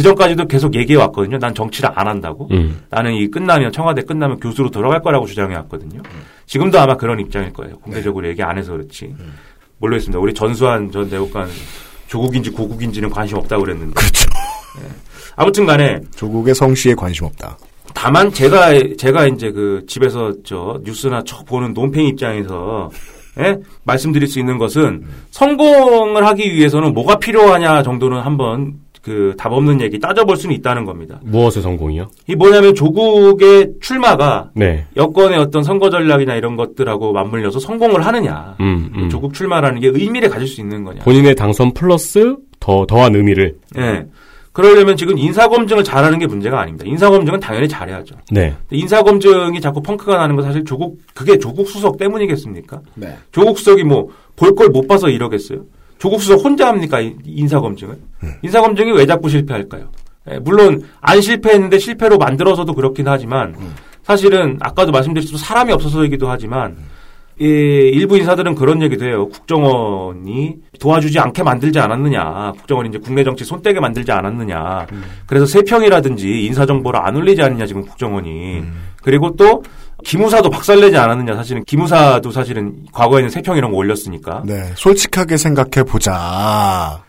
[0.00, 1.38] 그 전까지도 계속 얘기해 왔거든요.
[1.38, 2.48] 난 정치를 안 한다고.
[2.52, 2.80] 음.
[2.88, 6.00] 나는 이 끝나면 청와대 끝나면 교수로 돌아갈 거라고 주장해 왔거든요.
[6.46, 7.76] 지금도 아마 그런 입장일 거예요.
[7.76, 9.14] 공개적으로 얘기 안 해서 그렇지.
[9.78, 10.18] 모르겠습니다.
[10.18, 11.48] 우리 전수환 전 대법관
[12.06, 13.92] 조국인지 고국인지는 관심 없다고 그랬는데.
[13.92, 14.30] 그렇죠.
[15.36, 17.58] 아무튼 간에 조국의 성씨에 관심 없다.
[17.92, 22.90] 다만 제가 제가 이제 그 집에서 저 뉴스나 쳐 보는 논팽이 입장에서
[23.38, 23.58] 예?
[23.84, 29.98] 말씀드릴 수 있는 것은 성공을 하기 위해서는 뭐가 필요하냐 정도는 한번 그 답 없는 얘기
[29.98, 31.20] 따져볼 수는 있다는 겁니다.
[31.24, 32.08] 무엇의 성공이요?
[32.28, 34.84] 이 뭐냐면 조국의 출마가 네.
[34.96, 38.56] 여권의 어떤 선거 전략이나 이런 것들하고 맞물려서 성공을 하느냐.
[38.60, 39.08] 음, 음.
[39.08, 41.02] 조국 출마라는 게 의미를 가질 수 있는 거냐.
[41.02, 43.56] 본인의 당선 플러스 더 더한 의미를.
[43.78, 44.06] 예.
[44.52, 46.84] 그러려면 지금 인사검증을 잘하는 게 문제가 아닙니다.
[46.86, 48.16] 인사검증은 당연히 잘해야죠.
[48.32, 48.54] 네.
[48.70, 52.80] 인사검증이 자꾸 펑크가 나는 건 사실 조국, 그게 조국 수석 때문이겠습니까?
[52.96, 53.16] 네.
[53.32, 55.60] 조국 수석이 뭐, 볼 걸 못 봐서 이러겠어요?
[56.00, 56.98] 조국 수석 혼자 합니까?
[57.00, 57.96] 이- 인사 검증을?
[58.42, 59.90] 인사 검증이 왜 자꾸 실패할까요?
[60.30, 63.54] 예, 물론, 안 실패했는데 실패로 만들어서도 그렇긴 하지만,
[64.02, 66.76] 사실은, 아까도 말씀드렸지만 사람이 없어서이기도 하지만,
[67.38, 69.28] 이 일부 인사들은 그런 얘기도 해요.
[69.28, 72.52] 국정원이 도와주지 않게 만들지 않았느냐.
[72.58, 74.86] 국정원이 이제 국내 정치 손떼게 만들지 않았느냐.
[75.26, 78.62] 그래서 세평이라든지 인사정보를 안 올리지 않느냐, 지금 국정원이.
[79.02, 79.62] 그리고 또,
[80.04, 81.34] 기무사도 박살내지 않았느냐.
[81.36, 84.42] 사실은 기무사도 사실은 과거에는 세평 이런 거 올렸으니까.
[84.44, 84.72] 네.
[84.74, 87.02] 솔직하게 생각해 보자.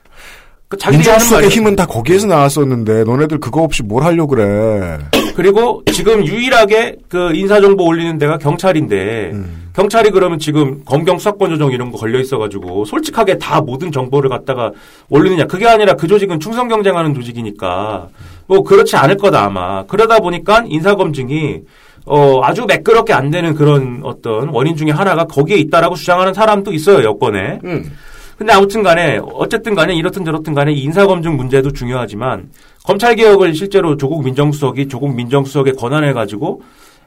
[0.67, 4.99] 그 민주수석의 말이 힘은 다 거기에서 나왔었는데 너네들 그거 없이 뭘 하려고 그래.
[5.35, 9.33] 그리고 지금 유일하게 그 인사정보 올리는 데가 경찰인데
[9.73, 14.71] 경찰이 그러면 지금 검경 수사권 조정 이런 거 걸려 있어가지고 솔직하게 다 모든 정보를 갖다가
[15.09, 18.07] 올리느냐 그게 아니라 그 조직은 충성 경쟁하는 조직이니까
[18.47, 21.61] 뭐 그렇지 않을 거다 아마 그러다 보니까 인사검증이
[22.05, 27.03] 어, 아주 매끄럽게 안 되는 그런 어떤 원인 중에 하나가 거기에 있다라고 주장하는 사람도 있어요,
[27.03, 27.59] 여권에.
[27.63, 27.91] 음.
[28.37, 32.49] 근데 아무튼 간에, 어쨌든 간에 이렇든 저렇든 간에 인사검증 문제도 중요하지만,
[32.85, 36.63] 검찰개혁을 실제로 조국 민정수석이 조국 민정수석의 권한을 가지고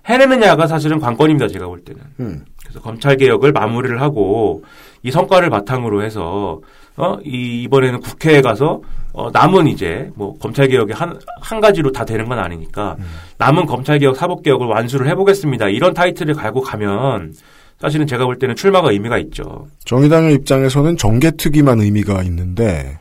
[0.07, 2.01] 해내느냐가 사실은 관건입니다, 제가 볼 때는.
[2.21, 2.45] 음.
[2.63, 4.63] 그래서 검찰개혁을 마무리를 하고,
[5.03, 6.61] 이 성과를 바탕으로 해서,
[6.97, 8.83] 어, 이, 이번에는 국회에 가서,
[9.15, 12.97] 어, 남은 이제, 뭐, 검찰 개혁이 한, 한 가지로 다 되는 건 아니니까,
[13.39, 15.69] 남은 검찰 개혁, 사법 개혁을 완수를 해보겠습니다.
[15.69, 17.33] 이런 타이틀을 갈고 가면,
[17.81, 19.69] 사실은 제가 볼 때는 출마가 의미가 있죠.
[19.85, 22.99] 정의당의 입장에서는 정계특위만 의미가 있는데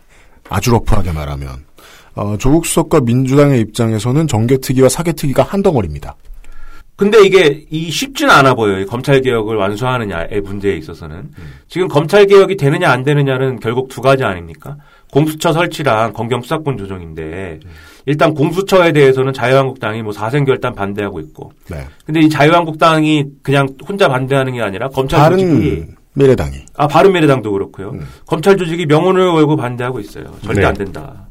[0.50, 1.50] 아주 러프하게 말하면
[2.16, 6.16] 어, 조국 수석과 민주당의 입장에서는 정계특위와 사개특위가 한 덩어리입니다.
[6.96, 8.82] 근데 이게 이 쉽지는 않아 보여요.
[8.82, 11.32] 이 검찰 개혁을 완수하느냐의 문제에 있어서는.
[11.68, 14.78] 지금 검찰 개혁이 되느냐 안 되느냐는 결국 두 가지 아닙니까?
[15.14, 17.60] 공수처 설치랑 검경 수사권 조정인데
[18.08, 21.86] 일단 공수처에 대해서는 자유한국당이 뭐 사생 결단 반대하고 있고 네.
[22.04, 25.86] 근데 이 자유한국당이 그냥 혼자 반대하는 게 아니라 검찰 조직이
[26.16, 27.94] 미래당이 아 바른 미래당도 그렇고요.
[28.26, 30.26] 검찰 조직이 명운을 걸고 반대하고 있어요.
[30.44, 30.68] 절대 네.
[30.68, 31.28] 안 된다.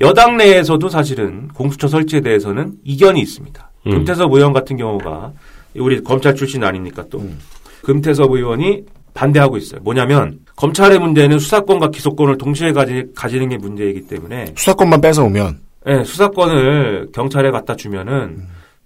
[0.00, 3.70] 여당 내에서도 사실은 공수처 설치에 대해서는 이견이 있습니다.
[3.88, 3.90] 음.
[3.90, 5.32] 금태섭 의원 같은 경우가
[5.76, 7.38] 우리 검찰 출신 아닙니까 또 음.
[7.82, 8.84] 금태섭 의원이
[9.18, 9.80] 반대하고 있어요.
[9.82, 15.58] 뭐냐면 검찰의 문제는 수사권과 기소권을 동시에 가지, 가지는 게 문제이기 때문에 수사권만 뺏어오면
[15.88, 18.38] 예, 수사권을 경찰에 갖다 주면은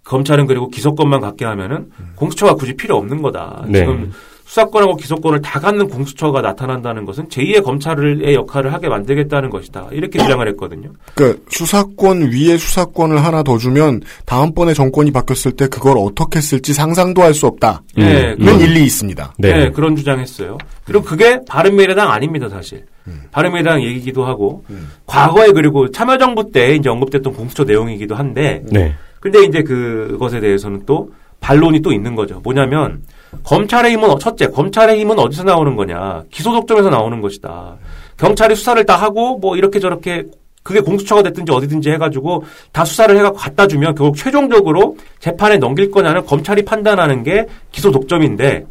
[0.05, 3.67] 검찰은 그리고 기소권만 갖게 하면은 공수처가 굳이 필요 없는 거다.
[3.69, 3.81] 네.
[3.81, 4.11] 지금
[4.45, 9.89] 수사권하고 기소권을 다 갖는 공수처가 나타난다는 것은 제2의 검찰의 역할을 하게 만들겠다는 것이다.
[9.93, 10.91] 이렇게 주장을 했거든요.
[11.15, 17.23] 그 수사권 위에 수사권을 하나 더 주면 다음번에 정권이 바뀌었을 때 그걸 어떻게 쓸지 상상도
[17.23, 18.61] 할 수 없다는 네, 음.
[18.61, 19.33] 일리 있습니다.
[19.39, 19.53] 네.
[19.55, 19.71] 네.
[19.71, 20.59] 그런 주장했어요.
[20.85, 22.85] 그리고 그게 바른미래당 아닙니다, 사실.
[23.31, 24.65] 바른미래당 얘기기도 하고
[25.07, 28.95] 과거에 그리고 참여정부 때 이제 언급됐던 공수처 내용이기도 한데 네.
[29.19, 31.11] 근데 이제 그것에 대해서는 또
[31.41, 32.41] 반론이 또 있는 거죠.
[32.45, 33.03] 뭐냐면
[33.45, 37.77] 검찰의 힘은 어- 첫째 검찰의 힘은 어디서 나오는 거냐 기소 독점에서 나오는 것이다.
[38.19, 40.25] 경찰이 수사를 다 하고 뭐 이렇게 저렇게
[40.63, 46.25] 그게 공수처가 됐든지 어디든지 해가지고 다 수사를 해갖고 갖다 주면 결국 최종적으로 재판에 넘길 거냐는
[46.25, 48.67] 검찰이 판단하는 게 기소 독점인데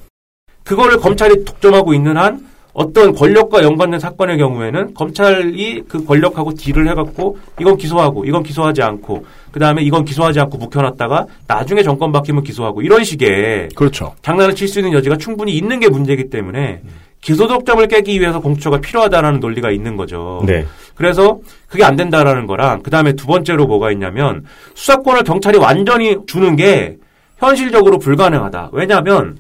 [0.64, 7.38] 그거를 검찰이 독점하고 있는 한 어떤 권력과 연관된 사건의 경우에는 검찰이 그 권력하고 딜을 해갖고
[7.60, 12.82] 이건 기소하고 이건 기소하지 않고 그 다음에 이건 기소하지 않고 묵혀놨다가 나중에 정권 바뀌면 기소하고
[12.82, 14.14] 이런 식의 그렇죠.
[14.22, 16.82] 장난을 칠 수 있는 여지가 충분히 있는 게 문제이기 때문에
[17.20, 20.42] 기소 독점을 깨기 위해서 공수처가 필요하다라는 논리가 있는 거죠.
[20.46, 20.66] 네.
[20.96, 24.46] 그래서 그게 안 된다라는 거랑 그 다음에 두 번째로 뭐가 있냐면
[24.76, 26.98] 수사권을 경찰이 완전히 주는 게
[27.38, 28.70] 현실적으로 불가능하다.
[28.72, 29.38] 왜냐하면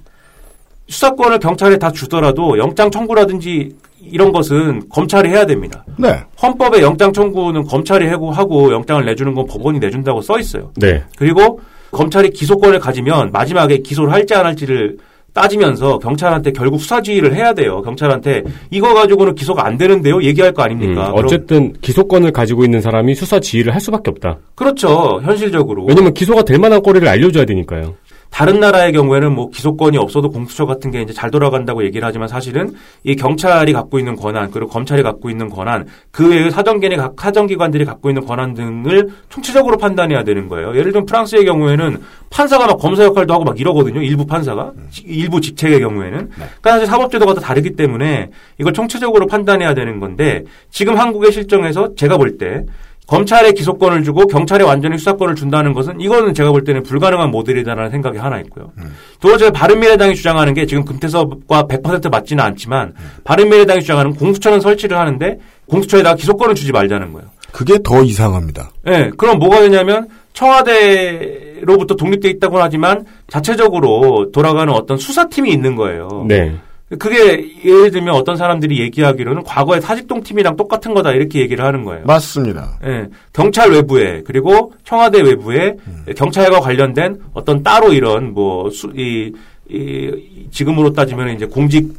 [0.95, 3.69] 수사권을 경찰에 다 주더라도 영장 청구라든지
[4.03, 5.85] 이런 것은 검찰이 해야 됩니다.
[5.97, 6.19] 네.
[6.41, 10.71] 헌법에 영장 청구는 검찰이 하고 하고 영장을 내주는 건 법원이 내준다고 써 있어요.
[10.75, 11.01] 네.
[11.17, 11.59] 그리고
[11.91, 14.97] 검찰이 기소권을 가지면 마지막에 기소를 할지 안 할지를
[15.33, 17.81] 따지면서 경찰한테 결국 수사 지휘를 해야 돼요.
[17.83, 20.21] 경찰한테 이거 가지고는 기소가 안 되는데요.
[20.21, 21.11] 얘기할 거 음, 아닙니까?
[21.11, 24.39] 그럼- 어쨌든 기소권을 가지고 있는 사람이 수사 지휘를 할 수밖에 없다.
[24.55, 25.21] 그렇죠.
[25.23, 25.85] 현실적으로.
[25.85, 27.95] 왜냐면 기소가 될 만한 거리를 알려줘야 되니까요.
[28.31, 32.73] 다른 나라의 경우에는 뭐 기소권이 없어도 공수처 같은 게 이제 잘 돌아간다고 얘기를 하지만 사실은
[33.03, 37.83] 이 경찰이 갖고 있는 권한 그리고 검찰이 갖고 있는 권한 그 외의 사정기관이 각- 사정기관들이
[37.83, 40.69] 갖고 있는 권한 등을 총체적으로 판단해야 되는 거예요.
[40.69, 41.97] 예를 들면 프랑스의 경우에는
[42.29, 44.01] 판사가 막 검사 역할도 하고 막 이러거든요.
[44.01, 49.73] 일부 판사가 지- 일부 직책의 경우에는 그러니까 사실 사법제도가 다 다르기 때문에 이걸 총체적으로 판단해야
[49.73, 52.63] 되는 건데 지금 한국의 실정에서 제가 볼때
[53.11, 58.17] 검찰에 기소권을 주고 경찰에 완전히 수사권을 준다는 것은 이거는 제가 볼 때는 불가능한 모델이다라는 생각이
[58.17, 58.71] 하나 있고요.
[59.19, 62.93] 두 번째 바른미래당이 주장하는 게 지금 금태섭과 100% 맞지는 않지만
[63.25, 67.27] 바른미래당이 주장하는 공수처는 설치를 하는데 공수처에다가 기소권을 주지 말자는 거예요.
[67.51, 68.71] 그게 더 이상합니다.
[68.87, 76.25] 예, 그럼 뭐가 되냐면 청와대로부터 독립돼 있다고 하지만 자체적으로 돌아가는 어떤 수사팀이 있는 거예요.
[76.29, 76.55] 네.
[76.99, 82.05] 그게 예를 들면 어떤 사람들이 얘기하기로는 과거의 사직동 팀이랑 똑같은 거다 이렇게 얘기를 하는 거예요.
[82.05, 82.79] 맞습니다.
[82.85, 85.75] 예, 경찰 외부에 그리고 청와대 외부에
[86.15, 89.31] 경찰과 관련된 어떤 따로 이런 뭐 수, 이,
[89.69, 91.93] 이 지금으로 따지면 이제 공직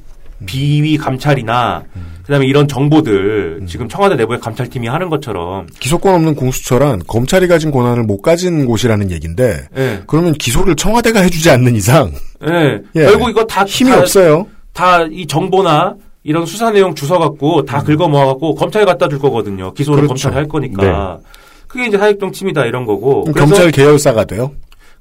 [0.44, 1.84] 비위 감찰이나
[2.22, 8.04] 그다음에 이런 정보들 지금 청와대 내부의 감찰팀이 하는 것처럼 기소권 없는 공수처란 검찰이 가진 권한을
[8.04, 12.12] 못 가진 곳이라는 얘기인데 예, 그러면 기소를 청와대가 해주지 않는 이상
[12.46, 13.04] 예, 예.
[13.04, 14.46] 결국 이거 다 힘이 다, 없어요.
[14.72, 19.18] 다 이 정보나 이런 수사 내용 주워 갖고 다 긁어 모아 갖고 검찰에 갖다 줄
[19.18, 19.72] 거거든요.
[19.72, 20.08] 기소를 그렇죠.
[20.08, 21.18] 검찰이 할 거니까.
[21.66, 23.24] 그게 이제 사익동 팀이다 이런 거고.
[23.24, 24.52] 검찰 계열사가 돼요.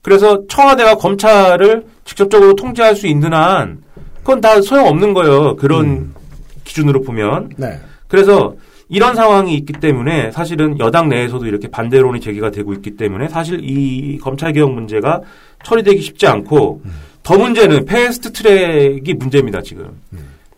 [0.02, 3.81] 그래서 청와대가 검찰을 직접적으로 통제할 수 있는 한
[4.22, 5.56] 그건 다 소용없는 거예요.
[5.57, 6.14] 그런
[6.64, 7.49] 기준으로 보면.
[7.57, 7.80] 네.
[8.07, 8.56] 그래서
[8.89, 14.18] 이런 상황이 있기 때문에 사실은 여당 내에서도 이렇게 반대론이 제기가 되고 있기 때문에 사실 이
[14.18, 15.22] 검찰 개혁 문제가
[15.64, 16.81] 처리되기 쉽지 않고
[17.23, 20.02] 더 문제는 패스트 트랙이 문제입니다 지금.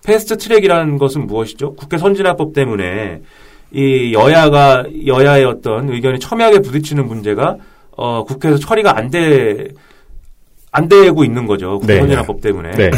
[0.05, 1.75] 패스트 트랙이라는 것은 무엇이죠?
[1.75, 3.21] 국회 선진화법 때문에
[3.71, 7.57] 이 여야가 여야의 어떤 의견이 첨예하게 부딪히는 문제가
[7.95, 9.67] 어 국회에서 처리가 안 돼
[10.75, 11.77] 안 되고 있는 거죠.
[11.79, 11.99] 국회 네.
[11.99, 12.71] 선진화법 때문에.
[12.71, 12.91] 네.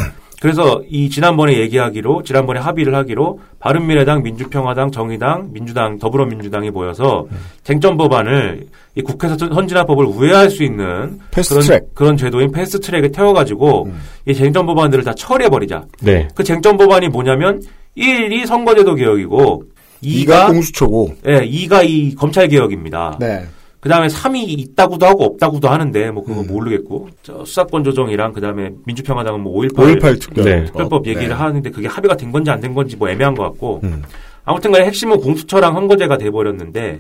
[0.46, 7.26] 그래서 이 지난번에 얘기하기로 지난번에 합의를 하기로 바른미래당, 민주평화당, 정의당, 민주당, 더불어민주당이 모여서
[7.64, 11.80] 쟁점 법안을 이 국회에서 선진화법을 우회할 수 있는 그런.
[11.96, 13.90] 그런 제도인 패스트 트랙에 태워가지고
[14.28, 15.84] 이 쟁점 법안들을 다 처리해 버리자.
[16.04, 16.28] 네.
[16.36, 17.60] 그 쟁점 법안이 뭐냐면
[17.98, 19.64] 1이 선거제도 개혁이고
[20.04, 21.16] 2가 2가 공수처고.
[21.26, 23.18] 예, 2가 이 검찰 개혁입니다.
[23.20, 23.48] 네.
[23.86, 28.72] 그 다음에 3이 있다고도 하고 없다고도 하는데 뭐 그거 모르겠고 저 수사권 조정이랑 그 다음에
[28.88, 30.44] 민주평화당은 뭐5.18 5.18 특별.
[30.44, 30.66] 네.
[30.66, 31.34] 특별법 얘기를 네.
[31.36, 34.02] 하는데 그게 합의가 된 건지 안 된 건지 뭐 애매한 것 같고 음.
[34.44, 37.00] 아무튼간에 핵심은 공수처랑 선거제가 돼버렸는데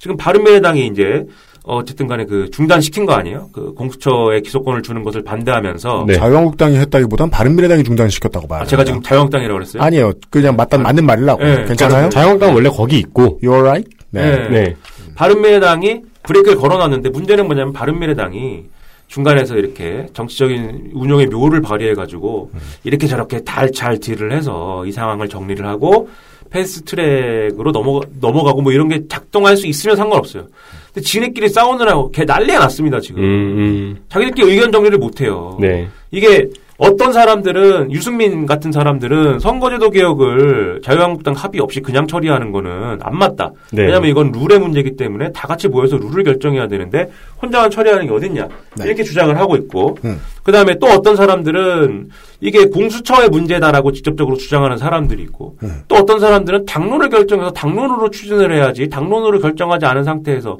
[0.00, 1.24] 지금 바른미래당이 이제
[1.62, 3.50] 어쨌든 간에 그 중단시킨 거 아니에요?
[3.52, 6.14] 그 공수처에 기소권을 주는 것을 반대하면서 네.
[6.14, 8.62] 자유한국당이 했다기보단 바른미래당이 중단시켰다고 봐요.
[8.62, 9.82] 아, 제가 지금 자유한국당이라고 그랬어요?
[9.84, 10.12] 아니에요.
[10.30, 11.44] 그냥 맞다 맞는 말이라고.
[11.44, 12.08] 네, 괜찮아요?
[12.08, 13.38] 자유한국당 원래 거기 있고.
[13.40, 13.88] You're right?
[14.10, 14.36] 네.
[14.36, 14.48] 네.
[14.48, 14.76] 네.
[15.14, 18.64] 바른미래당이 브레이크를 걸어놨는데 문제는 뭐냐면 바른미래당이
[19.06, 22.50] 중간에서 이렇게 정치적인 운용의 묘를 발휘해가지고
[22.84, 26.08] 이렇게 저렇게 달잘 딜을 해서 이 상황을 정리를 하고
[26.50, 30.46] 패스트 트랙으로 넘어, 넘어가고 뭐 이런 게 작동할 수 있으면 상관없어요.
[30.92, 33.22] 근데 지네끼리 싸우느라고 개 난리가 났습니다, 지금.
[33.22, 34.04] 음, 음.
[34.08, 35.58] 자기들끼리 의견 정리를 못해요.
[35.60, 35.88] 네.
[36.12, 43.16] 이게 어떤 사람들은 유승민 같은 사람들은 선거제도 개혁을 자유한국당 합의 없이 그냥 처리하는 거는 안
[43.16, 43.52] 맞다.
[43.72, 43.82] 네.
[43.82, 47.10] 왜냐하면 이건 룰의 문제이기 때문에 다 같이 모여서 룰을 결정해야 되는데
[47.40, 48.86] 혼자만 처리하는 게 어딨냐 네.
[48.86, 50.20] 이렇게 주장을 하고 있고 음.
[50.42, 52.10] 그 다음에 또 어떤 사람들은
[52.40, 55.82] 이게 공수처의 문제다라고 직접적으로 주장하는 사람들이 있고 음.
[55.88, 60.58] 또 어떤 사람들은 당론을 결정해서 당론으로 추진을 해야지 당론으로 결정하지 않은 상태에서 에,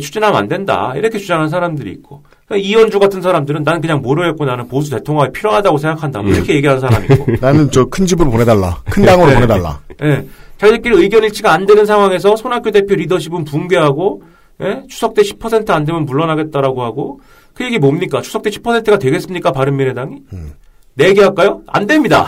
[0.00, 4.68] 추진하면 안 된다 이렇게 주장하는 사람들이 있고 그러니까 이현주 같은 사람들은 난 그냥 모르겠고 나는
[4.68, 8.78] 보수 대통합이 필요하다고 생각한다 뭐 이렇게 얘기하는 사람이 있고 나는 저 큰 집으로 보내달라.
[8.90, 9.34] 큰 당으로 네.
[9.34, 9.80] 보내달라.
[10.02, 10.24] 예.
[10.58, 14.22] 자기들끼리 의견 일치가 안 되는 상황에서 손학규 대표 리더십은 붕괴하고
[14.62, 14.82] 예?
[14.88, 17.20] 추석 때 10%안 되면 물러나겠다라고 하고
[17.54, 18.20] 그 얘기 뭡니까?
[18.22, 19.52] 추석 때 10%가 되겠습니까?
[19.52, 20.22] 바른미래당이?
[20.94, 21.60] 내기 할까요?
[21.66, 22.26] 안 됩니다.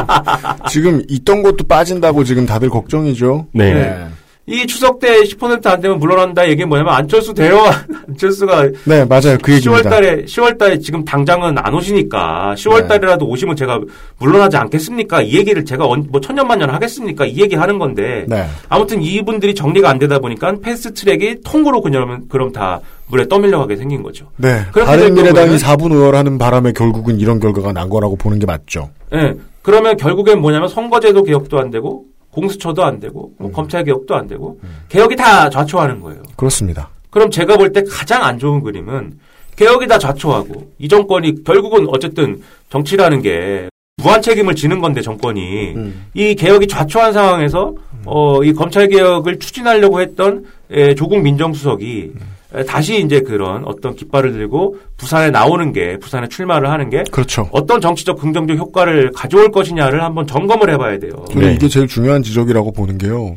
[0.70, 3.46] 지금 있던 것도 빠진다고 지금 다들 걱정이죠.
[3.52, 4.06] 네.
[4.46, 7.70] 이 추석 때 10%안 되면 물러난다 얘기는 뭐냐면 안철수 대화
[8.08, 9.38] 안철수가 네, 맞아요.
[9.42, 9.88] 그 10월 얘기입니다.
[9.90, 12.88] 달에 10월 달에 지금 당장은 안 오시니까 10월 네.
[12.88, 13.80] 달이라도 오시면 제가
[14.18, 15.22] 물러나지 않겠습니까?
[15.22, 17.24] 이 얘기를 제가 언- 뭐 천년만년 하겠습니까?
[17.24, 18.44] 이 얘기 하는 건데 네.
[18.68, 24.02] 아무튼 이분들이 정리가 안 되다 보니까 패스트 트랙이 통으로 그냥 그럼 다 물에 떠밀려가게 생긴
[24.02, 24.26] 거죠.
[24.36, 24.60] 네.
[24.74, 28.90] 바른미래당이 될 경우에는- 4분 의원하는 바람에 결국은 이런 결과가 난 거라고 보는 게 맞죠.
[29.14, 29.32] 예.
[29.62, 32.04] 그러면 결국엔 뭐냐면 선거제도 개혁도 안 되고
[32.38, 34.58] 공수처도 안 되고 뭐 검찰 개혁도 안 되고
[34.88, 36.22] 개혁이 다 좌초하는 거예요.
[36.36, 36.88] 그렇습니다.
[37.10, 39.12] 그럼 제가 볼 때 가장 안 좋은 그림은
[39.56, 43.68] 개혁이 다 좌초하고 이 정권이 결국은 어쨌든 정치라는 게
[44.02, 45.74] 무한 책임을 지는 건데 정권이.
[46.14, 47.72] 이 개혁이 좌초한 상황에서
[48.04, 52.18] 어, 이 검찰 개혁을 추진하려고 했던 에, 조국 민정수석이 에,
[52.62, 57.48] 다시 이제 그런 어떤 깃발을 들고 부산에 나오는 게 부산에 출마를 하는 게 그렇죠.
[57.52, 61.12] 어떤 정치적 긍정적 효과를 가져올 것이냐를 한번 점검을 해봐야 돼요.
[61.32, 63.36] 저는 이게 제일 중요한 지적이라고 보는 게요.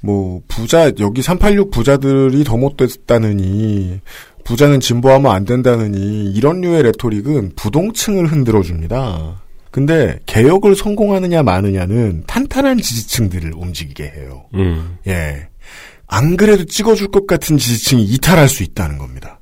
[0.00, 4.00] 뭐 부자 여기 386 부자들이 더 못됐다느니
[4.44, 9.40] 부자는 진보하면 안 된다느니 이런 류의 레토릭은 부동층을 흔들어 줍니다.
[9.70, 14.44] 근데 개혁을 성공하느냐 마느냐는 탄탄한 지지층들을 움직이게 해요.
[14.54, 14.98] 음.
[15.08, 15.48] 예.
[16.06, 19.40] 안 그래도 찍어줄 것 같은 지지층이 이탈할 수 있다는 겁니다.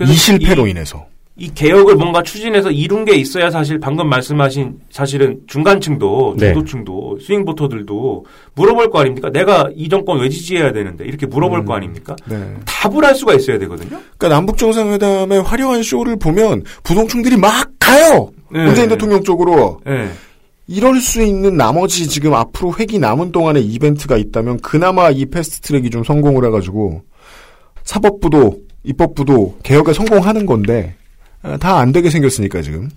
[0.00, 1.06] 이 실패로 이- 인해서.
[1.36, 6.52] 이 개혁을 뭔가 추진해서 이룬 게 있어야 사실 방금 말씀하신 사실은 중간층도 네.
[6.52, 8.24] 중도층도 스윙보터들도
[8.54, 9.30] 물어볼 거 아닙니까?
[9.30, 12.14] 내가 이 정권 왜 지지해야 되는데 이렇게 물어볼 거 아닙니까?
[12.26, 12.54] 네.
[12.64, 14.00] 답을 할 수가 있어야 되거든요.
[14.16, 18.30] 그러니까 남북 정상회담의 화려한 쇼를 보면 부동층들이 막 가요.
[18.52, 18.64] 네.
[18.66, 19.80] 문재인 대통령 쪽으로.
[19.88, 20.08] 예.
[20.66, 26.04] 이럴 수 있는 나머지 지금 앞으로 회기 남은 동안에 이벤트가 있다면 그나마 이 패스트트랙이 좀
[26.04, 27.02] 성공을 해가지고
[27.82, 28.54] 사법부도
[28.84, 30.94] 입법부도 개혁에 성공하는 건데
[31.60, 32.88] 다 안 되게 생겼으니까 지금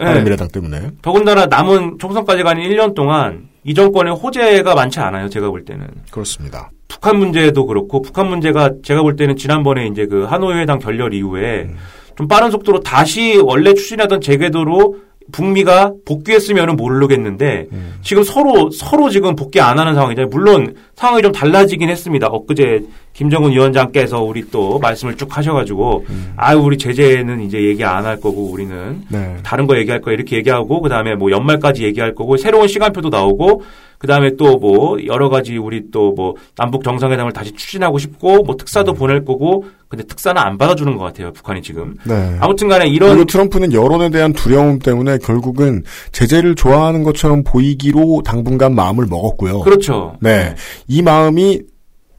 [0.00, 0.04] 예.
[0.04, 5.28] 바른미래당 때문에 더군다나 남은 총선까지 가는 1년 동안 이 정권의 호재가 많지 않아요.
[5.28, 5.88] 제가 볼 때는.
[6.12, 6.70] 그렇습니다.
[6.86, 11.68] 북한 문제도 그렇고 북한 문제가 제가 볼 때는 지난번에 이제 그 하노이 회담 결렬 이후에
[12.16, 14.96] 좀 빠른 속도로 다시 원래 추진하던 제궤도로
[15.32, 17.94] 북미가 복귀했으면은 모르겠는데 음.
[18.02, 20.28] 지금 서로 서로 지금 복귀 안 하는 상황이잖아요.
[20.30, 22.26] 물론 상황이 좀 달라지긴 했습니다.
[22.28, 26.06] 엊그제 김정은 위원장께서 우리 또 말씀을 쭉 하셔가지고
[26.36, 29.36] 아 우리 제재는 이제 얘기 안 할 거고 우리는 네.
[29.42, 33.62] 다른 거 얘기할 거야 이렇게 얘기하고 그 다음에 뭐 연말까지 얘기할 거고 새로운 시간표도 나오고
[33.98, 38.56] 그 다음에 또 뭐 여러 가지 우리 또 뭐 남북 정상회담을 다시 추진하고 싶고 뭐
[38.56, 42.36] 특사도 보낼 거고 근데 특사는 안 받아주는 것 같아요 북한이 지금 네.
[42.40, 45.82] 아무튼간에 이런 그리고 트럼프는 여론에 대한 두려움 때문에 결국은
[46.12, 49.60] 제재를 좋아하는 것처럼 보이기로 당분간 마음을 먹었고요.
[49.60, 50.16] 그렇죠.
[50.20, 50.54] 네.
[50.86, 51.62] 이 마음이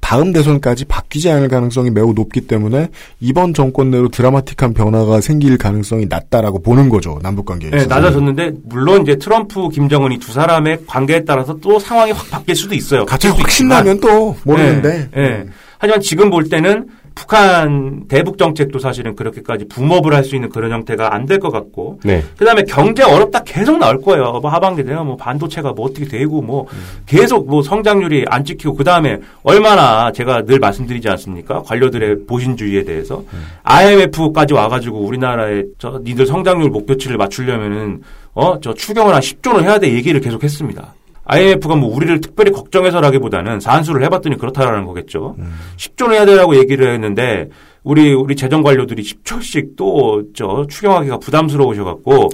[0.01, 2.87] 다음 대선까지 바뀌지 않을 가능성이 매우 높기 때문에
[3.19, 7.19] 이번 정권 내로 드라마틱한 변화가 생길 가능성이 낮다라고 보는 거죠.
[7.21, 7.77] 남북 관계에서.
[7.77, 12.73] 네, 낮아졌는데 물론 이제 트럼프, 김정은이 두 사람의 관계에 따라서 또 상황이 확 바뀔 수도
[12.73, 13.05] 있어요.
[13.05, 13.51] 갑자기 확.
[13.51, 15.09] 신나면 또 모르는데.
[15.13, 15.45] 네, 네.
[15.77, 16.87] 하지만 지금 볼 때는
[17.23, 21.99] 북한 대북 정책도 사실은 그렇게까지 붐업을 할 수 있는 그런 형태가 안 될 것 같고
[22.03, 22.23] 네.
[22.37, 24.39] 그다음에 경제 어렵다 계속 나올 거예요.
[24.41, 26.65] 뭐 하반기 되면 뭐 반도체가 뭐 어떻게 되고 뭐
[27.05, 31.61] 계속 뭐 성장률이 안 찍히고 그다음에 얼마나 제가 늘 말씀드리지 않습니까?
[31.63, 33.23] 관료들의 보신주의에 대해서
[33.63, 38.01] IMF까지 와 가지고 우리나라의 저 니들 성장률 목표치를 맞추려면은
[38.33, 40.93] 어 저 추경을 한 10조는 해야 돼 얘기를 계속 했습니다.
[41.31, 45.35] IMF가 뭐 우리를 특별히 걱정해서라기보다는 산수를 해봤더니 그렇다라는 거겠죠.
[45.77, 47.47] 10조는 해야 되라고 얘기를 했는데
[47.83, 52.29] 우리 우리 재정 관료들이 10조씩 또 저 추경하기가 부담스러우셔갖고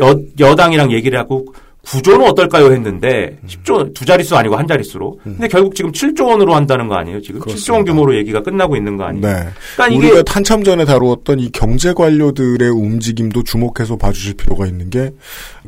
[0.00, 1.46] 여, 여당이랑 얘기를 하고
[1.84, 5.18] 9조는 어떨까요 했는데 10조 두 자릿수 아니고 한 자릿수로.
[5.24, 7.20] 근데 결국 지금 7조 원으로 한다는 거 아니에요?
[7.22, 9.26] 지금 7조 원 규모로 얘기가 끝나고 있는 거 아니에요?
[9.26, 9.32] 네.
[9.76, 15.10] 그러니까 이게 우리가 한참 전에 다루었던 이 경제 관료들의 움직임도 주목해서 봐주실 필요가 있는 게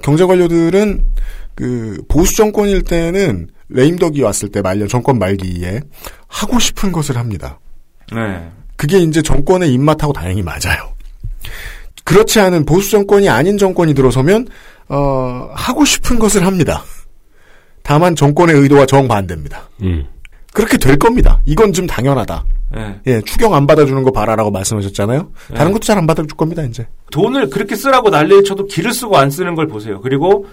[0.02, 1.02] 경제 관료들은
[1.62, 5.80] 그 보수 정권일 때는 레임덕이 왔을 때 말년 정권 말기에
[6.26, 7.60] 하고 싶은 것을 합니다.
[8.12, 8.50] 네.
[8.74, 10.92] 그게 이제 정권의 입맛하고 다행히 맞아요.
[12.02, 14.48] 그렇지 않은 보수 정권이 아닌 정권이 들어서면
[14.88, 16.82] 어, 하고 싶은 것을 합니다.
[17.84, 19.68] 다만 정권의 의도와 정반대입니다.
[19.82, 20.04] 음.
[20.52, 21.40] 그렇게 될 겁니다.
[21.44, 22.44] 이건 좀 당연하다.
[22.74, 23.00] 네.
[23.06, 25.30] 예, 추경 안 받아주는 거 봐라라고 말씀하셨잖아요.
[25.54, 26.88] 다른 것도 잘 안 받아줄 겁니다, 이제.
[27.12, 30.00] 돈을 그렇게 쓰라고 난리를 쳐도 기를 쓰고 안 쓰는 걸 보세요.
[30.00, 30.46] 그리고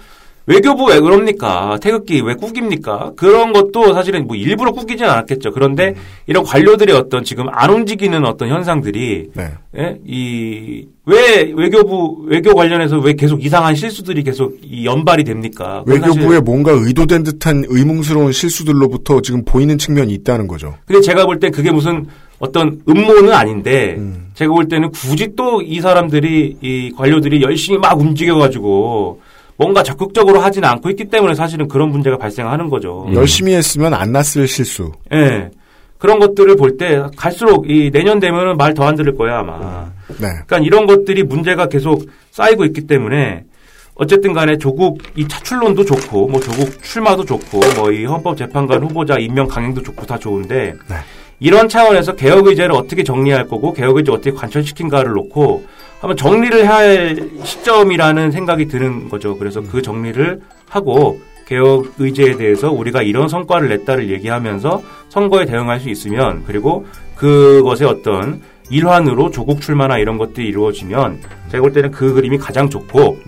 [0.50, 1.78] 외교부 왜 그럽니까?
[1.80, 3.12] 태극기 왜 꾸깁니까?
[3.16, 5.52] 그런 것도 사실은 뭐 일부러 꾸기진 않았겠죠.
[5.52, 5.94] 그런데
[6.26, 9.48] 이런 관료들의 어떤 지금 안 움직이는 어떤 현상들이 네.
[9.78, 9.96] 예?
[10.04, 15.84] 이, 왜 외교부, 외교 관련해서 왜 계속 이상한 실수들이 계속 이 연발이 됩니까?
[15.86, 20.74] 외교부에 뭔가 의도된 듯한 의문스러운 실수들로부터 지금 보이는 측면이 있다는 거죠.
[20.84, 22.06] 근데 제가 볼 때 그게 무슨
[22.40, 23.98] 어떤 음모는 아닌데
[24.34, 29.20] 제가 볼 때는 굳이 또 이 사람들이 이 관료들이 열심히 막 움직여가지고
[29.60, 33.06] 뭔가 적극적으로 하지는 않고 있기 때문에 사실은 그런 문제가 발생하는 거죠.
[33.12, 34.90] 열심히 했으면 안 났을 실수.
[35.12, 35.50] 예.
[35.98, 39.84] 그런 것들을 볼 때 갈수록 이 내년 되면은 말 더 안 들을 거야 아마.
[40.18, 40.28] 네.
[40.46, 43.44] 그러니까 이런 것들이 문제가 계속 쌓이고 있기 때문에
[43.96, 49.46] 어쨌든 간에 조국 이 차출론도 좋고 뭐 조국 출마도 좋고 뭐 이 헌법재판관 후보자 임명
[49.46, 50.72] 강행도 좋고 다 좋은데
[51.38, 55.66] 이런 차원에서 개혁 의제를 어떻게 정리할 거고 개혁 의제 어떻게 관철시킨가를 놓고
[56.00, 59.36] 한번 정리를 할 시점이라는 생각이 드는 거죠.
[59.36, 65.90] 그래서 그 정리를 하고 개혁 의제에 대해서 우리가 이런 성과를 냈다를 얘기하면서 선거에 대응할 수
[65.90, 66.86] 있으면 그리고
[67.16, 68.40] 그것의 어떤
[68.70, 71.20] 일환으로 조국 출마나 이런 것들이 이루어지면
[71.50, 73.18] 제가 볼 때는 그 그림이 가장 좋고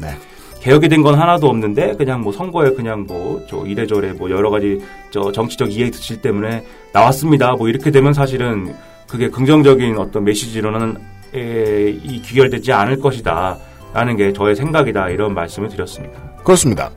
[0.61, 4.81] 개혁이 된 건 하나도 없는데 그냥 뭐 선거에 그냥 뭐 저 이래저래 뭐 여러 가지
[5.11, 7.53] 저 정치적 이해 드실 때문에 나왔습니다.
[7.57, 8.73] 뭐 이렇게 되면 사실은
[9.09, 10.97] 그게 긍정적인 어떤 메시지로는 에,
[11.35, 13.59] 이 귀결되지 않을 것이다.
[13.95, 15.09] 라는 게 저의 생각이다.
[15.11, 16.21] 이런 말씀을 드렸습니다.
[16.45, 16.91] 그렇습니다.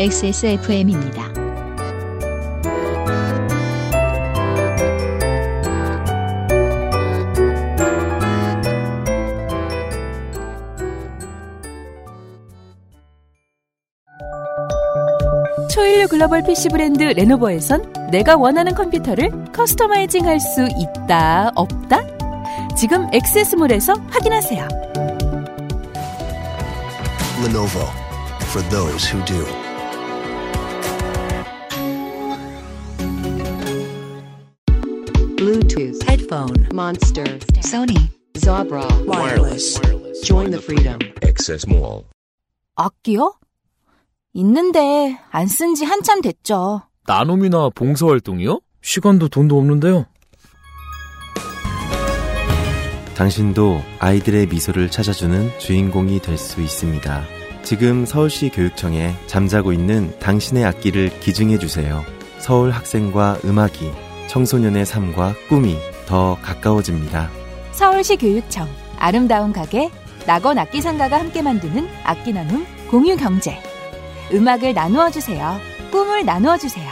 [0.00, 1.47] XSFM입니다.
[15.98, 22.06] 초일류 글로벌 PC 브랜드 레노버에선 내가 원하는 컴퓨터를 커스터마이징 할 수 있다, 없다?
[22.76, 24.68] 지금 액세스몰에서 확인하세요.
[27.42, 27.84] Lenovo
[28.42, 29.44] for those who do.
[35.36, 37.26] Bluetooth, headphone, Monster,
[37.60, 39.80] Sony, Zabra, wireless.
[40.22, 40.98] Join the freedom.
[41.66, 42.04] Mall.
[42.76, 43.34] 악기요?
[44.42, 46.82] 있는데 안 쓴 지 한참 됐죠.
[47.06, 48.60] 나눔이나 봉사활동이요?
[48.82, 50.06] 시간도 돈도 없는데요.
[53.16, 57.24] 당신도 아이들의 미소를 찾아주는 주인공이 될 수 있습니다.
[57.64, 62.02] 지금 서울시 교육청에 잠자고 있는 당신의 악기를 기증해 주세요.
[62.38, 63.90] 서울 학생과 음악이
[64.28, 67.28] 청소년의 삶과 꿈이 더 가까워집니다.
[67.72, 69.90] 서울시 교육청 아름다운 가게
[70.26, 73.58] 낙원 악기 상가가 함께 만드는 악기 나눔 공유 경제.
[74.32, 75.58] 음악을 나누어 주세요.
[75.90, 76.88] 꿈을 나누어 주세요.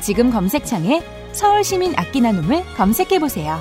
[0.00, 1.02] 지금 검색창에
[1.32, 3.60] 서울시민 악기 나눔을 검색해 보세요.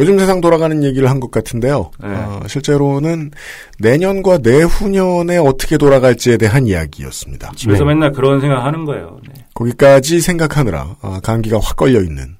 [0.00, 1.90] 요즘 세상 돌아가는 얘기를 한 것 같은데요.
[2.00, 2.08] 네.
[2.08, 3.32] 어, 실제로는
[3.80, 7.50] 내년과 내후년에 어떻게 돌아갈지에 대한 이야기였습니다.
[7.56, 9.18] 집에서 맨날 그런 생각 하는 거예요.
[9.26, 9.44] 네.
[9.54, 12.36] 거기까지 생각하느라 아, 감기가 확 걸려 있는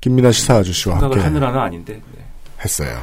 [0.00, 1.92] 김민아 시사 아저씨와 생각을 함께 하느라는 아닌데.
[2.16, 2.24] 네.
[2.64, 2.98] 했어요.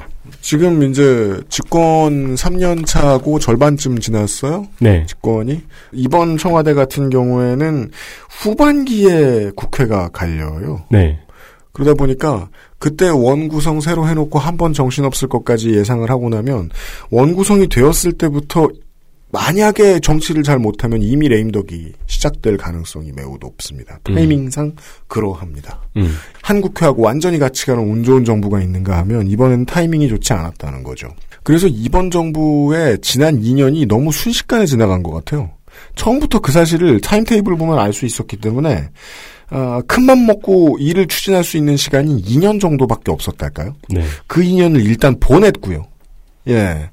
[0.46, 4.68] 지금 이제 집권 3년 차고 절반쯤 지났어요.
[4.80, 5.04] 네.
[5.08, 7.90] 집권이 이번 청와대 같은 경우에는
[8.30, 10.84] 후반기에 국회가 갈려요.
[10.92, 11.18] 네.
[11.72, 12.48] 그러다 보니까
[12.78, 16.70] 그때 원구성 새로 해놓고 한 번 정신없을 것까지 예상을 하고 나면
[17.10, 18.70] 원구성이 되었을 때부터
[19.32, 24.00] 만약에 정치를 잘 못하면 이미 레임덕이 시작될 가능성이 매우 높습니다.
[24.10, 24.16] 음.
[24.16, 24.76] 타이밍상
[25.08, 25.82] 그러합니다.
[25.98, 26.16] 음.
[26.42, 31.10] 한 국회하고 완전히 같이 가는 운 좋은 정부가 있는가 하면 이번엔 타이밍이 좋지 않았다는 거죠.
[31.44, 35.52] 그래서 이번 정부의 지난 2년이 너무 순식간에 지나간 것 같아요.
[35.96, 38.90] 처음부터 그 사실을 타임테이블 보면 알 수 있었기 때문에
[39.50, 43.76] 아, 큰맘 먹고 일을 추진할 수 있는 시간이 2년 정도밖에 없었달까요?
[43.90, 44.04] 네.
[44.28, 45.86] 그 2년을 일단 보냈고요.
[46.48, 46.90] 예.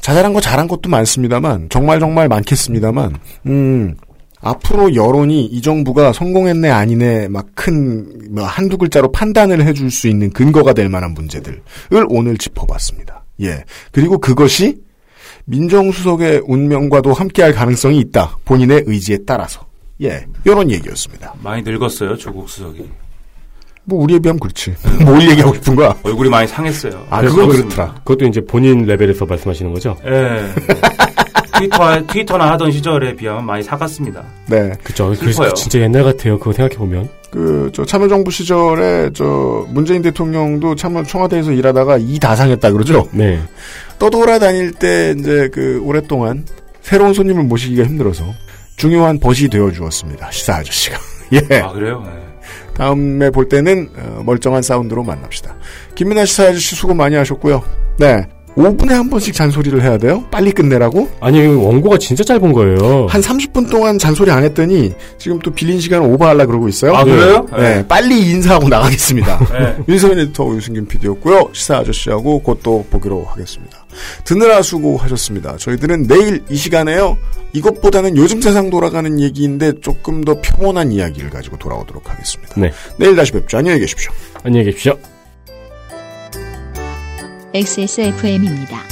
[0.00, 3.16] 자잘한 거 잘한 것도 많습니다만 정말 정말 많겠습니다만
[3.46, 3.94] 음
[4.40, 10.88] 앞으로 여론이 이 정부가 성공했네 아니네 막큰뭐 한두 글자로 판단을 해줄 수 있는 근거가 될
[10.88, 11.60] 만한 문제들을
[12.08, 13.24] 오늘 짚어봤습니다.
[13.42, 13.64] 예.
[13.92, 14.80] 그리고 그것이
[15.46, 18.36] 민정수석의 운명과도 함께할 가능성이 있다.
[18.44, 19.66] 본인의 의지에 따라서.
[20.02, 20.24] 예.
[20.44, 21.34] 이런 얘기였습니다.
[21.42, 22.88] 많이 늙었어요, 조국 수석이.
[23.88, 24.74] 뭐 우리에 비하면 그렇지.
[25.04, 25.94] 뭘 얘기하고 싶은 거야?
[26.02, 27.06] 얼굴이 많이 상했어요.
[27.10, 27.50] 아, 그래서 그건.
[27.56, 27.94] 그렇더라.
[28.04, 29.96] 그것도 이제 본인 레벨에서 말씀하시는 거죠?
[30.04, 30.42] 예.
[31.58, 34.22] 트위터, 트위터나 하던 시절에 비하면 많이 사갔습니다.
[34.46, 34.70] 네.
[34.84, 35.12] 그죠.
[35.14, 35.34] 슬퍼요.
[35.38, 36.38] 그래서 진짜 옛날 같아요.
[36.38, 37.08] 그거 생각해보면.
[37.32, 43.08] 그, 저, 참여정부 시절에, 저, 문재인 대통령도 참여 청와대에서 일하다가 이 다 상했다 그러죠?
[43.12, 43.40] 네.
[43.98, 46.44] 떠돌아다닐 때, 이제, 그, 오랫동안
[46.80, 48.24] 새로운 손님을 모시기가 힘들어서
[48.76, 50.30] 중요한 벗이 되어 주었습니다.
[50.30, 50.98] 시사 아저씨가.
[51.50, 51.58] 예.
[51.60, 52.02] 아, 그래요?
[52.06, 52.12] 네.
[52.78, 55.56] 다음에 볼 때는, 어, 멀쩡한 사운드로 만납시다.
[55.96, 57.62] 김민아 시사 아저씨 수고 많이 하셨고요.
[57.98, 58.26] 네.
[58.56, 60.24] 5분에 한 번씩 잔소리를 해야 돼요?
[60.32, 61.08] 빨리 끝내라고?
[61.20, 63.06] 아니, 원고가 진짜 짧은 거예요.
[63.06, 66.92] 한 30분 동안 잔소리 안 했더니 지금 또 빌린 시간 오버하려 그러고 있어요.
[66.96, 67.46] 아, 그래요?
[67.52, 67.58] 네.
[67.76, 67.86] 네.
[67.86, 69.38] 빨리 인사하고 나가겠습니다.
[69.52, 69.76] 네.
[69.88, 71.50] 윤세민 에디터 유승균 PD였고요.
[71.52, 73.78] 시사 아저씨하고 곧 또 보기로 하겠습니다.
[74.24, 75.56] 드느라 수고하셨습니다.
[75.56, 77.18] 저희들은 내일 이 시간에요.
[77.52, 82.60] 이것보다는 요즘 세상 돌아가는 얘기인데 조금 더 평온한 이야기를 가지고 돌아오도록 하겠습니다.
[82.60, 82.72] 네.
[82.98, 83.58] 내일 다시 뵙죠.
[83.58, 84.12] 안녕히 계십시오.
[84.42, 84.98] 안녕히 계십시오.
[87.54, 88.82] XSFM입니다.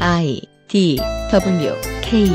[0.00, 0.98] I D
[1.30, 2.30] W K